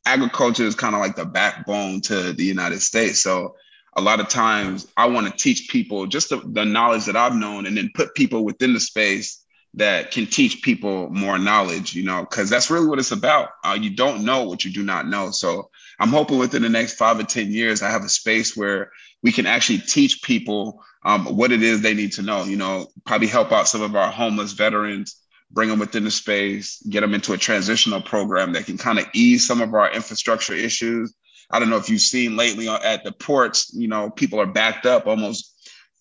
agriculture 0.05 0.63
is 0.63 0.75
kind 0.75 0.95
of 0.95 1.01
like 1.01 1.15
the 1.15 1.25
backbone 1.25 2.01
to 2.01 2.33
the 2.33 2.43
United 2.43 2.81
States. 2.81 3.21
So 3.21 3.55
a 3.97 4.01
lot 4.01 4.19
of 4.19 4.29
times 4.29 4.87
I 4.95 5.07
want 5.07 5.27
to 5.27 5.33
teach 5.33 5.69
people 5.69 6.05
just 6.05 6.29
the, 6.29 6.37
the, 6.37 6.63
knowledge 6.63 7.05
that 7.05 7.15
I've 7.15 7.35
known 7.35 7.65
and 7.65 7.75
then 7.75 7.89
put 7.95 8.13
people 8.13 8.45
within 8.45 8.73
the 8.73 8.79
space 8.79 9.43
that 9.73 10.11
can 10.11 10.27
teach 10.27 10.61
people 10.61 11.09
more 11.09 11.39
knowledge, 11.39 11.95
you 11.95 12.03
know, 12.03 12.21
because 12.21 12.49
that's 12.49 12.69
really 12.69 12.87
what 12.87 12.99
it's 12.99 13.11
about. 13.11 13.49
Uh, 13.63 13.77
you 13.79 13.89
don't 13.89 14.23
know 14.23 14.43
what 14.43 14.63
you 14.63 14.71
do 14.71 14.83
not 14.83 15.07
know. 15.07 15.31
So 15.31 15.69
I'm 15.99 16.09
hoping 16.09 16.37
within 16.37 16.61
the 16.61 16.69
next 16.69 16.93
five 16.93 17.19
or 17.19 17.23
10 17.23 17.51
years, 17.51 17.81
I 17.81 17.89
have 17.89 18.03
a 18.03 18.09
space 18.09 18.55
where 18.55 18.91
we 19.23 19.31
can 19.31 19.47
actually 19.47 19.79
teach 19.79 20.21
people 20.21 20.83
um, 21.03 21.25
what 21.25 21.51
it 21.51 21.63
is 21.63 21.81
they 21.81 21.93
need 21.93 22.11
to 22.13 22.21
know, 22.21 22.43
you 22.43 22.55
know, 22.55 22.87
probably 23.05 23.27
help 23.27 23.51
out 23.51 23.67
some 23.67 23.81
of 23.81 23.95
our 23.95 24.11
homeless 24.11 24.51
veterans, 24.51 25.21
bring 25.51 25.69
them 25.69 25.79
within 25.79 26.03
the 26.03 26.11
space, 26.11 26.81
get 26.89 27.01
them 27.01 27.15
into 27.15 27.33
a 27.33 27.37
transitional 27.37 28.01
program 28.01 28.53
that 28.53 28.65
can 28.65 28.77
kind 28.77 28.99
of 28.99 29.05
ease 29.13 29.47
some 29.47 29.61
of 29.61 29.73
our 29.73 29.91
infrastructure 29.91 30.53
issues 30.53 31.13
I 31.49 31.59
don't 31.59 31.69
know 31.69 31.77
if 31.77 31.89
you've 31.89 32.01
seen 32.01 32.35
lately 32.35 32.67
at 32.67 33.03
the 33.03 33.11
ports, 33.11 33.73
you 33.73 33.87
know, 33.87 34.09
people 34.09 34.39
are 34.39 34.45
backed 34.45 34.85
up 34.85 35.07
almost 35.07 35.53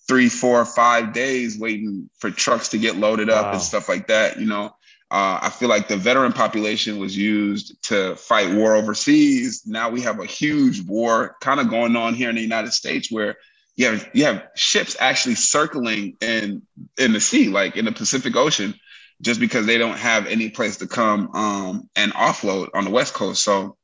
three, 0.08 0.28
four, 0.28 0.64
five 0.64 1.12
days 1.12 1.58
waiting 1.58 2.08
for 2.18 2.30
trucks 2.30 2.68
to 2.68 2.78
get 2.78 2.96
loaded 2.96 3.30
up 3.30 3.46
wow. 3.46 3.52
and 3.52 3.62
stuff 3.62 3.88
like 3.88 4.06
that. 4.08 4.38
You 4.38 4.46
know, 4.46 4.66
uh, 5.10 5.38
I 5.42 5.50
feel 5.50 5.68
like 5.68 5.88
the 5.88 5.96
veteran 5.96 6.32
population 6.32 6.98
was 6.98 7.16
used 7.16 7.80
to 7.84 8.16
fight 8.16 8.54
war 8.54 8.74
overseas. 8.74 9.62
Now 9.66 9.88
we 9.88 10.00
have 10.02 10.20
a 10.20 10.26
huge 10.26 10.82
war 10.82 11.36
kind 11.40 11.60
of 11.60 11.70
going 11.70 11.96
on 11.96 12.14
here 12.14 12.28
in 12.28 12.36
the 12.36 12.42
United 12.42 12.72
States 12.72 13.10
where 13.10 13.36
you 13.76 13.86
have 13.86 14.08
you 14.14 14.24
have 14.24 14.48
ships 14.54 14.96
actually 14.98 15.34
circling 15.34 16.16
in 16.20 16.62
in 16.98 17.12
the 17.12 17.20
sea, 17.20 17.48
like 17.48 17.76
in 17.76 17.84
the 17.84 17.92
Pacific 17.92 18.34
Ocean, 18.34 18.74
just 19.20 19.38
because 19.38 19.66
they 19.66 19.78
don't 19.78 19.98
have 19.98 20.26
any 20.26 20.48
place 20.50 20.78
to 20.78 20.86
come 20.86 21.30
um, 21.34 21.88
and 21.94 22.12
offload 22.14 22.68
on 22.74 22.84
the 22.84 22.90
West 22.90 23.14
Coast. 23.14 23.44
So 23.44 23.76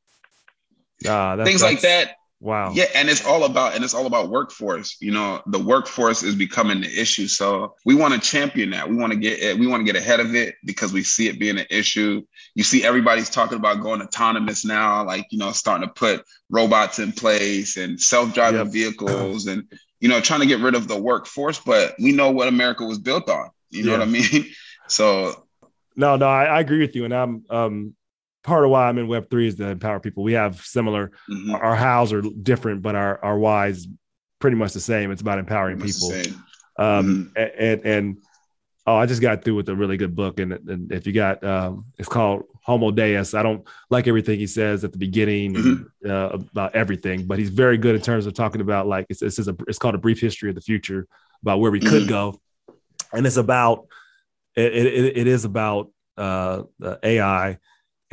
uh, 1.05 1.43
things 1.43 1.61
like 1.61 1.81
that. 1.81 2.15
Wow. 2.43 2.73
Yeah, 2.73 2.87
and 2.93 3.09
it's 3.09 3.25
all 3.25 3.45
about 3.45 3.73
and 3.73 3.85
it's 3.85 3.93
all 3.93 4.05
about 4.05 4.27
workforce. 4.27 4.97
You 4.99 5.11
know, 5.11 5.41
the 5.47 5.59
workforce 5.59 6.23
is 6.23 6.35
becoming 6.35 6.81
the 6.81 6.89
issue. 6.89 7.25
So 7.29 7.75
we 7.85 7.95
want 7.95 8.13
to 8.13 8.19
champion 8.19 8.71
that. 8.71 8.89
We 8.89 8.97
want 8.97 9.13
to 9.13 9.17
get 9.17 9.39
it, 9.39 9.57
we 9.57 9.65
want 9.65 9.79
to 9.79 9.85
get 9.85 9.95
ahead 9.95 10.19
of 10.19 10.35
it 10.35 10.55
because 10.65 10.91
we 10.91 11.03
see 11.03 11.29
it 11.29 11.39
being 11.39 11.57
an 11.57 11.65
issue. 11.69 12.21
You 12.53 12.63
see 12.63 12.83
everybody's 12.83 13.29
talking 13.29 13.57
about 13.57 13.79
going 13.79 14.01
autonomous 14.01 14.65
now, 14.65 15.05
like 15.05 15.25
you 15.29 15.39
know, 15.39 15.53
starting 15.53 15.87
to 15.87 15.93
put 15.93 16.25
robots 16.49 16.99
in 16.99 17.13
place 17.13 17.77
and 17.77 17.99
self-driving 17.99 18.65
yep. 18.65 18.73
vehicles 18.73 19.47
and 19.47 19.63
you 20.01 20.09
know, 20.09 20.19
trying 20.19 20.41
to 20.41 20.45
get 20.45 20.59
rid 20.59 20.75
of 20.75 20.89
the 20.89 20.99
workforce, 20.99 21.59
but 21.59 21.95
we 21.97 22.11
know 22.11 22.29
what 22.29 22.49
America 22.49 22.83
was 22.83 22.99
built 22.99 23.29
on. 23.29 23.51
You 23.69 23.85
know 23.85 23.93
yeah. 23.93 23.99
what 23.99 24.07
I 24.07 24.11
mean? 24.11 24.45
So 24.89 25.45
no, 25.95 26.17
no, 26.17 26.27
I, 26.27 26.43
I, 26.43 26.59
agree 26.59 26.79
with 26.79 26.93
you. 26.93 27.05
And 27.05 27.13
I'm 27.13 27.45
um 27.49 27.95
part 28.43 28.65
of 28.65 28.69
why 28.69 28.87
I'm 28.87 28.97
in 28.97 29.07
Web 29.07 29.29
three 29.29 29.47
is 29.47 29.55
to 29.55 29.69
empower 29.69 29.99
people. 29.99 30.23
We 30.23 30.33
have 30.33 30.61
similar, 30.61 31.11
mm-hmm. 31.29 31.55
our 31.55 31.75
hows 31.75 32.13
are 32.13 32.21
different, 32.21 32.81
but 32.81 32.95
our 32.95 33.23
our 33.23 33.37
whys 33.37 33.87
pretty 34.39 34.57
much 34.57 34.73
the 34.73 34.79
same. 34.79 35.11
It's 35.11 35.21
about 35.21 35.39
empowering 35.39 35.79
people. 35.79 36.11
Um, 36.77 37.31
mm-hmm. 37.35 37.61
and, 37.63 37.85
and 37.85 38.17
oh, 38.85 38.95
I 38.95 39.05
just 39.05 39.21
got 39.21 39.43
through 39.43 39.55
with 39.55 39.69
a 39.69 39.75
really 39.75 39.97
good 39.97 40.15
book, 40.15 40.39
and, 40.39 40.53
and 40.53 40.91
if 40.91 41.07
you 41.07 41.13
got, 41.13 41.43
um, 41.43 41.85
it's 41.97 42.09
called 42.09 42.43
Homo 42.63 42.91
Deus. 42.91 43.33
I 43.33 43.43
don't 43.43 43.65
like 43.89 44.07
everything 44.07 44.39
he 44.39 44.47
says 44.47 44.83
at 44.83 44.91
the 44.91 44.97
beginning 44.97 45.53
mm-hmm. 45.53 46.09
uh, 46.11 46.39
about 46.51 46.75
everything, 46.75 47.25
but 47.25 47.39
he's 47.39 47.49
very 47.49 47.77
good 47.77 47.95
in 47.95 48.01
terms 48.01 48.25
of 48.25 48.33
talking 48.33 48.61
about 48.61 48.87
like 48.87 49.05
it's 49.09 49.21
it's, 49.21 49.39
a, 49.39 49.55
it's 49.67 49.79
called 49.79 49.95
a 49.95 49.99
brief 49.99 50.19
history 50.19 50.49
of 50.49 50.55
the 50.55 50.61
future 50.61 51.07
about 51.41 51.59
where 51.59 51.71
we 51.71 51.79
could 51.79 52.03
mm-hmm. 52.03 52.09
go, 52.09 52.41
and 53.13 53.25
it's 53.25 53.37
about 53.37 53.87
it, 54.55 54.73
it, 54.73 55.17
it 55.17 55.27
is 55.27 55.45
about 55.45 55.89
uh, 56.17 56.63
AI 57.03 57.57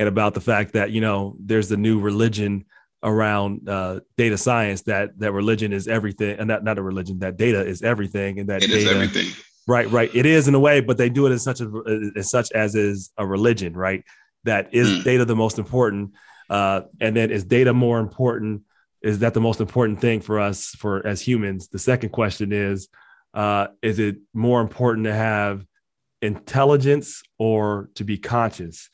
and 0.01 0.07
about 0.07 0.33
the 0.33 0.41
fact 0.41 0.73
that 0.73 0.89
you 0.89 0.99
know 0.99 1.35
there's 1.39 1.69
the 1.69 1.77
new 1.77 1.99
religion 1.99 2.65
around 3.03 3.69
uh, 3.69 3.99
data 4.17 4.35
science 4.35 4.81
that 4.81 5.11
that 5.19 5.31
religion 5.31 5.71
is 5.71 5.87
everything 5.87 6.39
and 6.39 6.47
not 6.47 6.63
not 6.63 6.79
a 6.79 6.81
religion 6.81 7.19
that 7.19 7.37
data 7.37 7.63
is 7.63 7.83
everything 7.83 8.39
and 8.39 8.49
that 8.49 8.63
it 8.63 8.67
data, 8.67 8.89
everything. 8.89 9.27
Right 9.67 9.89
right. 9.91 10.09
It 10.15 10.25
is 10.25 10.47
in 10.47 10.55
a 10.55 10.59
way 10.59 10.81
but 10.81 10.97
they 10.97 11.07
do 11.09 11.27
it 11.27 11.31
as 11.31 11.43
such 11.43 11.61
a 11.61 12.11
as 12.15 12.31
such 12.31 12.51
as 12.53 12.73
is 12.73 13.11
a 13.15 13.25
religion 13.25 13.73
right? 13.73 14.03
That 14.43 14.73
is 14.73 14.89
mm. 14.89 15.03
data 15.03 15.23
the 15.23 15.35
most 15.35 15.59
important 15.59 16.13
uh, 16.49 16.81
and 16.99 17.15
then 17.15 17.29
is 17.29 17.43
data 17.43 17.73
more 17.73 17.99
important? 17.99 18.63
Is 19.03 19.19
that 19.19 19.35
the 19.35 19.41
most 19.41 19.61
important 19.61 20.01
thing 20.01 20.19
for 20.19 20.39
us 20.39 20.69
for 20.69 21.05
as 21.05 21.21
humans? 21.21 21.67
The 21.67 21.79
second 21.79 22.09
question 22.09 22.51
is 22.51 22.87
uh, 23.35 23.67
is 23.83 23.99
it 23.99 24.17
more 24.33 24.61
important 24.61 25.05
to 25.05 25.13
have 25.13 25.63
intelligence 26.23 27.21
or 27.37 27.89
to 27.95 28.03
be 28.03 28.17
conscious 28.17 28.89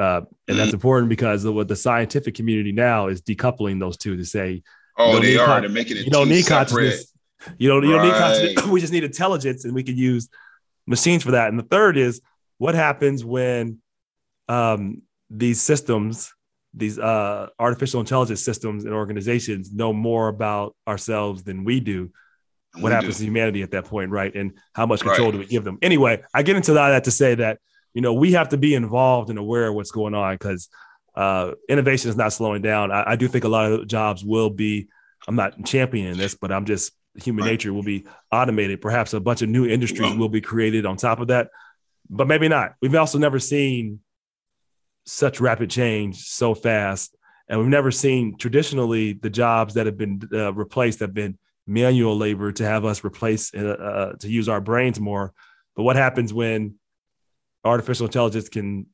uh, 0.00 0.22
and 0.48 0.58
that's 0.58 0.68
mm-hmm. 0.68 0.76
important 0.76 1.10
because 1.10 1.44
what 1.44 1.68
the 1.68 1.76
scientific 1.76 2.34
community 2.34 2.72
now 2.72 3.08
is 3.08 3.20
decoupling 3.20 3.78
those 3.78 3.98
two 3.98 4.16
to 4.16 4.24
say, 4.24 4.62
oh, 4.96 5.20
they 5.20 5.36
are. 5.36 5.44
Con- 5.44 5.60
They're 5.60 5.70
making 5.70 5.98
it. 5.98 6.06
You 6.06 6.10
don't 6.10 6.30
need 6.30 6.46
separate. 6.46 6.68
consciousness. 6.68 7.12
You 7.58 7.68
don't. 7.68 7.84
You 7.84 7.90
don't 7.90 8.06
need 8.06 8.14
consciousness. 8.14 8.66
we 8.68 8.80
just 8.80 8.94
need 8.94 9.04
intelligence, 9.04 9.66
and 9.66 9.74
we 9.74 9.82
can 9.82 9.98
use 9.98 10.30
machines 10.86 11.22
for 11.22 11.32
that. 11.32 11.50
And 11.50 11.58
the 11.58 11.64
third 11.64 11.98
is 11.98 12.22
what 12.56 12.74
happens 12.74 13.26
when 13.26 13.82
um, 14.48 15.02
these 15.28 15.60
systems, 15.60 16.32
these 16.72 16.98
uh, 16.98 17.48
artificial 17.58 18.00
intelligence 18.00 18.42
systems 18.42 18.86
and 18.86 18.94
organizations 18.94 19.70
know 19.70 19.92
more 19.92 20.28
about 20.28 20.74
ourselves 20.88 21.42
than 21.42 21.62
we 21.62 21.78
do. 21.78 22.10
What 22.72 22.84
we 22.84 22.90
happens 22.92 23.18
do. 23.18 23.24
to 23.24 23.26
humanity 23.26 23.62
at 23.62 23.72
that 23.72 23.84
point, 23.84 24.12
right? 24.12 24.34
And 24.34 24.56
how 24.72 24.86
much 24.86 25.00
control 25.02 25.26
right. 25.26 25.32
do 25.32 25.38
we 25.40 25.46
give 25.46 25.64
them? 25.64 25.78
Anyway, 25.82 26.22
I 26.32 26.42
get 26.42 26.56
into 26.56 26.72
that 26.74 27.04
to 27.04 27.10
say 27.10 27.34
that 27.34 27.58
you 27.94 28.02
know, 28.02 28.14
we 28.14 28.32
have 28.32 28.50
to 28.50 28.56
be 28.56 28.74
involved 28.74 29.30
and 29.30 29.38
aware 29.38 29.68
of 29.68 29.74
what's 29.74 29.90
going 29.90 30.14
on 30.14 30.34
because 30.34 30.68
uh, 31.14 31.52
innovation 31.68 32.10
is 32.10 32.16
not 32.16 32.32
slowing 32.32 32.62
down. 32.62 32.92
I, 32.92 33.12
I, 33.12 33.16
do 33.16 33.26
think 33.26 33.44
a 33.44 33.48
lot 33.48 33.70
of 33.70 33.86
jobs 33.86 34.24
will 34.24 34.50
be. 34.50 34.88
I'm 35.26 35.36
not 35.36 35.64
championing 35.64 36.16
this, 36.16 36.34
but 36.34 36.52
I'm 36.52 36.64
just 36.64 36.92
human 37.14 37.44
right. 37.44 37.52
nature 37.52 37.72
will 37.72 37.82
be 37.82 38.06
automated. 38.30 38.80
Perhaps 38.80 39.12
a 39.12 39.20
bunch 39.20 39.42
of 39.42 39.48
new 39.48 39.66
industries 39.66 40.14
will 40.16 40.28
be 40.28 40.40
created 40.40 40.86
on 40.86 40.96
top 40.96 41.20
of 41.20 41.28
that, 41.28 41.50
but 42.08 42.26
maybe 42.26 42.48
not. 42.48 42.74
We've 42.80 42.94
also 42.94 43.18
never 43.18 43.38
seen 43.38 44.00
such 45.04 45.40
rapid 45.40 45.68
change 45.68 46.22
so 46.22 46.54
fast, 46.54 47.16
and 47.48 47.58
we've 47.58 47.68
never 47.68 47.90
seen 47.90 48.36
traditionally 48.38 49.14
the 49.14 49.30
jobs 49.30 49.74
that 49.74 49.86
have 49.86 49.98
been 49.98 50.22
uh, 50.32 50.52
replaced 50.54 51.00
have 51.00 51.12
been 51.12 51.38
manual 51.66 52.16
labor 52.16 52.50
to 52.52 52.64
have 52.64 52.84
us 52.84 53.04
replace 53.04 53.54
uh, 53.54 53.58
uh 53.60 54.12
to 54.14 54.28
use 54.28 54.48
our 54.48 54.60
brains 54.60 54.98
more. 54.98 55.32
But 55.76 55.82
what 55.82 55.96
happens 55.96 56.32
when 56.32 56.76
artificial 57.64 58.06
intelligence 58.06 58.48
can 58.48 58.86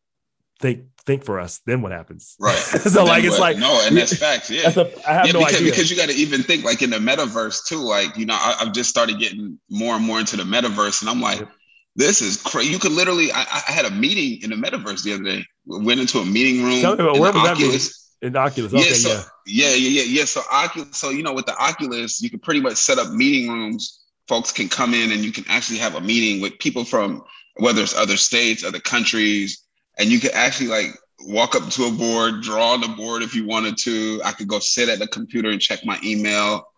think 0.60 0.84
think 1.04 1.24
for 1.24 1.38
us, 1.38 1.60
then 1.66 1.82
what 1.82 1.92
happens? 1.92 2.36
Right. 2.40 2.56
so 2.58 3.04
like 3.04 3.22
what? 3.22 3.24
it's 3.24 3.38
like 3.38 3.56
no, 3.58 3.80
and 3.84 3.96
that's 3.96 4.16
facts. 4.16 4.50
Yeah, 4.50 4.62
that's 4.70 4.76
a, 4.76 5.08
I 5.08 5.12
have 5.12 5.26
yeah, 5.26 5.32
no 5.32 5.38
because, 5.40 5.56
idea. 5.56 5.70
because 5.70 5.90
you 5.90 5.96
got 5.96 6.08
to 6.08 6.14
even 6.14 6.42
think 6.42 6.64
like 6.64 6.82
in 6.82 6.90
the 6.90 6.98
metaverse 6.98 7.66
too. 7.66 7.80
Like 7.80 8.16
you 8.16 8.26
know, 8.26 8.34
I, 8.34 8.56
have 8.58 8.72
just 8.72 8.90
started 8.90 9.18
getting 9.18 9.58
more 9.70 9.94
and 9.94 10.04
more 10.04 10.18
into 10.18 10.36
the 10.36 10.44
metaverse, 10.44 11.00
and 11.00 11.10
I'm 11.10 11.20
like, 11.20 11.46
this 11.94 12.20
is 12.22 12.36
crazy. 12.36 12.72
You 12.72 12.78
could 12.78 12.92
literally. 12.92 13.30
I, 13.32 13.40
I, 13.68 13.72
had 13.72 13.84
a 13.84 13.90
meeting 13.90 14.42
in 14.42 14.50
the 14.50 14.56
metaverse 14.56 15.02
the 15.02 15.14
other 15.14 15.24
day. 15.24 15.44
We 15.66 15.84
went 15.84 16.00
into 16.00 16.18
a 16.18 16.26
meeting 16.26 16.62
room. 16.62 16.80
Tell 16.80 16.96
me 16.96 17.02
about 17.02 17.18
where 17.18 17.32
was 17.32 17.48
Oculus. 17.48 18.10
that? 18.20 18.26
In 18.26 18.36
Oculus. 18.36 18.72
Okay, 18.72 18.88
yeah, 18.88 18.94
so, 18.94 19.08
yeah. 19.08 19.22
Yeah, 19.46 19.74
yeah, 19.74 20.02
yeah, 20.02 20.20
yeah. 20.20 20.24
So 20.24 20.42
Oculus. 20.50 20.96
So 20.96 21.10
you 21.10 21.22
know, 21.22 21.34
with 21.34 21.46
the 21.46 21.56
Oculus, 21.56 22.20
you 22.22 22.30
can 22.30 22.40
pretty 22.40 22.60
much 22.60 22.76
set 22.76 22.98
up 22.98 23.12
meeting 23.12 23.50
rooms. 23.50 24.02
Folks 24.26 24.50
can 24.50 24.68
come 24.68 24.92
in 24.92 25.12
and 25.12 25.24
you 25.24 25.30
can 25.30 25.44
actually 25.48 25.78
have 25.78 25.94
a 25.94 26.00
meeting 26.00 26.40
with 26.40 26.58
people 26.58 26.84
from 26.84 27.22
whether 27.56 27.82
it's 27.82 27.94
other 27.94 28.16
states, 28.16 28.64
other 28.64 28.80
countries, 28.80 29.64
and 29.98 30.10
you 30.10 30.20
could 30.20 30.32
actually 30.32 30.68
like 30.68 30.90
walk 31.20 31.54
up 31.54 31.68
to 31.70 31.84
a 31.84 31.90
board, 31.90 32.42
draw 32.42 32.72
on 32.72 32.80
the 32.80 32.88
board 32.88 33.22
if 33.22 33.34
you 33.34 33.46
wanted 33.46 33.76
to. 33.78 34.20
I 34.24 34.32
could 34.32 34.48
go 34.48 34.58
sit 34.58 34.88
at 34.88 34.98
the 34.98 35.08
computer 35.08 35.50
and 35.50 35.60
check 35.60 35.84
my 35.84 35.98
email. 36.04 36.68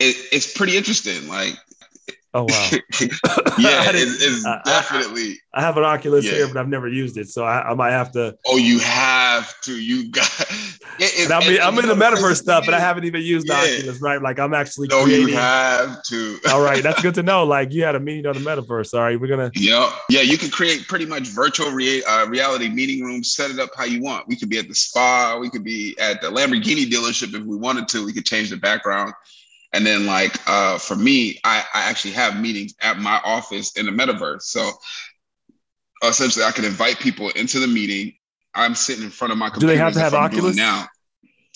It, 0.00 0.16
it's 0.32 0.52
pretty 0.52 0.76
interesting. 0.76 1.28
Like 1.28 1.54
Oh 2.36 2.42
wow! 2.48 2.68
yeah, 2.72 2.78
it, 3.00 3.94
it's 3.94 4.44
I, 4.44 4.60
definitely. 4.64 5.38
I, 5.54 5.60
I, 5.60 5.62
have 5.62 5.76
an 5.76 5.84
Oculus 5.84 6.24
yeah. 6.24 6.32
here, 6.32 6.48
but 6.48 6.56
I've 6.56 6.68
never 6.68 6.88
used 6.88 7.16
it, 7.16 7.28
so 7.28 7.44
I, 7.44 7.70
I, 7.70 7.74
might 7.74 7.92
have 7.92 8.10
to. 8.12 8.36
Oh, 8.44 8.56
you 8.56 8.80
have 8.80 9.54
to. 9.62 9.80
You 9.80 10.10
got. 10.10 10.28
It, 10.96 11.28
I 11.28 11.40
mean, 11.40 11.60
I'm 11.60 11.76
in 11.80 11.88
the 11.88 11.94
metaverse 11.96 12.36
stuff, 12.36 12.64
but 12.64 12.72
I 12.72 12.78
haven't 12.78 13.02
even 13.02 13.20
used 13.20 13.48
yeah. 13.48 13.60
the 13.60 13.78
Oculus, 13.78 14.00
right? 14.00 14.22
Like 14.22 14.38
I'm 14.38 14.54
actually. 14.54 14.86
No, 14.86 15.02
creating... 15.02 15.30
you 15.30 15.34
have 15.34 16.04
to. 16.04 16.38
all 16.50 16.62
right, 16.62 16.84
that's 16.84 17.02
good 17.02 17.14
to 17.16 17.24
know. 17.24 17.42
Like 17.42 17.72
you 17.72 17.82
had 17.82 17.96
a 17.96 18.00
meeting 18.00 18.26
on 18.26 18.34
the 18.34 18.48
metaverse. 18.48 18.94
All 18.94 19.00
right, 19.00 19.20
we're 19.20 19.26
gonna. 19.26 19.50
Yeah, 19.56 19.92
yeah. 20.08 20.20
You 20.20 20.38
can 20.38 20.50
create 20.50 20.86
pretty 20.86 21.04
much 21.04 21.26
virtual 21.26 21.72
rea- 21.72 22.04
uh, 22.04 22.28
reality 22.28 22.68
meeting 22.68 23.02
rooms. 23.02 23.32
Set 23.32 23.50
it 23.50 23.58
up 23.58 23.70
how 23.76 23.86
you 23.86 24.02
want. 24.02 24.28
We 24.28 24.36
could 24.36 24.48
be 24.48 24.58
at 24.58 24.68
the 24.68 24.74
spa. 24.76 25.36
We 25.40 25.50
could 25.50 25.64
be 25.64 25.96
at 25.98 26.20
the 26.20 26.28
Lamborghini 26.28 26.88
dealership 26.88 27.34
if 27.34 27.44
we 27.44 27.56
wanted 27.56 27.88
to. 27.88 28.04
We 28.04 28.12
could 28.12 28.24
change 28.24 28.50
the 28.50 28.56
background 28.56 29.14
and 29.74 29.84
then 29.84 30.06
like 30.06 30.36
uh, 30.48 30.78
for 30.78 30.94
me, 30.94 31.40
I, 31.42 31.64
I 31.74 31.90
actually 31.90 32.12
have 32.12 32.40
meetings 32.40 32.74
at 32.80 32.98
my 32.98 33.20
office 33.24 33.76
in 33.76 33.86
the 33.86 33.92
metaverse. 33.92 34.42
So 34.42 34.70
essentially 36.02 36.44
I 36.44 36.52
can 36.52 36.64
invite 36.64 37.00
people 37.00 37.28
into 37.30 37.58
the 37.58 37.66
meeting. 37.66 38.14
I'm 38.54 38.76
sitting 38.76 39.02
in 39.02 39.10
front 39.10 39.32
of 39.32 39.38
my 39.38 39.50
computer. 39.50 39.72
Do 39.72 39.76
they 39.76 39.84
have 39.84 39.92
to 39.94 39.98
have 39.98 40.14
Oculus 40.14 40.56
now? 40.56 40.86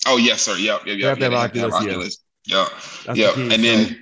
Oh 0.06 0.16
yes, 0.16 0.42
sir. 0.42 0.56
Yep, 0.56 0.86
yep, 0.86 0.98
yep. 0.98 1.18
Have, 1.18 1.32
have 1.32 1.32
Oculus, 1.32 1.74
Oculus. 1.74 2.18
Yeah. 2.44 2.66
Yep. 3.06 3.16
yep. 3.16 3.36
And 3.36 3.64
then 3.64 3.86
so. 3.86 3.94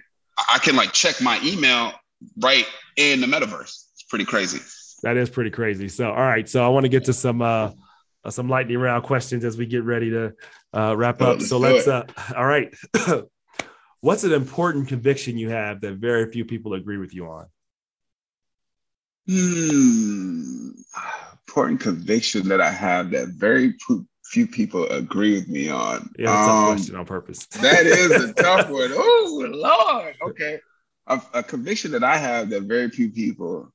I 0.50 0.58
can 0.58 0.76
like 0.76 0.92
check 0.92 1.20
my 1.20 1.38
email 1.44 1.92
right 2.40 2.66
in 2.96 3.20
the 3.20 3.26
metaverse. 3.26 3.84
It's 3.92 4.04
pretty 4.08 4.24
crazy. 4.24 4.60
That 5.02 5.18
is 5.18 5.28
pretty 5.28 5.50
crazy. 5.50 5.88
So 5.88 6.08
all 6.08 6.14
right. 6.14 6.48
So 6.48 6.64
I 6.64 6.68
want 6.68 6.84
to 6.84 6.88
get 6.88 7.04
to 7.04 7.12
some 7.12 7.42
uh 7.42 7.72
some 8.30 8.48
lightning 8.48 8.78
round 8.78 9.04
questions 9.04 9.44
as 9.44 9.58
we 9.58 9.66
get 9.66 9.84
ready 9.84 10.10
to 10.10 10.32
uh, 10.72 10.96
wrap 10.96 11.20
up. 11.22 11.36
Oh, 11.36 11.38
so 11.38 11.58
let's 11.58 11.86
uh 11.86 12.04
all 12.34 12.46
right. 12.46 12.74
what's 14.06 14.22
an 14.22 14.32
important 14.32 14.86
conviction 14.86 15.36
you 15.36 15.50
have 15.50 15.80
that 15.80 15.94
very 15.94 16.30
few 16.30 16.44
people 16.44 16.74
agree 16.74 16.96
with 16.96 17.12
you 17.12 17.26
on? 17.26 17.46
Hmm. 19.26 20.70
Important 21.48 21.80
conviction 21.80 22.48
that 22.48 22.60
I 22.60 22.70
have 22.70 23.10
that 23.10 23.30
very 23.30 23.74
few 24.24 24.46
people 24.46 24.86
agree 24.90 25.34
with 25.34 25.48
me 25.48 25.68
on. 25.70 26.08
Yeah, 26.16 26.26
that's 26.26 26.48
um, 26.48 26.64
a 26.64 26.74
question 26.74 26.94
on 26.94 27.04
purpose. 27.04 27.46
that 27.60 27.84
is 27.84 28.12
a 28.12 28.32
tough 28.34 28.70
one. 28.70 28.90
Oh 28.92 29.44
Lord. 29.52 30.14
Okay. 30.22 30.60
A, 31.08 31.20
a, 31.34 31.42
conviction 31.42 31.90
that 31.90 32.04
I 32.04 32.16
have 32.16 32.50
that 32.50 32.62
very 32.62 32.88
few 32.90 33.10
people 33.10 33.72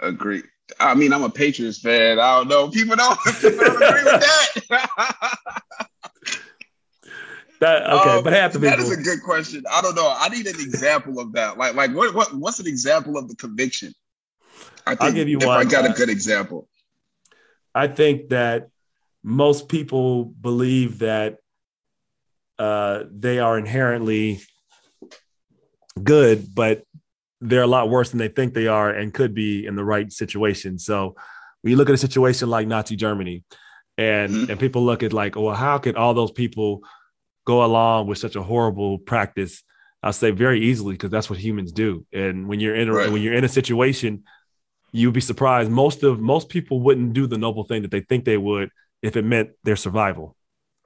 agree. 0.00 0.42
I 0.78 0.94
mean, 0.94 1.12
I'm 1.12 1.24
a 1.24 1.30
Patriots 1.30 1.80
fan. 1.80 2.20
I 2.20 2.38
don't 2.38 2.48
know. 2.48 2.68
People 2.68 2.94
don't, 2.96 3.18
people 3.40 3.58
don't 3.58 3.82
agree 3.82 4.04
with 4.04 4.68
that. 4.68 5.88
That, 7.64 7.90
okay, 7.90 8.10
um, 8.10 8.24
but 8.24 8.34
half 8.34 8.52
the 8.52 8.58
people. 8.58 8.76
That 8.76 8.78
is 8.78 8.90
a 8.90 9.00
good 9.00 9.22
question. 9.22 9.64
I 9.72 9.80
don't 9.80 9.94
know. 9.94 10.14
I 10.14 10.28
need 10.28 10.46
an 10.46 10.60
example 10.60 11.18
of 11.18 11.32
that. 11.32 11.56
Like, 11.56 11.74
like 11.74 11.94
what, 11.94 12.14
what 12.14 12.34
what's 12.34 12.60
an 12.60 12.66
example 12.66 13.16
of 13.16 13.26
the 13.26 13.34
conviction? 13.36 13.94
I 14.86 14.94
will 15.00 15.12
give 15.12 15.30
you 15.30 15.38
one. 15.38 15.48
I 15.48 15.64
got 15.64 15.88
a 15.88 15.94
good 15.94 16.10
example. 16.10 16.68
I 17.74 17.86
think 17.86 18.28
that 18.28 18.68
most 19.22 19.70
people 19.70 20.26
believe 20.26 20.98
that 20.98 21.38
uh, 22.58 23.04
they 23.10 23.38
are 23.38 23.56
inherently 23.56 24.42
good, 26.02 26.54
but 26.54 26.84
they're 27.40 27.62
a 27.62 27.66
lot 27.66 27.88
worse 27.88 28.10
than 28.10 28.18
they 28.18 28.28
think 28.28 28.52
they 28.52 28.66
are 28.66 28.90
and 28.90 29.14
could 29.14 29.32
be 29.32 29.64
in 29.64 29.74
the 29.74 29.84
right 29.84 30.12
situation. 30.12 30.78
So 30.78 31.16
when 31.62 31.70
you 31.70 31.78
look 31.78 31.88
at 31.88 31.94
a 31.94 31.98
situation 31.98 32.50
like 32.50 32.68
Nazi 32.68 32.94
Germany, 32.94 33.42
and 33.96 34.32
mm-hmm. 34.32 34.50
and 34.50 34.60
people 34.60 34.84
look 34.84 35.02
at 35.02 35.14
like, 35.14 35.34
well, 35.34 35.54
how 35.54 35.78
could 35.78 35.96
all 35.96 36.12
those 36.12 36.32
people 36.32 36.82
go 37.44 37.64
along 37.64 38.06
with 38.06 38.18
such 38.18 38.36
a 38.36 38.42
horrible 38.42 38.98
practice 38.98 39.62
i'll 40.02 40.12
say 40.12 40.30
very 40.30 40.60
easily 40.60 40.94
because 40.94 41.10
that's 41.10 41.28
what 41.28 41.38
humans 41.38 41.72
do 41.72 42.06
and 42.12 42.48
when 42.48 42.60
you're 42.60 42.74
in 42.74 42.88
a, 42.88 42.92
right. 42.92 43.12
when 43.12 43.22
you're 43.22 43.34
in 43.34 43.44
a 43.44 43.48
situation 43.48 44.24
you'd 44.92 45.12
be 45.12 45.20
surprised 45.20 45.70
most 45.70 46.02
of 46.02 46.20
most 46.20 46.48
people 46.48 46.80
wouldn't 46.80 47.12
do 47.12 47.26
the 47.26 47.38
noble 47.38 47.64
thing 47.64 47.82
that 47.82 47.90
they 47.90 48.00
think 48.00 48.24
they 48.24 48.38
would 48.38 48.70
if 49.02 49.16
it 49.16 49.24
meant 49.24 49.50
their 49.64 49.76
survival 49.76 50.36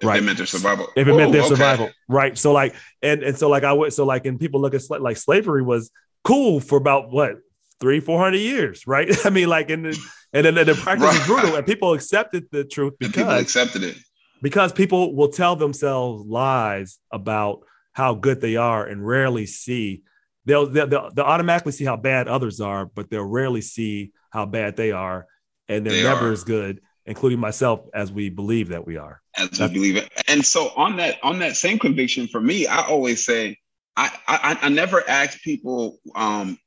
if 0.00 0.06
right. 0.06 0.20
it 0.20 0.22
meant 0.22 0.38
their 0.38 0.46
survival. 0.46 0.86
If 0.94 1.08
it 1.08 1.10
Ooh, 1.10 1.16
meant 1.16 1.32
their 1.32 1.42
oh, 1.42 1.46
okay. 1.46 1.54
survival. 1.54 1.90
Right. 2.08 2.38
So 2.38 2.52
like, 2.52 2.74
and, 3.02 3.22
and 3.22 3.36
so 3.36 3.48
like 3.48 3.64
I 3.64 3.72
would, 3.72 3.92
so 3.92 4.04
like, 4.04 4.26
and 4.26 4.38
people 4.38 4.60
look 4.60 4.74
at 4.74 4.82
like 4.90 5.16
slavery 5.16 5.62
was 5.62 5.90
cool 6.22 6.60
for 6.60 6.78
about 6.78 7.10
what, 7.10 7.38
three, 7.80 7.98
400 7.98 8.36
years. 8.36 8.86
Right. 8.86 9.08
I 9.26 9.30
mean, 9.30 9.48
like, 9.48 9.70
and 9.70 9.86
then, 9.86 9.94
and 10.32 10.46
then 10.46 10.54
the 10.54 10.74
practice 10.74 11.04
right. 11.04 11.18
was 11.18 11.26
brutal 11.26 11.56
and 11.56 11.66
people 11.66 11.94
accepted 11.94 12.46
the 12.52 12.64
truth 12.64 12.94
because 12.98 13.16
and 13.16 13.26
people 13.26 13.38
accepted 13.38 13.82
it 13.82 13.96
because 14.42 14.72
people 14.72 15.14
will 15.14 15.28
tell 15.28 15.56
themselves 15.56 16.26
lies 16.26 16.98
about 17.12 17.60
how 17.92 18.14
good 18.14 18.40
they 18.40 18.56
are 18.56 18.86
and 18.86 19.06
rarely 19.06 19.46
see 19.46 20.02
they'll, 20.44 20.66
they'll, 20.66 20.86
they'll, 20.86 21.24
automatically 21.24 21.72
see 21.72 21.84
how 21.84 21.96
bad 21.96 22.28
others 22.28 22.60
are 22.60 22.86
but 22.86 23.10
they'll 23.10 23.24
rarely 23.24 23.60
see 23.60 24.12
how 24.30 24.46
bad 24.46 24.76
they 24.76 24.92
are 24.92 25.26
and 25.68 25.84
they're 25.84 25.94
they 25.94 26.02
never 26.02 26.28
are. 26.28 26.32
as 26.32 26.44
good 26.44 26.80
including 27.08 27.40
myself 27.40 27.80
as 27.94 28.12
we 28.12 28.28
believe 28.28 28.68
that 28.68 28.86
we 28.86 28.98
are. 28.98 29.22
As 29.38 29.58
we 29.58 29.68
believe 29.68 29.96
it. 29.96 30.12
And 30.28 30.44
so 30.44 30.70
on 30.76 30.96
that 30.96 31.16
on 31.22 31.38
that 31.38 31.56
same 31.56 31.78
conviction 31.78 32.28
for 32.28 32.40
me 32.40 32.66
i 32.66 32.86
always 32.86 33.24
say 33.24 33.56
i 33.96 34.10
i, 34.28 34.58
I 34.62 34.68
never 34.68 35.08
ask 35.08 35.40
people 35.42 35.98
um 36.14 36.58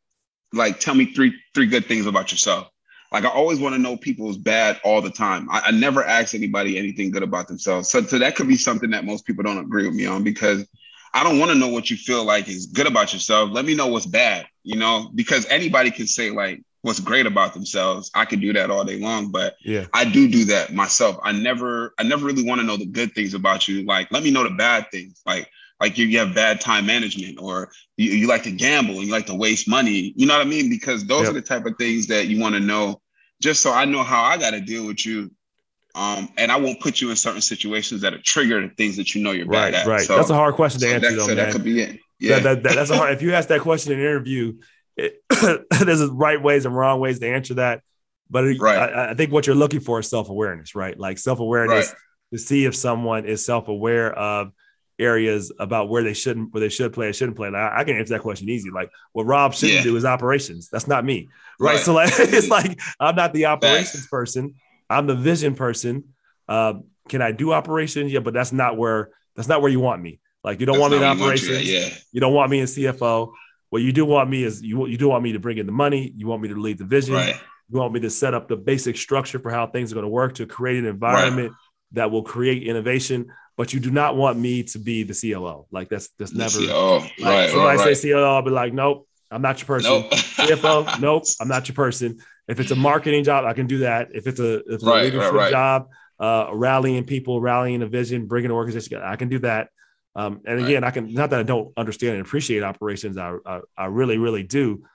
like 0.52 0.80
tell 0.80 0.96
me 0.96 1.06
three 1.14 1.34
three 1.54 1.68
good 1.68 1.86
things 1.86 2.08
about 2.08 2.32
yourself 2.32 2.68
like 3.12 3.26
I 3.26 3.30
always 3.30 3.60
want 3.60 3.76
to 3.76 3.82
know 3.82 3.98
people's 3.98 4.38
bad 4.38 4.80
all 4.84 5.02
the 5.02 5.10
time. 5.10 5.50
I, 5.50 5.64
I, 5.68 5.72
never 5.72 6.04
ask 6.04 6.34
anybody 6.34 6.78
anything 6.78 7.12
good 7.12 7.24
about 7.24 7.48
themselves. 7.48 7.90
So, 7.90 8.02
so 8.04 8.18
that 8.20 8.36
could 8.36 8.48
be 8.48 8.56
something 8.56 8.92
that 8.92 9.06
most 9.06 9.26
people 9.26 9.44
don't 9.44 9.58
agree 9.58 9.86
with 9.86 9.96
me 9.96 10.06
on 10.06 10.24
because 10.24 10.66
I 11.14 11.24
don't 11.24 11.40
want 11.40 11.52
to 11.52 11.58
know 11.58 11.68
what 11.68 11.90
you 11.90 11.98
feel 11.98 12.24
like 12.24 12.48
is 12.48 12.68
good 12.68 12.88
about 12.88 13.12
yourself. 13.12 13.50
Let 13.52 13.66
me 13.66 13.76
know 13.76 13.88
what's 13.88 14.06
bad, 14.06 14.48
you 14.64 14.78
know, 14.78 15.12
because 15.14 15.46
anybody 15.48 15.92
can 15.92 16.08
say 16.08 16.30
like 16.30 16.62
what's 16.84 17.02
great 17.02 17.26
about 17.26 17.54
themselves. 17.54 18.10
I 18.16 18.26
could 18.26 18.40
do 18.40 18.54
that 18.54 18.72
all 18.72 18.86
day 18.86 19.00
long, 19.00 19.30
but 19.30 19.56
yeah, 19.64 19.86
I 19.94 20.06
do 20.06 20.30
do 20.30 20.46
that 20.46 20.74
myself. 20.74 21.18
I 21.22 21.34
never, 21.34 21.94
I 22.00 22.04
never 22.04 22.26
really 22.26 22.48
want 22.48 22.62
to 22.62 22.68
know 22.68 22.78
the 22.78 22.86
good 22.86 23.14
things 23.14 23.34
about 23.34 23.68
you. 23.68 23.84
Like, 23.84 24.12
let 24.12 24.24
me 24.24 24.32
know 24.32 24.44
the 24.44 24.56
bad 24.56 24.90
things. 24.90 25.22
Like, 25.26 25.50
like 25.82 25.98
you, 25.98 26.06
you 26.06 26.20
have 26.20 26.36
bad 26.36 26.62
time 26.62 26.86
management 26.86 27.42
or 27.42 27.72
you, 27.98 28.12
you 28.12 28.28
like 28.28 28.44
to 28.44 28.52
gamble 28.52 28.94
and 28.96 29.08
you 29.08 29.12
like 29.12 29.26
to 29.26 29.36
waste 29.36 29.68
money. 29.68 30.14
You 30.16 30.28
know 30.28 30.38
what 30.38 30.46
I 30.46 30.50
mean? 30.50 30.70
Because 30.70 31.04
those 31.06 31.24
yep. 31.24 31.32
are 31.32 31.34
the 31.34 31.42
type 31.42 31.66
of 31.66 31.76
things 31.80 32.06
that 32.08 32.28
you 32.28 32.40
want 32.40 32.54
to 32.54 32.62
know 32.62 33.02
just 33.42 33.62
so 33.62 33.74
I 33.74 33.86
know 33.86 34.04
how 34.04 34.24
I 34.24 34.38
got 34.38 34.52
to 34.52 34.62
deal 34.62 34.86
with 34.86 35.04
you. 35.06 35.32
Um, 35.96 36.30
and 36.38 36.52
I 36.52 36.58
won't 36.58 36.80
put 36.80 37.02
you 37.02 37.10
in 37.10 37.16
certain 37.18 37.42
situations 37.42 38.00
that 38.02 38.14
are 38.14 38.22
trigger 38.22 38.62
the 38.62 38.74
things 38.76 38.96
that 38.96 39.14
you 39.14 39.24
know 39.24 39.32
you're 39.32 39.48
right, 39.48 39.74
bad 39.74 39.82
at. 39.82 39.88
Right, 39.88 40.02
so, 40.02 40.16
that's 40.16 40.30
a 40.30 40.36
hard 40.36 40.56
question 40.56 40.80
to 40.82 40.88
so 40.88 40.94
answer. 40.94 41.10
That, 41.10 41.16
though, 41.16 41.22
so 41.24 41.28
man. 41.28 41.38
that 41.38 41.52
could 41.52 41.64
be 41.64 41.82
it. 41.82 42.00
Yeah, 42.20 42.40
that, 42.40 42.64
that, 42.64 42.76
that's 42.76 42.92
a 42.92 42.96
hard. 42.96 43.14
if 43.14 43.24
you 43.24 43.34
ask 43.34 43.50
that 43.50 43.62
question 43.62 43.92
in 43.92 44.00
an 44.00 44.06
interview, 44.06 44.54
it, 44.96 45.16
there's 45.82 46.06
right 46.06 46.42
ways 46.42 46.66
and 46.66 46.78
wrong 46.78 47.00
ways 47.00 47.20
to 47.20 47.28
answer 47.28 47.56
that. 47.56 47.82
But 48.30 48.46
right. 48.60 48.78
I, 48.78 49.10
I, 49.10 49.14
think 49.16 49.34
what 49.34 49.48
you're 49.48 49.56
looking 49.56 49.82
for 49.82 50.00
is 50.00 50.08
self 50.08 50.30
awareness, 50.30 50.76
right? 50.76 50.98
Like 50.98 51.18
self 51.18 51.40
awareness 51.40 51.90
right. 51.90 51.98
to 52.32 52.40
see 52.40 52.64
if 52.66 52.76
someone 52.76 53.26
is 53.26 53.44
self 53.44 53.68
aware 53.68 54.14
of 54.14 54.54
areas 55.02 55.52
about 55.60 55.90
where 55.90 56.04
they 56.04 56.14
shouldn't, 56.14 56.54
where 56.54 56.62
they 56.62 56.70
should 56.70 56.94
play 56.94 57.08
and 57.08 57.16
shouldn't 57.16 57.38
play. 57.38 57.50
Like, 57.50 57.72
I 57.74 57.84
can 57.84 57.98
answer 57.98 58.14
that 58.14 58.22
question 58.22 58.50
easy. 58.50 58.70
Like 58.70 58.92
what 59.12 59.26
Rob 59.26 59.54
shouldn't 59.54 59.80
yeah. 59.80 59.84
do 59.84 59.96
is 59.98 60.06
operations. 60.06 60.70
That's 60.70 60.88
not 60.88 61.04
me, 61.04 61.28
right? 61.60 61.74
right. 61.74 61.80
So 61.80 61.94
like 61.94 62.12
it's 62.18 62.50
like 62.50 62.80
I'm 63.00 63.16
not 63.16 63.34
the 63.34 63.46
operations 63.46 64.08
person. 64.08 64.56
I'm 64.90 65.08
the 65.08 65.16
vision 65.16 65.56
person. 65.56 66.06
Uh, 66.48 66.76
can 67.10 67.22
I 67.22 67.32
do 67.32 67.52
operations? 67.52 68.12
Yeah, 68.12 68.20
but 68.20 68.34
that's 68.34 68.52
not 68.52 68.78
where 68.78 69.10
that's 69.36 69.48
not 69.48 69.62
where 69.62 69.72
you 69.72 69.80
want 69.80 70.02
me. 70.02 70.20
Like 70.44 70.60
you 70.60 70.66
don't 70.66 70.78
that's 70.80 70.82
want 70.82 70.92
me 70.92 70.98
in 70.98 71.04
operations. 71.04 71.68
You, 71.68 71.80
yeah. 71.80 71.90
you 72.12 72.22
don't 72.22 72.34
want 72.34 72.52
me 72.52 72.60
in 72.60 72.66
CFO. 72.66 73.34
What 73.70 73.82
you 73.82 73.92
do 73.92 74.06
want 74.06 74.30
me 74.30 74.44
is 74.44 74.62
you 74.62 74.86
you 74.88 74.98
do 74.98 75.10
want 75.10 75.24
me 75.24 75.34
to 75.34 75.40
bring 75.40 75.58
in 75.58 75.66
the 75.66 75.72
money. 75.72 76.14
You 76.16 76.28
want 76.28 76.42
me 76.42 76.50
to 76.50 76.56
lead 76.56 76.78
the 76.78 76.86
vision. 76.86 77.16
Right. 77.16 77.40
You 77.70 77.80
want 77.80 77.94
me 77.94 78.02
to 78.02 78.10
set 78.10 78.34
up 78.34 78.50
the 78.50 78.58
basic 78.58 78.98
structure 78.98 79.40
for 79.40 79.50
how 79.50 79.66
things 79.66 79.92
are 79.92 79.96
going 79.96 80.04
to 80.04 80.10
work 80.10 80.36
to 80.36 80.46
create 80.46 80.80
an 80.80 80.86
environment 80.86 81.52
right. 81.52 81.58
that 81.94 82.12
will 82.12 82.24
create 82.24 82.64
innovation 82.64 83.32
but 83.62 83.74
you 83.74 83.80
do 83.80 83.92
not 83.92 84.16
want 84.16 84.40
me 84.40 84.64
to 84.64 84.80
be 84.80 85.04
the 85.04 85.14
CLO. 85.14 85.68
Like 85.70 85.88
that's 85.88 86.10
that's 86.18 86.34
never. 86.34 86.58
Oh, 86.72 86.98
like, 86.98 87.12
right. 87.20 87.50
Somebody 87.52 87.78
right. 87.78 87.96
say 87.96 88.12
CLO, 88.12 88.24
I'll 88.24 88.42
be 88.42 88.50
like, 88.50 88.74
nope, 88.74 89.08
I'm 89.30 89.44
not 89.44 89.60
your 89.60 89.68
person. 89.68 89.92
Nope. 89.92 90.12
CFO, 90.14 91.00
nope, 91.00 91.26
I'm 91.40 91.48
not 91.48 91.68
your 91.68 91.76
person. 91.76 92.18
If 92.48 92.60
it's 92.60 92.72
a 92.72 92.76
marketing 92.76 93.24
job, 93.24 93.46
I 93.46 93.54
can 93.54 93.68
do 93.68 93.78
that. 93.78 94.16
If 94.16 94.26
it's 94.26 94.40
a, 94.40 94.62
if 94.62 94.64
it's 94.68 94.84
right, 94.84 95.02
a 95.02 95.04
leadership 95.04 95.34
right, 95.34 95.52
job, 95.52 95.90
uh, 96.20 96.48
rallying 96.52 97.04
people, 97.04 97.40
rallying 97.40 97.84
a 97.84 97.86
vision, 97.86 98.26
bringing 98.26 98.50
an 98.50 98.56
organization, 98.56 99.00
I 99.00 99.16
can 99.16 99.30
do 99.30 99.38
that. 99.38 99.70
Um, 100.16 100.42
and 100.44 100.66
again, 100.66 100.84
I 100.84 100.90
can 100.90 101.14
not 101.14 101.30
that 101.30 101.42
I 101.42 101.44
don't 101.44 101.72
understand 101.78 102.16
and 102.16 102.26
appreciate 102.26 102.64
operations, 102.64 103.16
I 103.16 103.36
I, 103.46 103.60
I 103.78 103.86
really 103.86 104.18
really 104.18 104.42
do. 104.42 104.86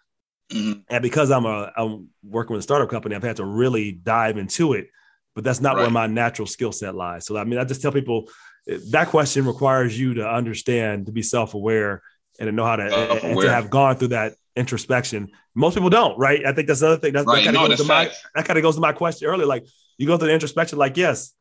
Mm-hmm. 0.51 0.81
And 0.89 1.03
because 1.05 1.31
I'm 1.31 1.47
a 1.47 1.71
I'm 1.77 2.09
working 2.25 2.55
with 2.55 2.61
a 2.61 2.64
startup 2.64 2.91
company, 2.91 3.14
I've 3.14 3.23
had 3.23 3.37
to 3.37 3.45
really 3.45 3.93
dive 3.93 4.39
into 4.39 4.73
it. 4.73 4.89
But 5.37 5.45
that's 5.45 5.61
not 5.61 5.77
where 5.77 5.91
my 5.91 6.07
natural 6.07 6.47
skill 6.47 6.73
set 6.73 6.95
lies. 6.95 7.27
So 7.27 7.37
I 7.37 7.45
mean, 7.45 7.61
I 7.61 7.64
just 7.64 7.83
tell 7.83 7.93
people 7.93 8.29
that 8.67 9.09
question 9.09 9.47
requires 9.47 9.99
you 9.99 10.14
to 10.14 10.29
understand 10.29 11.07
to 11.07 11.12
be 11.12 11.23
self-aware 11.23 12.03
and 12.39 12.49
to 12.49 12.53
know 12.53 12.64
how 12.64 12.77
to, 12.77 12.85
and 13.25 13.41
to 13.41 13.51
have 13.51 13.71
gone 13.71 13.97
through 13.97 14.09
that 14.09 14.35
introspection. 14.57 15.31
Most 15.55 15.75
people 15.75 15.91
don't, 15.91 16.19
right? 16.19 16.45
I 16.45 16.53
think 16.53 16.67
that's 16.67 16.81
the 16.81 16.89
other 16.89 16.97
thing. 16.97 17.12
That's, 17.12 17.27
right. 17.27 17.45
that 17.45 17.45
kind 17.45 17.57
of 17.57 17.62
no, 17.62 17.69
goes 17.69 17.79
to 17.79 17.85
my 17.85 18.11
that 18.35 18.45
kind 18.45 18.59
of 18.59 18.62
goes 18.62 18.75
to 18.75 18.81
my 18.81 18.93
question 18.93 19.29
earlier. 19.29 19.47
Like 19.47 19.67
you 19.99 20.07
go 20.07 20.19
through 20.19 20.29
the 20.29 20.35
introspection, 20.35 20.79
like, 20.79 20.97
yes, 20.97 21.33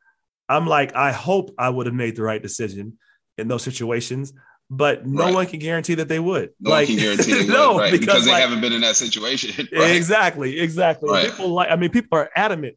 I'm 0.48 0.66
like, 0.66 0.94
I 0.94 1.12
hope 1.12 1.54
I 1.58 1.68
would 1.68 1.86
have 1.86 1.94
made 1.94 2.16
the 2.16 2.22
right 2.22 2.42
decision 2.42 2.98
in 3.36 3.48
those 3.48 3.62
situations, 3.62 4.32
but 4.70 5.06
no 5.06 5.24
right. 5.24 5.34
one 5.34 5.46
can 5.46 5.58
guarantee 5.58 5.94
that 5.94 6.08
they 6.08 6.20
would. 6.20 6.50
No 6.60 6.70
like, 6.70 6.88
one 6.88 6.96
can 6.96 7.04
guarantee 7.04 7.32
they 7.32 7.46
no, 7.52 7.74
would, 7.74 7.80
right? 7.80 7.92
because, 7.92 8.06
because, 8.06 8.24
they 8.24 8.32
like, 8.32 8.42
haven't 8.42 8.60
been 8.60 8.72
in 8.72 8.80
that 8.82 8.96
situation. 8.96 9.68
Right? 9.72 9.96
Exactly, 9.96 10.60
exactly. 10.60 11.28
People 11.28 11.48
like, 11.48 11.70
I 11.70 11.76
mean, 11.76 11.90
people 11.90 12.16
are 12.18 12.30
adamant 12.36 12.76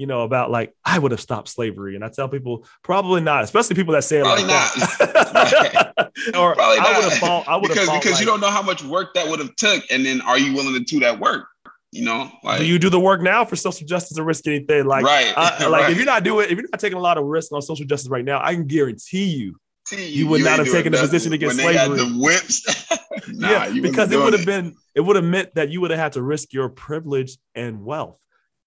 you 0.00 0.06
know, 0.06 0.22
about 0.22 0.50
like 0.50 0.74
I 0.82 0.98
would 0.98 1.10
have 1.10 1.20
stopped 1.20 1.48
slavery, 1.48 1.94
and 1.94 2.02
I 2.02 2.08
tell 2.08 2.26
people 2.26 2.64
probably 2.82 3.20
not, 3.20 3.44
especially 3.44 3.76
people 3.76 3.92
that 3.92 4.02
say 4.02 4.20
it 4.20 4.24
probably 4.24 4.44
like 4.44 4.52
not. 4.52 4.74
that. 4.98 6.10
or 6.34 6.54
probably 6.54 6.78
I 6.78 6.92
would 6.96 7.04
have 7.10 7.18
fought. 7.18 7.46
I 7.46 7.56
would 7.56 7.68
because 7.68 7.90
because 7.90 8.12
like, 8.12 8.20
you 8.20 8.26
don't 8.26 8.40
know 8.40 8.48
how 8.48 8.62
much 8.62 8.82
work 8.82 9.12
that 9.12 9.28
would 9.28 9.40
have 9.40 9.54
took, 9.56 9.84
and 9.90 10.06
then 10.06 10.22
are 10.22 10.38
you 10.38 10.54
willing 10.54 10.72
to 10.72 10.80
do 10.80 11.00
that 11.00 11.20
work? 11.20 11.46
You 11.92 12.06
know, 12.06 12.32
like, 12.42 12.60
do 12.60 12.64
you 12.64 12.78
do 12.78 12.88
the 12.88 12.98
work 12.98 13.20
now 13.20 13.44
for 13.44 13.56
social 13.56 13.86
justice 13.86 14.18
or 14.18 14.24
risk 14.24 14.46
anything? 14.46 14.86
Like, 14.86 15.04
right, 15.04 15.34
I, 15.36 15.66
uh, 15.66 15.68
like 15.70 15.82
right. 15.82 15.90
if 15.90 15.98
you're 15.98 16.06
not 16.06 16.24
doing, 16.24 16.46
if 16.46 16.52
you're 16.52 16.68
not 16.72 16.80
taking 16.80 16.96
a 16.96 17.02
lot 17.02 17.18
of 17.18 17.26
risk 17.26 17.52
on 17.52 17.60
social 17.60 17.84
justice 17.84 18.08
right 18.08 18.24
now, 18.24 18.40
I 18.42 18.54
can 18.54 18.66
guarantee 18.66 19.24
you, 19.24 19.56
you, 19.92 20.28
would 20.28 20.38
you 20.38 20.46
not 20.46 20.60
have 20.60 20.70
taken 20.70 20.92
the 20.92 20.98
position 20.98 21.34
against 21.34 21.58
slavery. 21.58 21.98
the 21.98 22.18
whips, 22.18 22.88
nah, 23.28 23.66
yeah, 23.66 23.80
because 23.82 24.10
it 24.12 24.18
would 24.18 24.32
have 24.32 24.46
been, 24.46 24.76
it 24.94 25.02
would 25.02 25.16
have 25.16 25.26
meant 25.26 25.54
that 25.56 25.68
you 25.68 25.82
would 25.82 25.90
have 25.90 26.00
had 26.00 26.12
to 26.12 26.22
risk 26.22 26.54
your 26.54 26.70
privilege 26.70 27.36
and 27.54 27.84
wealth, 27.84 28.18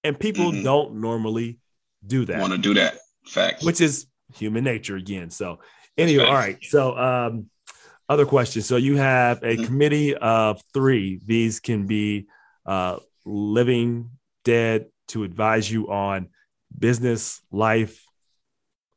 and 0.03 0.19
people 0.19 0.51
mm-hmm. 0.51 0.63
don't 0.63 0.95
normally 0.95 1.59
do 2.05 2.25
that. 2.25 2.39
Want 2.39 2.53
to 2.53 2.57
do 2.57 2.73
that. 2.75 2.99
Fact. 3.25 3.63
Which 3.63 3.81
is 3.81 4.07
human 4.35 4.63
nature 4.63 4.95
again. 4.95 5.29
So 5.29 5.59
anyway, 5.97 6.25
all 6.25 6.33
right. 6.33 6.57
So 6.63 6.97
um 6.97 7.49
other 8.09 8.25
questions. 8.25 8.65
So 8.65 8.75
you 8.75 8.97
have 8.97 9.43
a 9.43 9.55
mm-hmm. 9.55 9.63
committee 9.65 10.15
of 10.15 10.61
three. 10.73 11.21
These 11.25 11.59
can 11.59 11.87
be 11.87 12.27
uh 12.65 12.97
living, 13.25 14.11
dead 14.43 14.87
to 15.09 15.23
advise 15.23 15.71
you 15.71 15.89
on 15.89 16.29
business, 16.77 17.41
life. 17.51 18.03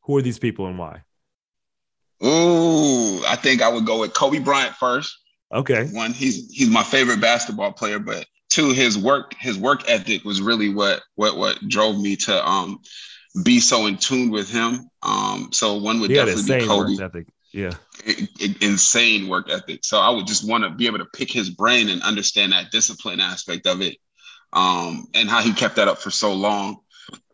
Who 0.02 0.16
are 0.16 0.22
these 0.22 0.38
people 0.38 0.66
and 0.66 0.78
why? 0.78 1.02
Ooh, 2.24 3.24
I 3.26 3.36
think 3.36 3.60
I 3.60 3.68
would 3.68 3.84
go 3.84 4.00
with 4.00 4.14
Kobe 4.14 4.38
Bryant 4.38 4.74
first. 4.76 5.16
Okay. 5.52 5.86
One, 5.92 6.12
he's 6.12 6.50
he's 6.50 6.70
my 6.70 6.82
favorite 6.82 7.20
basketball 7.20 7.72
player, 7.72 7.98
but 7.98 8.26
two, 8.56 8.70
his 8.70 8.98
work 8.98 9.34
his 9.38 9.58
work 9.58 9.88
ethic 9.88 10.24
was 10.24 10.40
really 10.40 10.70
what 10.70 11.02
what 11.14 11.36
what 11.36 11.68
drove 11.68 12.00
me 12.00 12.16
to 12.16 12.48
um 12.48 12.80
be 13.44 13.60
so 13.60 13.86
in 13.86 13.98
tune 13.98 14.30
with 14.30 14.50
him. 14.50 14.88
Um, 15.02 15.50
so 15.52 15.74
one 15.74 16.00
would 16.00 16.10
definitely 16.12 16.60
be 16.60 16.66
Kobe. 16.66 16.92
Work 16.92 17.00
ethic. 17.00 17.26
Yeah, 17.52 17.72
insane 18.60 19.28
work 19.28 19.50
ethic. 19.50 19.84
So 19.84 19.98
I 19.98 20.10
would 20.10 20.26
just 20.26 20.46
want 20.48 20.64
to 20.64 20.70
be 20.70 20.86
able 20.86 20.98
to 20.98 21.06
pick 21.06 21.30
his 21.30 21.50
brain 21.50 21.88
and 21.88 22.02
understand 22.02 22.52
that 22.52 22.70
discipline 22.70 23.20
aspect 23.20 23.66
of 23.66 23.80
it, 23.82 23.96
um, 24.52 25.06
and 25.14 25.28
how 25.28 25.42
he 25.42 25.52
kept 25.52 25.76
that 25.76 25.88
up 25.88 25.98
for 25.98 26.10
so 26.10 26.32
long. 26.34 26.78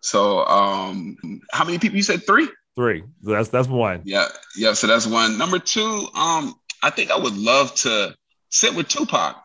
So, 0.01 0.45
um, 0.47 1.17
how 1.53 1.65
many 1.65 1.79
people 1.79 1.97
you 1.97 2.03
said? 2.03 2.27
Three. 2.27 2.49
Three. 2.77 3.05
That's 3.23 3.49
that's 3.49 3.69
one. 3.69 4.03
Yeah, 4.05 4.27
yeah. 4.57 4.75
So 4.75 4.87
that's 4.87 5.07
one. 5.07 5.39
Number 5.39 5.59
two. 5.59 6.09
Um, 6.15 6.55
I 6.83 6.91
think 6.91 7.11
I 7.11 7.19
would 7.19 7.37
love 7.37 7.75
to 7.77 8.15
sit 8.51 8.75
with 8.75 8.89
Tupac. 8.89 9.37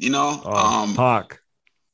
You 0.00 0.08
know, 0.08 0.40
oh, 0.46 0.50
um, 0.50 0.94
Pac. 0.94 1.40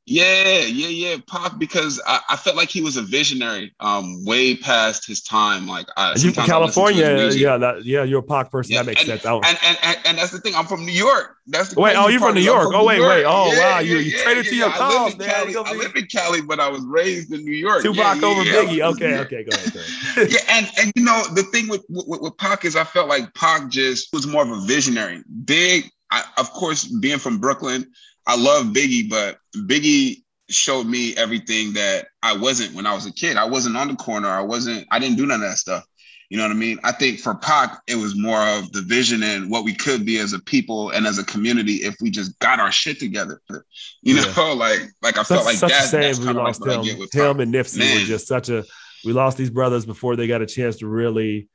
Yeah, 0.08 0.60
yeah, 0.60 0.86
yeah, 0.86 1.16
Pac. 1.28 1.58
Because 1.58 2.00
I, 2.06 2.20
I 2.30 2.36
felt 2.36 2.54
like 2.54 2.68
he 2.68 2.80
was 2.80 2.96
a 2.96 3.02
visionary, 3.02 3.74
um, 3.80 4.24
way 4.24 4.56
past 4.56 5.04
his 5.04 5.20
time. 5.20 5.66
Like, 5.66 5.88
I, 5.96 6.14
you 6.16 6.30
from 6.30 6.46
California, 6.46 7.28
yeah, 7.32 7.56
that, 7.56 7.84
yeah, 7.84 8.04
you're 8.04 8.20
a 8.20 8.22
Pac 8.22 8.52
person. 8.52 8.74
Yeah, 8.74 8.82
that 8.82 8.86
makes 8.86 9.00
and, 9.00 9.20
sense. 9.20 9.24
And, 9.24 9.44
and, 9.44 9.78
and 9.82 9.98
and 10.06 10.18
that's 10.18 10.30
the 10.30 10.38
thing. 10.38 10.54
I'm 10.54 10.66
from 10.66 10.86
New 10.86 10.92
York. 10.92 11.36
That's 11.48 11.74
the 11.74 11.80
wait. 11.80 11.96
Oh, 11.96 12.06
you're 12.06 12.20
from 12.20 12.36
New 12.36 12.40
York. 12.40 12.66
From 12.66 12.76
oh, 12.76 12.84
wait, 12.84 13.00
wait. 13.00 13.24
Oh, 13.26 13.52
yeah, 13.52 13.58
wow. 13.58 13.78
You 13.80 13.96
you 13.96 14.16
yeah, 14.16 14.22
traded 14.22 14.46
to 14.46 14.54
your 14.54 14.70
cause, 14.70 15.18
man. 15.18 15.28
Cali, 15.28 15.56
I 15.56 15.72
live 15.74 15.96
in 15.96 16.06
Cali, 16.06 16.40
but 16.40 16.60
I 16.60 16.68
was 16.68 16.84
raised 16.84 17.32
in 17.32 17.44
New 17.44 17.56
York. 17.56 17.82
Tupac 17.82 18.22
over 18.22 18.42
Biggie. 18.42 18.82
Okay, 18.94 19.18
okay, 19.18 19.42
go 19.42 19.56
ahead. 19.56 19.72
Go 19.72 19.80
ahead. 19.80 20.30
yeah, 20.30 20.38
and 20.50 20.70
and 20.78 20.92
you 20.94 21.02
know 21.02 21.24
the 21.34 21.42
thing 21.42 21.66
with, 21.66 21.84
with 21.88 22.20
with 22.20 22.36
Pac 22.36 22.64
is 22.64 22.76
I 22.76 22.84
felt 22.84 23.08
like 23.08 23.34
Pac 23.34 23.70
just 23.70 24.12
was 24.12 24.24
more 24.24 24.44
of 24.44 24.50
a 24.50 24.60
visionary. 24.66 25.24
Big, 25.44 25.90
I, 26.10 26.24
of 26.38 26.52
course, 26.52 26.84
being 26.84 27.18
from 27.18 27.38
Brooklyn. 27.38 27.90
I 28.26 28.36
love 28.36 28.66
Biggie, 28.66 29.08
but 29.08 29.38
Biggie 29.54 30.22
showed 30.48 30.86
me 30.86 31.16
everything 31.16 31.72
that 31.74 32.06
I 32.22 32.36
wasn't 32.36 32.74
when 32.74 32.86
I 32.86 32.94
was 32.94 33.06
a 33.06 33.12
kid. 33.12 33.36
I 33.36 33.44
wasn't 33.44 33.76
on 33.76 33.88
the 33.88 33.96
corner. 33.96 34.28
I 34.28 34.42
wasn't, 34.42 34.86
I 34.90 34.98
didn't 34.98 35.16
do 35.16 35.26
none 35.26 35.42
of 35.42 35.48
that 35.48 35.58
stuff. 35.58 35.84
You 36.28 36.36
know 36.36 36.42
what 36.42 36.52
I 36.52 36.54
mean? 36.54 36.78
I 36.82 36.90
think 36.90 37.20
for 37.20 37.36
Pac, 37.36 37.80
it 37.86 37.94
was 37.94 38.18
more 38.18 38.40
of 38.40 38.72
the 38.72 38.82
vision 38.82 39.22
and 39.22 39.48
what 39.48 39.64
we 39.64 39.72
could 39.72 40.04
be 40.04 40.18
as 40.18 40.32
a 40.32 40.40
people 40.40 40.90
and 40.90 41.06
as 41.06 41.18
a 41.18 41.24
community 41.24 41.74
if 41.74 41.94
we 42.00 42.10
just 42.10 42.36
got 42.40 42.58
our 42.58 42.72
shit 42.72 42.98
together. 42.98 43.40
You 44.02 44.16
yeah. 44.16 44.32
know, 44.36 44.54
like 44.58 44.80
like 45.02 45.18
I 45.18 45.22
such, 45.22 45.36
felt 45.36 45.46
like 45.46 45.56
such 45.56 45.70
that, 45.70 45.90
that's 45.90 46.18
we 46.20 46.26
lost 46.26 46.64
him. 46.64 46.84
Him 46.84 47.40
and 47.40 47.52
Nipsey 47.52 47.78
Man. 47.78 48.00
were 48.00 48.06
just 48.06 48.28
such 48.28 48.48
a 48.48 48.64
we 49.04 49.12
lost 49.12 49.36
these 49.36 49.50
brothers 49.50 49.84
before 49.84 50.14
they 50.14 50.28
got 50.28 50.42
a 50.42 50.46
chance 50.46 50.76
to 50.78 50.86
really 50.86 51.48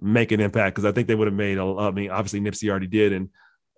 make 0.00 0.30
an 0.30 0.38
impact 0.38 0.76
because 0.76 0.84
I 0.84 0.92
think 0.92 1.08
they 1.08 1.16
would 1.16 1.26
have 1.26 1.34
made 1.34 1.58
a 1.58 1.64
I 1.64 1.90
mean, 1.90 2.10
obviously 2.10 2.40
Nipsey 2.40 2.70
already 2.70 2.86
did 2.86 3.12
and 3.12 3.30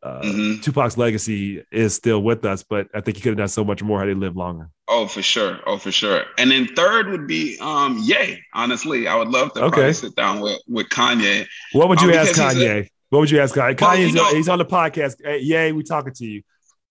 uh, 0.03 0.23
mm-hmm. 0.23 0.61
Tupac's 0.63 0.97
legacy 0.97 1.63
is 1.71 1.95
still 1.95 2.23
with 2.23 2.45
us, 2.45 2.63
but 2.63 2.89
I 2.95 3.01
think 3.01 3.19
he 3.19 3.23
could 3.23 3.31
have 3.31 3.39
done 3.39 3.49
so 3.49 3.65
much 3.65 3.83
more 3.83 3.99
had 3.99 4.09
he 4.09 4.15
lived 4.15 4.37
longer. 4.37 4.71
Oh, 4.89 5.07
for 5.07 5.21
sure. 5.21 5.61
Oh, 5.67 5.77
for 5.77 5.93
sure. 5.93 6.25
And 6.39 6.51
then 6.51 6.69
third 6.75 7.11
would 7.11 7.27
be 7.27 7.59
um 7.61 7.99
Ye. 8.03 8.43
Honestly, 8.55 9.07
I 9.07 9.17
would 9.17 9.29
love 9.29 9.53
to 9.55 9.65
okay. 9.65 9.93
sit 9.93 10.17
down 10.17 10.41
with 10.41 10.61
with 10.67 10.89
Kanye. 10.89 11.47
What 11.73 11.89
would 11.91 12.01
you 12.01 12.11
um, 12.11 12.15
ask 12.15 12.33
Kanye? 12.33 12.85
A, 12.85 12.91
what 13.11 13.21
would 13.21 13.31
you 13.31 13.41
ask 13.41 13.55
Kanye? 13.55 13.77
Kanye's 13.77 13.81
well, 13.83 13.99
you 13.99 14.13
know, 14.15 14.35
he's 14.35 14.49
on 14.49 14.59
the 14.59 14.65
podcast. 14.65 15.17
Hey, 15.23 15.41
Ye, 15.41 15.73
we 15.73 15.83
talking 15.83 16.15
to 16.15 16.27
you. 16.27 16.43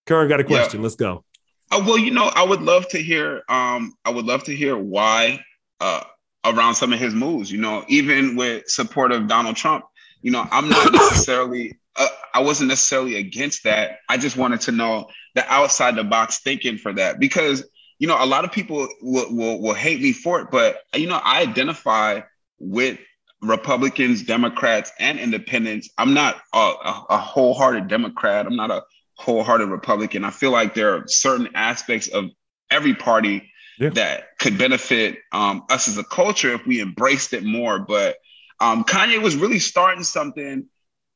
Curran 0.05 0.30
got 0.30 0.39
a 0.39 0.43
question. 0.43 0.80
Yeah. 0.80 0.84
Let's 0.84 0.95
go. 0.95 1.24
Uh, 1.72 1.84
well, 1.86 1.97
you 1.97 2.12
know, 2.12 2.32
I 2.34 2.43
would 2.43 2.62
love 2.62 2.88
to 2.89 2.99
hear. 2.99 3.43
Um, 3.49 3.95
I 4.05 4.12
would 4.12 4.26
love 4.26 4.43
to 4.45 4.55
hear 4.55 4.78
why 4.78 5.43
uh, 5.80 6.03
around 6.45 6.76
some 6.76 6.93
of 6.93 6.99
his 6.99 7.16
moves. 7.16 7.51
You 7.51 7.60
know, 7.60 7.86
even 7.88 8.36
with 8.36 8.70
support 8.70 9.12
of 9.12 9.28
Donald 9.28 9.55
Trump. 9.55 9.86
You 10.22 10.32
know, 10.32 10.47
I'm 10.51 10.70
not 10.70 10.93
necessarily. 10.93 11.79
Uh, 12.00 12.08
I 12.34 12.39
wasn't 12.39 12.70
necessarily 12.70 13.16
against 13.16 13.64
that. 13.66 14.00
I 14.10 14.18
just 14.18 14.38
wanted 14.38 14.62
to 14.62 14.72
know 14.72 15.10
the 15.36 15.45
outside 15.52 15.95
the 15.95 16.04
box 16.04 16.39
thinking 16.39 16.78
for 16.78 16.93
that 16.93 17.20
because 17.20 17.68
you 18.00 18.08
know 18.08 18.18
a 18.18 18.26
lot 18.26 18.45
of 18.45 18.52
people 18.52 18.88
will, 19.02 19.36
will, 19.36 19.62
will 19.62 19.74
hate 19.74 20.02
me 20.02 20.14
for 20.14 20.41
it, 20.41 20.47
but 20.52 20.80
you 20.95 21.08
know 21.08 21.20
I 21.24 21.41
identify 21.41 22.22
with 22.58 22.97
Republicans, 23.41 24.24
Democrats, 24.24 24.91
and 25.00 25.20
independents. 25.20 25.89
I'm 25.97 26.14
not 26.14 26.38
a, 26.54 26.58
a, 26.58 27.06
a 27.12 27.18
wholehearted 27.18 27.88
Democrat. 27.88 28.45
I'm 28.45 28.56
not 28.56 28.72
a 28.72 28.84
wholehearted 29.16 29.70
Republican. 29.70 30.24
I 30.24 30.32
feel 30.32 30.52
like 30.52 30.74
there 30.74 30.95
are 30.95 31.08
certain 31.08 31.50
aspects 31.56 32.08
of 32.08 32.26
every 32.70 32.93
party 32.93 33.50
yeah. 33.80 33.89
that 33.89 34.38
could 34.39 34.58
benefit 34.58 35.20
um, 35.32 35.64
us 35.70 35.88
as 35.88 35.97
a 35.97 36.04
culture 36.04 36.54
if 36.54 36.66
we 36.66 36.82
embraced 36.82 37.34
it 37.34 37.43
more. 37.43 37.80
But 37.80 38.18
um, 38.60 38.84
Kanye 38.84 39.22
was 39.22 39.36
really 39.36 39.60
starting 39.60 40.04
something, 40.04 40.66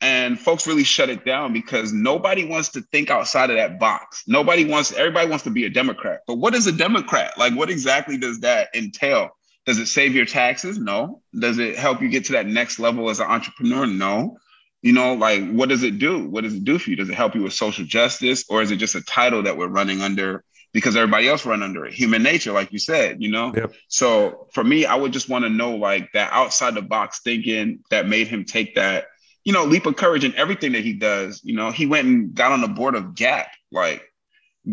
and 0.03 0.37
folks 0.37 0.67
really 0.67 0.83
shut 0.83 1.09
it 1.09 1.23
down 1.23 1.53
because 1.53 1.93
nobody 1.93 2.45
wants 2.45 2.67
to 2.69 2.81
think 2.81 3.09
outside 3.09 3.49
of 3.49 3.55
that 3.55 3.79
box. 3.79 4.23
Nobody 4.27 4.65
wants. 4.65 4.91
Everybody 4.91 5.29
wants 5.29 5.45
to 5.45 5.49
be 5.49 5.63
a 5.63 5.69
Democrat. 5.69 6.21
But 6.27 6.35
what 6.35 6.53
is 6.53 6.67
a 6.67 6.73
Democrat? 6.73 7.37
Like, 7.37 7.55
what 7.55 7.69
exactly 7.69 8.17
does 8.17 8.41
that 8.41 8.67
entail? 8.75 9.29
Does 9.65 9.79
it 9.79 9.85
save 9.85 10.13
your 10.13 10.25
taxes? 10.25 10.77
No. 10.77 11.21
Does 11.39 11.57
it 11.57 11.77
help 11.77 12.01
you 12.01 12.09
get 12.09 12.25
to 12.25 12.33
that 12.33 12.47
next 12.47 12.79
level 12.79 13.09
as 13.09 13.21
an 13.21 13.27
entrepreneur? 13.27 13.87
No 13.87 14.37
you 14.83 14.91
know 14.91 15.13
like 15.13 15.49
what 15.51 15.69
does 15.69 15.81
it 15.81 15.97
do 15.97 16.27
what 16.27 16.43
does 16.43 16.53
it 16.53 16.65
do 16.65 16.77
for 16.77 16.89
you 16.89 16.97
does 16.97 17.09
it 17.09 17.15
help 17.15 17.33
you 17.33 17.41
with 17.41 17.53
social 17.53 17.85
justice 17.85 18.43
or 18.49 18.61
is 18.61 18.69
it 18.69 18.75
just 18.75 18.95
a 18.95 19.01
title 19.01 19.41
that 19.41 19.57
we're 19.57 19.67
running 19.67 20.01
under 20.01 20.43
because 20.73 20.97
everybody 20.97 21.27
else 21.29 21.45
run 21.45 21.63
under 21.63 21.85
it 21.85 21.93
human 21.93 22.21
nature 22.21 22.51
like 22.51 22.71
you 22.73 22.79
said 22.79 23.21
you 23.21 23.31
know 23.31 23.53
yep. 23.55 23.73
so 23.87 24.47
for 24.51 24.61
me 24.63 24.85
i 24.85 24.93
would 24.93 25.13
just 25.13 25.29
want 25.29 25.45
to 25.45 25.49
know 25.49 25.77
like 25.77 26.11
that 26.11 26.29
outside 26.33 26.75
the 26.75 26.81
box 26.81 27.21
thinking 27.21 27.79
that 27.89 28.07
made 28.07 28.27
him 28.27 28.43
take 28.43 28.75
that 28.75 29.05
you 29.43 29.53
know 29.53 29.65
leap 29.65 29.85
of 29.85 29.95
courage 29.95 30.23
in 30.23 30.35
everything 30.35 30.71
that 30.73 30.83
he 30.83 30.93
does 30.93 31.41
you 31.43 31.55
know 31.55 31.71
he 31.71 31.85
went 31.85 32.07
and 32.07 32.33
got 32.33 32.51
on 32.51 32.61
the 32.61 32.67
board 32.67 32.95
of 32.95 33.15
gap 33.15 33.47
like 33.71 34.03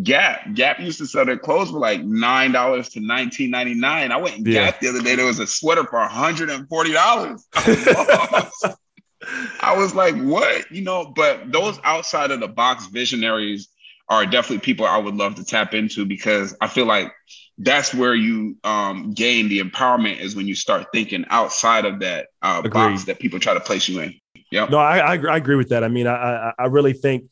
Gap. 0.03 0.55
Gap 0.55 0.79
used 0.79 0.99
to 0.99 1.07
sell 1.07 1.25
their 1.25 1.37
clothes 1.37 1.71
for 1.71 1.79
like 1.79 2.03
nine 2.05 2.53
dollars 2.53 2.91
to 2.91 3.01
nineteen 3.01 3.51
ninety 3.51 3.75
nine. 3.75 4.13
I 4.13 4.19
went 4.19 4.37
and 4.37 4.47
yeah. 4.47 4.67
Gap 4.67 4.81
the 4.81 4.89
other 4.89 5.03
day. 5.03 5.17
There 5.17 5.27
was 5.27 5.41
a 5.41 5.49
sweater 5.49 5.85
for 5.85 5.99
hundred 6.01 6.49
and 6.51 6.69
forty 6.69 6.93
dollars. 6.93 7.45
I 9.61 9.77
was 9.77 9.95
like, 9.95 10.15
what? 10.17 10.71
You 10.71 10.83
know, 10.83 11.13
but 11.15 11.51
those 11.51 11.81
outside 11.83 12.31
of 12.31 12.39
the 12.39 12.47
box 12.47 12.87
visionaries 12.87 13.69
are 14.09 14.25
definitely 14.27 14.61
people 14.61 14.87
I 14.87 14.97
would 14.97 15.17
love 15.17 15.35
to 15.37 15.45
tap 15.45 15.75
into 15.75 16.07
because 16.07 16.57
I 16.61 16.69
feel 16.69 16.87
like 16.87 17.13
that's 17.59 17.93
where 17.93 18.15
you 18.15 18.57
um, 18.63 19.13
gain 19.13 19.49
the 19.49 19.61
empowerment 19.61 20.21
is 20.21 20.37
when 20.37 20.47
you 20.47 20.55
start 20.55 20.87
thinking 20.93 21.27
outside 21.31 21.85
of 21.85 22.01
that 22.01 22.29
uh, 22.43 22.63
box 22.63 23.05
that 23.05 23.19
people 23.19 23.41
try 23.41 23.55
to 23.55 23.61
place 23.61 23.89
you 23.89 24.01
in. 24.01 24.15
Yeah. 24.51 24.67
No, 24.67 24.79
I, 24.79 24.99
I, 24.99 25.15
I 25.17 25.37
agree 25.37 25.57
with 25.57 25.69
that. 25.69 25.85
I 25.85 25.89
mean, 25.89 26.07
I, 26.07 26.53
I 26.59 26.67
really 26.67 26.93
think 26.93 27.31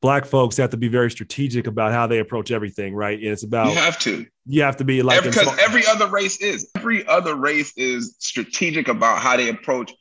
black 0.00 0.26
folks 0.26 0.56
have 0.58 0.70
to 0.70 0.76
be 0.76 0.88
very 0.88 1.10
strategic 1.10 1.66
about 1.66 1.92
how 1.92 2.06
they 2.06 2.18
approach 2.18 2.50
everything, 2.50 2.94
right? 2.94 3.18
And 3.18 3.28
it's 3.28 3.44
about 3.44 3.68
you 3.68 3.76
have 3.76 3.98
to. 4.00 4.26
You 4.46 4.62
have 4.62 4.76
to 4.78 4.84
be 4.84 5.02
like 5.02 5.22
because 5.22 5.58
every 5.60 5.86
other 5.86 6.08
race 6.08 6.40
is 6.40 6.70
every 6.76 7.06
other 7.06 7.36
race 7.36 7.72
is 7.76 8.16
strategic 8.18 8.88
about 8.88 9.20
how 9.20 9.36
they 9.36 9.48
approach 9.48 9.92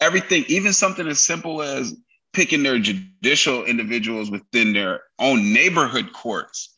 everything, 0.00 0.44
even 0.48 0.72
something 0.72 1.06
as 1.06 1.20
simple 1.20 1.62
as 1.62 1.94
picking 2.32 2.64
their 2.64 2.78
judicial 2.78 3.64
individuals 3.64 4.30
within 4.30 4.72
their 4.72 5.02
own 5.18 5.52
neighborhood 5.52 6.12
courts. 6.12 6.74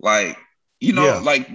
Like, 0.00 0.38
you 0.80 0.92
know, 0.92 1.04
yeah. 1.04 1.18
like 1.18 1.50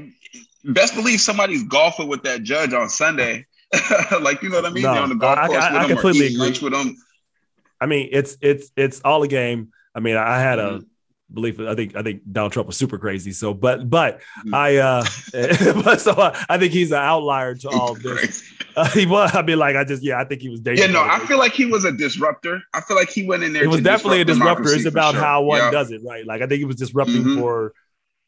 best 0.65 0.93
believe 0.93 1.21
somebody's 1.21 1.63
golfing 1.63 2.09
with 2.09 2.23
that 2.23 2.43
judge 2.43 2.73
on 2.73 2.89
Sunday. 2.89 3.45
like, 4.21 4.41
you 4.41 4.49
know 4.49 4.57
what 4.57 4.65
I 4.65 4.71
mean? 4.71 4.83
No, 4.83 5.03
on 5.03 5.09
the 5.09 5.15
golf 5.15 5.47
course 5.47 5.63
I, 5.63 5.69
I, 5.69 5.73
with 5.73 5.91
I 5.91 5.93
completely 5.93 6.35
agree. 6.35 6.59
with 6.61 6.73
them. 6.73 6.97
I 7.81 7.85
mean, 7.85 8.09
it's 8.11 8.37
it's 8.41 8.71
it's 8.75 9.01
all 9.01 9.23
a 9.23 9.27
game. 9.27 9.69
I 9.95 9.99
mean, 9.99 10.17
I 10.17 10.39
had 10.39 10.59
a 10.59 10.63
mm-hmm 10.63 10.83
belief 11.33 11.59
I 11.59 11.75
think 11.75 11.95
I 11.95 12.01
think 12.01 12.21
Donald 12.31 12.53
Trump 12.53 12.67
was 12.67 12.77
super 12.77 12.97
crazy. 12.97 13.31
So, 13.31 13.53
but 13.53 13.89
but 13.89 14.21
mm. 14.45 14.53
I 14.53 14.77
uh, 14.77 15.03
but 15.83 16.01
so 16.01 16.13
I, 16.13 16.45
I, 16.49 16.57
think 16.57 16.73
he's 16.73 16.91
an 16.91 16.97
outlier 16.97 17.55
to 17.55 17.69
all 17.69 17.93
this. 17.95 18.43
Uh, 18.75 18.89
he 18.89 19.05
was. 19.05 19.31
I 19.33 19.41
mean, 19.41 19.59
like 19.59 19.75
I 19.75 19.83
just 19.83 20.03
yeah, 20.03 20.19
I 20.19 20.25
think 20.25 20.41
he 20.41 20.49
was 20.49 20.61
dangerous. 20.61 20.87
Yeah, 20.87 20.93
no, 20.93 21.03
I 21.03 21.19
feel 21.19 21.37
like 21.37 21.53
he 21.53 21.65
was 21.65 21.85
a 21.85 21.91
disruptor. 21.91 22.61
I 22.73 22.81
feel 22.81 22.97
like 22.97 23.09
he 23.09 23.25
went 23.25 23.43
in 23.43 23.53
there. 23.53 23.63
It 23.63 23.67
was 23.67 23.81
definitely 23.81 24.21
a 24.21 24.25
disruptor. 24.25 24.73
It's 24.73 24.85
about 24.85 25.13
sure. 25.13 25.23
how 25.23 25.43
one 25.43 25.59
yeah. 25.59 25.71
does 25.71 25.91
it, 25.91 26.01
right? 26.05 26.25
Like 26.25 26.41
I 26.41 26.47
think 26.47 26.59
he 26.59 26.65
was 26.65 26.77
disrupting 26.77 27.23
mm-hmm. 27.23 27.39
for 27.39 27.73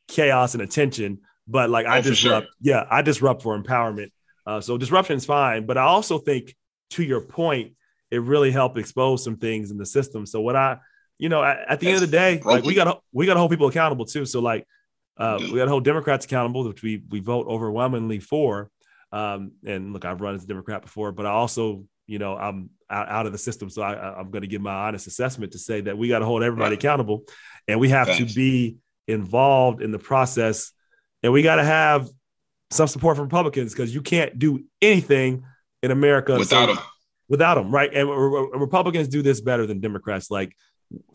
chaos 0.07 0.53
and 0.53 0.63
attention. 0.63 1.19
But 1.47 1.69
like 1.69 1.85
oh, 1.85 1.91
I 1.91 2.01
disrupt, 2.01 2.47
sure. 2.47 2.53
yeah, 2.61 2.85
I 2.89 3.01
disrupt 3.01 3.41
for 3.41 3.57
empowerment. 3.61 4.11
Uh, 4.45 4.61
so 4.61 4.77
disruption 4.77 5.17
is 5.17 5.25
fine, 5.25 5.65
but 5.65 5.77
I 5.77 5.83
also 5.83 6.17
think 6.17 6.55
to 6.91 7.03
your 7.03 7.21
point, 7.21 7.73
it 8.11 8.21
really 8.21 8.51
helped 8.51 8.77
expose 8.77 9.23
some 9.23 9.37
things 9.37 9.71
in 9.71 9.77
the 9.77 9.85
system. 9.85 10.25
So 10.25 10.41
what 10.41 10.55
I 10.55 10.79
you 11.21 11.29
know, 11.29 11.43
at, 11.43 11.59
at 11.59 11.79
the 11.79 11.85
That's 11.85 11.85
end 11.85 11.95
of 11.95 12.01
the 12.01 12.17
day, 12.17 12.37
broken. 12.39 12.61
like 12.61 12.65
we 12.65 12.73
got 12.73 13.03
we 13.13 13.27
got 13.27 13.35
to 13.35 13.39
hold 13.39 13.51
people 13.51 13.67
accountable 13.67 14.05
too. 14.05 14.25
So 14.25 14.41
like, 14.41 14.65
uh, 15.17 15.37
we 15.39 15.55
got 15.55 15.65
to 15.65 15.69
hold 15.69 15.85
Democrats 15.85 16.25
accountable, 16.25 16.67
which 16.67 16.81
we 16.81 17.03
we 17.09 17.19
vote 17.19 17.45
overwhelmingly 17.47 18.19
for. 18.19 18.71
Um, 19.11 19.51
and 19.63 19.93
look, 19.93 20.03
I've 20.03 20.19
run 20.19 20.33
as 20.33 20.43
a 20.43 20.47
Democrat 20.47 20.81
before, 20.81 21.11
but 21.11 21.27
I 21.27 21.29
also, 21.29 21.85
you 22.07 22.17
know, 22.17 22.35
I'm 22.35 22.71
out, 22.89 23.07
out 23.07 23.25
of 23.27 23.33
the 23.33 23.37
system, 23.37 23.69
so 23.69 23.83
I, 23.83 24.19
am 24.19 24.31
going 24.31 24.41
to 24.41 24.47
give 24.47 24.61
my 24.61 24.73
honest 24.73 25.05
assessment 25.05 25.51
to 25.51 25.59
say 25.59 25.81
that 25.81 25.95
we 25.95 26.07
got 26.07 26.19
to 26.19 26.25
hold 26.25 26.41
everybody 26.41 26.71
right. 26.71 26.79
accountable, 26.79 27.23
and 27.67 27.79
we 27.79 27.89
have 27.89 28.17
to 28.17 28.25
be 28.25 28.77
involved 29.07 29.83
in 29.83 29.91
the 29.91 29.99
process, 29.99 30.71
and 31.21 31.31
we 31.31 31.43
got 31.43 31.57
to 31.57 31.63
have 31.63 32.09
some 32.71 32.87
support 32.87 33.17
from 33.17 33.25
Republicans 33.25 33.73
because 33.73 33.93
you 33.93 34.01
can't 34.01 34.39
do 34.39 34.63
anything 34.81 35.43
in 35.83 35.91
America 35.91 36.35
without 36.35 36.67
so, 36.67 36.75
them. 36.75 36.83
Without 37.31 37.55
them, 37.55 37.71
right? 37.71 37.89
And 37.93 38.09
Republicans 38.59 39.07
do 39.07 39.21
this 39.21 39.39
better 39.39 39.65
than 39.65 39.79
Democrats. 39.79 40.29
Like 40.29 40.53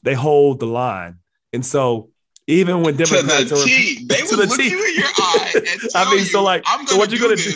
they 0.02 0.14
hold 0.14 0.60
the 0.60 0.66
line. 0.66 1.18
And 1.52 1.64
so 1.64 2.08
even 2.46 2.80
when 2.80 2.96
Democrats 2.96 3.50
to 3.50 3.54
the 3.54 3.60
are, 3.60 3.64
T, 3.64 4.06
they 4.08 4.22
would 4.22 4.30
the 4.30 4.46
look 4.46 4.58
T. 4.58 4.70
you 4.70 4.82
in 4.82 4.94
your 4.94 5.08
eye 5.14 5.52
I 5.94 6.14
mean, 6.14 6.24
so 6.24 6.42
like, 6.42 6.66
so 6.86 6.96
what 6.96 7.12
you 7.12 7.20
gonna 7.20 7.36
do? 7.36 7.50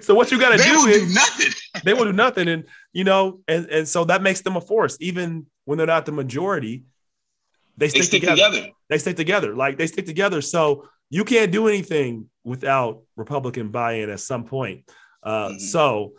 so 0.00 0.12
what 0.12 0.32
you 0.32 0.40
gotta 0.40 0.56
do 0.64 0.86
is 0.88 1.06
do 1.06 1.14
nothing. 1.14 1.52
they 1.84 1.94
will 1.94 2.06
do 2.06 2.12
nothing, 2.12 2.48
and 2.48 2.64
you 2.92 3.04
know, 3.04 3.38
and 3.46 3.66
and 3.66 3.86
so 3.86 4.02
that 4.06 4.20
makes 4.20 4.40
them 4.40 4.56
a 4.56 4.60
force, 4.60 4.96
even 4.98 5.46
when 5.66 5.78
they're 5.78 5.86
not 5.86 6.06
the 6.06 6.12
majority. 6.12 6.82
They 7.76 7.90
stick, 7.90 8.02
they 8.02 8.06
stick 8.06 8.20
together. 8.22 8.50
together. 8.50 8.72
They 8.88 8.98
stick 8.98 9.16
together. 9.16 9.54
Like 9.54 9.78
they 9.78 9.86
stick 9.86 10.06
together. 10.06 10.40
So 10.40 10.88
you 11.10 11.24
can't 11.24 11.52
do 11.52 11.68
anything 11.68 12.28
without 12.42 13.02
Republican 13.14 13.68
buy-in 13.68 14.10
at 14.10 14.18
some 14.18 14.46
point. 14.46 14.90
Uh, 15.22 15.50
mm-hmm. 15.50 15.58
So 15.58 16.14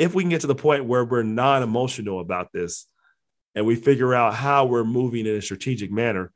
if 0.00 0.14
we 0.14 0.22
can 0.22 0.30
get 0.30 0.40
to 0.40 0.46
the 0.46 0.54
point 0.54 0.86
where 0.86 1.04
we're 1.04 1.22
non-emotional 1.22 2.20
about 2.20 2.52
this, 2.52 2.86
and 3.54 3.66
we 3.66 3.74
figure 3.74 4.14
out 4.14 4.34
how 4.34 4.64
we're 4.64 4.84
moving 4.84 5.26
in 5.26 5.36
a 5.36 5.42
strategic 5.42 5.90
manner, 5.90 6.32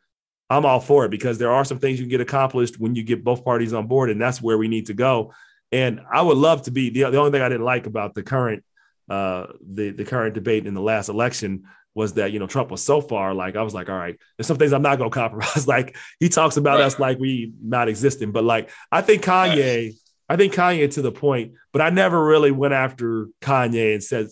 I'm 0.50 0.66
all 0.66 0.80
for 0.80 1.06
it 1.06 1.10
because 1.10 1.38
there 1.38 1.50
are 1.50 1.64
some 1.64 1.78
things 1.78 1.98
you 1.98 2.04
can 2.04 2.10
get 2.10 2.20
accomplished 2.20 2.78
when 2.78 2.94
you 2.94 3.02
get 3.02 3.24
both 3.24 3.44
parties 3.44 3.72
on 3.72 3.86
board, 3.86 4.10
and 4.10 4.20
that's 4.20 4.42
where 4.42 4.58
we 4.58 4.68
need 4.68 4.86
to 4.86 4.94
go. 4.94 5.32
And 5.72 6.00
I 6.12 6.20
would 6.20 6.36
love 6.36 6.62
to 6.62 6.70
be 6.70 6.90
the, 6.90 7.10
the 7.10 7.16
only 7.16 7.30
thing 7.30 7.40
I 7.40 7.48
didn't 7.48 7.64
like 7.64 7.86
about 7.86 8.14
the 8.14 8.22
current 8.22 8.62
uh, 9.08 9.46
the 9.60 9.90
the 9.90 10.04
current 10.04 10.34
debate 10.34 10.66
in 10.66 10.74
the 10.74 10.80
last 10.80 11.08
election 11.08 11.64
was 11.94 12.14
that 12.14 12.32
you 12.32 12.38
know 12.38 12.46
Trump 12.46 12.70
was 12.70 12.82
so 12.82 13.00
far 13.00 13.34
like 13.34 13.54
I 13.54 13.62
was 13.62 13.74
like 13.74 13.90
all 13.90 13.96
right 13.96 14.18
there's 14.36 14.46
some 14.46 14.56
things 14.56 14.72
I'm 14.72 14.80
not 14.80 14.96
gonna 14.96 15.10
compromise 15.10 15.68
like 15.68 15.96
he 16.18 16.30
talks 16.30 16.56
about 16.56 16.78
right. 16.78 16.86
us 16.86 16.98
like 16.98 17.18
we 17.18 17.52
not 17.62 17.88
existing 17.88 18.32
but 18.32 18.44
like 18.44 18.70
I 18.90 19.02
think 19.02 19.22
Kanye. 19.22 19.94
I 20.28 20.36
think 20.36 20.54
Kanye 20.54 20.90
to 20.92 21.02
the 21.02 21.12
point 21.12 21.52
but 21.74 21.82
I 21.82 21.90
never 21.90 22.24
really 22.24 22.52
went 22.52 22.72
after 22.72 23.26
Kanye 23.42 23.94
and 23.94 24.02
said 24.02 24.28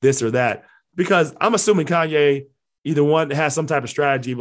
this 0.00 0.22
or 0.22 0.30
that 0.30 0.64
because 0.96 1.36
I'm 1.38 1.54
assuming 1.54 1.86
Kanye 1.86 2.46
either 2.84 3.04
one 3.04 3.30
has 3.30 3.54
some 3.54 3.66
type 3.66 3.84
of 3.84 3.90
strategy. 3.90 4.34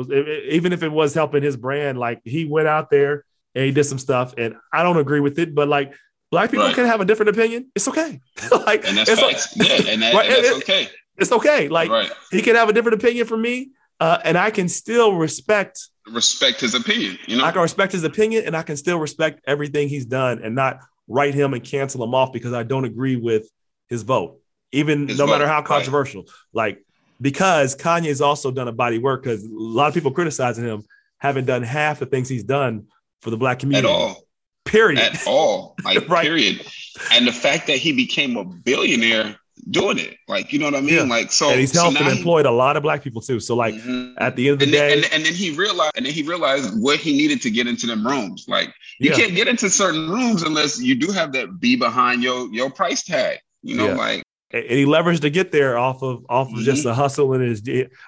Even 0.49 0.72
if 0.72 0.82
it 0.82 0.89
was 0.89 1.14
helping 1.14 1.43
his 1.43 1.58
brand, 1.58 1.99
like 1.99 2.22
he 2.24 2.45
went 2.45 2.70
out 2.70 2.89
there 2.89 3.26
and 3.53 3.66
he 3.66 3.72
did 3.72 3.84
some 3.84 3.99
stuff, 3.99 4.34
and 4.38 4.56
I 4.72 4.84
don't 4.84 4.97
agree 4.97 5.20
with 5.20 5.38
it, 5.38 5.53
but 5.53 5.68
like 5.68 5.93
black 6.32 6.49
people 6.49 6.66
right. 6.66 6.74
can 6.74 6.86
have 6.86 7.01
a 7.01 7.06
different 7.06 7.30
opinion. 7.30 7.70
It's 7.76 7.89
okay. 7.89 8.22
like 8.66 8.88
and 8.88 8.97
that's 8.97 9.10
it's 9.12 9.58
yeah, 9.58 9.91
and, 9.91 10.01
that, 10.01 10.14
right? 10.16 10.30
and 10.30 10.45
that's 10.45 10.58
okay. 10.60 10.88
It's 11.18 11.34
okay. 11.34 11.68
Like 11.68 11.89
right. 11.89 12.10
he 12.32 12.41
can 12.41 12.56
have 12.56 12.70
a 12.70 12.74
different 12.74 13.03
opinion 13.03 13.28
from 13.28 13.41
me, 13.41 13.72
uh, 13.99 14.20
and 14.24 14.38
I 14.38 14.49
can 14.49 14.70
still 14.70 15.14
respect 15.14 15.89
respect 16.08 16.62
his 16.62 16.74
opinion. 16.74 17.20
You 17.28 17.39
know, 17.39 17.43
I 17.43 17.51
can 17.51 17.62
respect 17.62 17.91
his 17.91 18.06
opinion, 18.06 18.45
and 18.45 18.56
I 18.56 18.64
can 18.64 18.78
still 18.78 18.97
respect 18.97 19.41
everything 19.45 19.89
he's 19.89 20.06
done, 20.06 20.39
and 20.41 20.56
not 20.56 20.80
write 21.08 21.34
him 21.34 21.53
and 21.53 21.64
cancel 21.64 22.03
him 22.03 22.14
off 22.14 22.34
because 22.34 22.53
I 22.53 22.64
don't 22.64 22.86
agree 22.86 23.16
with 23.16 23.49
his 23.89 24.03
vote 24.03 24.39
even 24.76 25.06
no 25.06 25.26
matter 25.26 25.47
how 25.47 25.62
controversial. 25.62 26.24
Right. 26.53 26.76
Like 26.76 26.86
because 27.22 27.76
Kanye's 27.76 28.22
also 28.22 28.51
done 28.51 28.68
a 28.68 28.74
body 28.74 28.97
work 28.97 29.24
because 29.24 29.43
a 29.43 29.49
lot 29.49 29.88
of 29.88 29.93
people 29.93 30.12
criticizing 30.12 30.66
him 30.66 30.84
haven't 31.18 31.45
done 31.45 31.64
half 31.64 31.99
the 31.99 32.06
things 32.06 32.28
he's 32.28 32.43
done 32.43 32.88
for 33.22 33.30
the 33.30 33.38
black 33.38 33.60
community 33.60 33.88
at 33.88 33.91
all. 33.91 34.28
Period. 34.66 34.99
At 34.99 35.26
all. 35.26 35.76
Like 35.84 36.10
right. 36.10 36.24
period. 36.24 36.66
And 37.12 37.28
the 37.28 37.32
fact 37.32 37.68
that 37.68 37.78
he 37.78 37.93
became 37.93 38.38
a 38.38 38.43
billionaire 38.43 39.38
doing 39.70 39.97
it. 39.97 40.18
Like, 40.28 40.53
you 40.53 40.59
know 40.59 40.66
what 40.66 40.76
I 40.76 40.82
mean? 40.82 40.95
Yeah. 40.95 41.03
Like, 41.03 41.32
so 41.32 41.49
and 41.49 41.59
he's 41.59 41.72
so 41.72 41.84
helped 41.84 41.99
and 41.99 42.18
employed 42.18 42.45
he, 42.45 42.49
a 42.49 42.53
lot 42.53 42.78
of 42.78 42.84
black 42.84 43.03
people 43.03 43.22
too. 43.22 43.39
So, 43.39 43.55
like, 43.55 43.76
mm-hmm. 43.76 44.13
at 44.18 44.36
the 44.36 44.49
end 44.49 44.53
of 44.53 44.59
the 44.59 44.66
and 44.66 44.72
day, 44.72 44.89
then, 44.89 45.03
and, 45.03 45.13
and, 45.13 45.26
then 45.26 45.34
he 45.34 45.51
realized, 45.55 45.93
and 45.95 46.05
then 46.05 46.13
he 46.13 46.24
realized 46.24 46.80
what 46.82 46.99
he 46.99 47.13
needed 47.13 47.41
to 47.43 47.49
get 47.49 47.68
into 47.68 47.88
them 47.88 48.05
rooms. 48.05 48.45
Like, 48.47 48.74
you 48.99 49.09
yeah. 49.09 49.18
can't 49.18 49.36
get 49.36 49.47
into 49.47 49.70
certain 49.70 50.09
rooms 50.09 50.43
unless 50.43 50.80
you 50.80 50.95
do 50.95 51.11
have 51.11 51.32
that 51.34 51.59
be 51.59 51.76
behind 51.76 52.24
your 52.24 52.51
your 52.53 52.70
price 52.70 53.03
tag. 53.03 53.39
You 53.61 53.76
know, 53.76 53.88
yeah. 53.88 53.95
like. 53.95 54.24
And 54.51 54.63
he 54.70 54.86
leveraged 54.86 55.22
to 55.22 55.30
get 55.30 55.51
there 55.51 55.78
off 55.78 56.01
of 56.03 56.26
off 56.30 56.47
of 56.47 56.53
mm-hmm. 56.53 56.63
just 56.63 56.86
a 56.86 56.93
hustle 56.93 57.34
and 57.34 57.43
his. 57.43 57.61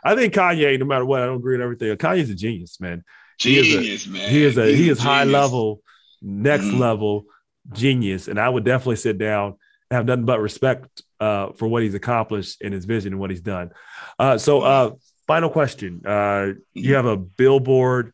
I 0.03 0.16
think 0.16 0.34
Kanye, 0.34 0.80
no 0.80 0.86
matter 0.86 1.05
what, 1.05 1.22
I 1.22 1.26
don't 1.26 1.38
agree 1.38 1.58
with 1.58 1.64
everything. 1.64 1.95
Kanye's 1.97 2.30
a 2.30 2.36
genius, 2.36 2.80
man. 2.80 3.03
Genius, 3.39 3.68
he 3.68 4.10
a, 4.10 4.14
man. 4.14 4.30
He 4.30 4.43
is 4.43 4.58
a 4.58 4.66
He's 4.68 4.78
he 4.78 4.89
is 4.89 4.99
high 4.99 5.24
level, 5.24 5.82
next 6.22 6.66
mm-hmm. 6.66 6.80
level 6.80 7.26
genius, 7.74 8.28
and 8.28 8.39
I 8.39 8.47
would 8.49 8.64
definitely 8.64 8.95
sit 8.97 9.18
down 9.18 9.55
and 9.89 9.97
have 9.97 10.05
nothing 10.05 10.26
but 10.26 10.39
respect 10.39 11.01
uh, 11.20 11.51
for 11.53 11.68
what 11.68 11.84
he's 11.84 11.93
accomplished 11.93 12.61
in 12.61 12.72
his 12.72 12.86
vision 12.86 13.13
and 13.13 13.20
what 13.20 13.30
he's 13.30 13.41
done. 13.41 13.72
Uh, 14.20 14.38
so, 14.38 14.61
uh, 14.61 14.91
final 15.26 15.49
question: 15.49 16.01
uh, 16.05 16.53
You 16.74 16.95
have 16.95 17.05
a 17.05 17.18
billboard 17.18 18.13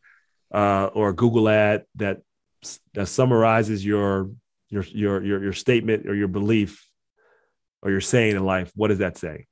uh, 0.52 0.86
or 0.92 1.10
a 1.10 1.14
Google 1.14 1.48
ad 1.48 1.84
that 1.96 2.22
that 2.94 3.06
summarizes 3.06 3.84
your 3.84 4.30
your 4.68 4.84
your 4.84 5.22
your 5.22 5.42
your 5.44 5.52
statement 5.52 6.08
or 6.08 6.14
your 6.14 6.28
belief 6.28 6.86
or 7.82 7.90
your 7.90 8.00
saying 8.00 8.36
in 8.36 8.44
life. 8.44 8.72
What 8.74 8.88
does 8.88 8.98
that 8.98 9.18
say? 9.18 9.46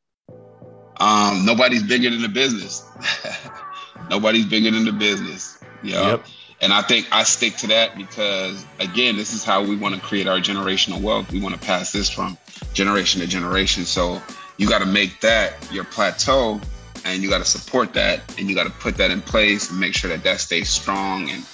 Um, 0.98 1.44
nobody's 1.44 1.82
bigger 1.82 2.10
than 2.10 2.22
the 2.22 2.28
business. 2.28 2.84
nobody's 4.10 4.46
bigger 4.46 4.70
than 4.70 4.84
the 4.84 4.92
business. 4.92 5.58
Yep. 5.82 6.24
And 6.62 6.72
I 6.72 6.80
think 6.80 7.08
I 7.10 7.24
stick 7.24 7.56
to 7.56 7.66
that 7.66 7.96
because, 7.96 8.64
again, 8.78 9.16
this 9.16 9.32
is 9.32 9.44
how 9.44 9.64
we 9.64 9.76
want 9.76 9.96
to 9.96 10.00
create 10.00 10.28
our 10.28 10.38
generational 10.38 11.02
wealth. 11.02 11.30
We 11.32 11.40
want 11.40 11.54
to 11.54 11.60
pass 11.60 11.90
this 11.90 12.08
from 12.08 12.38
generation 12.72 13.20
to 13.20 13.26
generation. 13.26 13.84
So 13.84 14.22
you 14.58 14.68
got 14.68 14.78
to 14.78 14.86
make 14.86 15.20
that 15.20 15.54
your 15.72 15.82
plateau 15.82 16.60
and 17.04 17.20
you 17.20 17.28
got 17.28 17.38
to 17.38 17.44
support 17.44 17.92
that 17.94 18.20
and 18.38 18.48
you 18.48 18.54
got 18.54 18.64
to 18.64 18.70
put 18.70 18.96
that 18.96 19.10
in 19.10 19.20
place 19.22 19.70
and 19.70 19.80
make 19.80 19.92
sure 19.94 20.08
that 20.08 20.22
that 20.22 20.40
stays 20.40 20.70
strong 20.70 21.28
and 21.30 21.44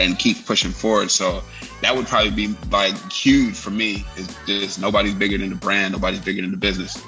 and 0.00 0.18
keep 0.18 0.46
pushing 0.46 0.70
forward. 0.70 1.10
So 1.10 1.42
that 1.82 1.94
would 1.94 2.06
probably 2.06 2.30
be 2.30 2.54
like 2.70 2.94
huge 3.10 3.56
for 3.56 3.70
me. 3.70 4.06
Is 4.16 4.34
just 4.46 4.80
nobody's 4.80 5.14
bigger 5.14 5.38
than 5.38 5.50
the 5.50 5.56
brand, 5.56 5.92
nobody's 5.92 6.20
bigger 6.20 6.40
than 6.40 6.52
the 6.52 6.56
business. 6.56 7.02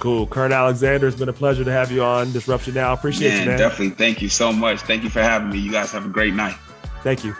Cool. 0.00 0.26
Kern 0.26 0.52
Alexander, 0.52 1.08
it's 1.08 1.16
been 1.16 1.30
a 1.30 1.32
pleasure 1.32 1.64
to 1.64 1.72
have 1.72 1.90
you 1.90 2.04
on 2.04 2.30
Disruption 2.30 2.74
Now. 2.74 2.92
Appreciate 2.92 3.30
man, 3.30 3.40
you, 3.40 3.48
man. 3.48 3.58
Definitely. 3.58 3.94
Thank 3.94 4.20
you 4.20 4.28
so 4.28 4.52
much. 4.52 4.80
Thank 4.82 5.02
you 5.02 5.08
for 5.08 5.22
having 5.22 5.48
me. 5.48 5.58
You 5.58 5.72
guys 5.72 5.90
have 5.92 6.04
a 6.04 6.10
great 6.10 6.34
night. 6.34 6.56
Thank 7.04 7.22
you. 7.22 7.36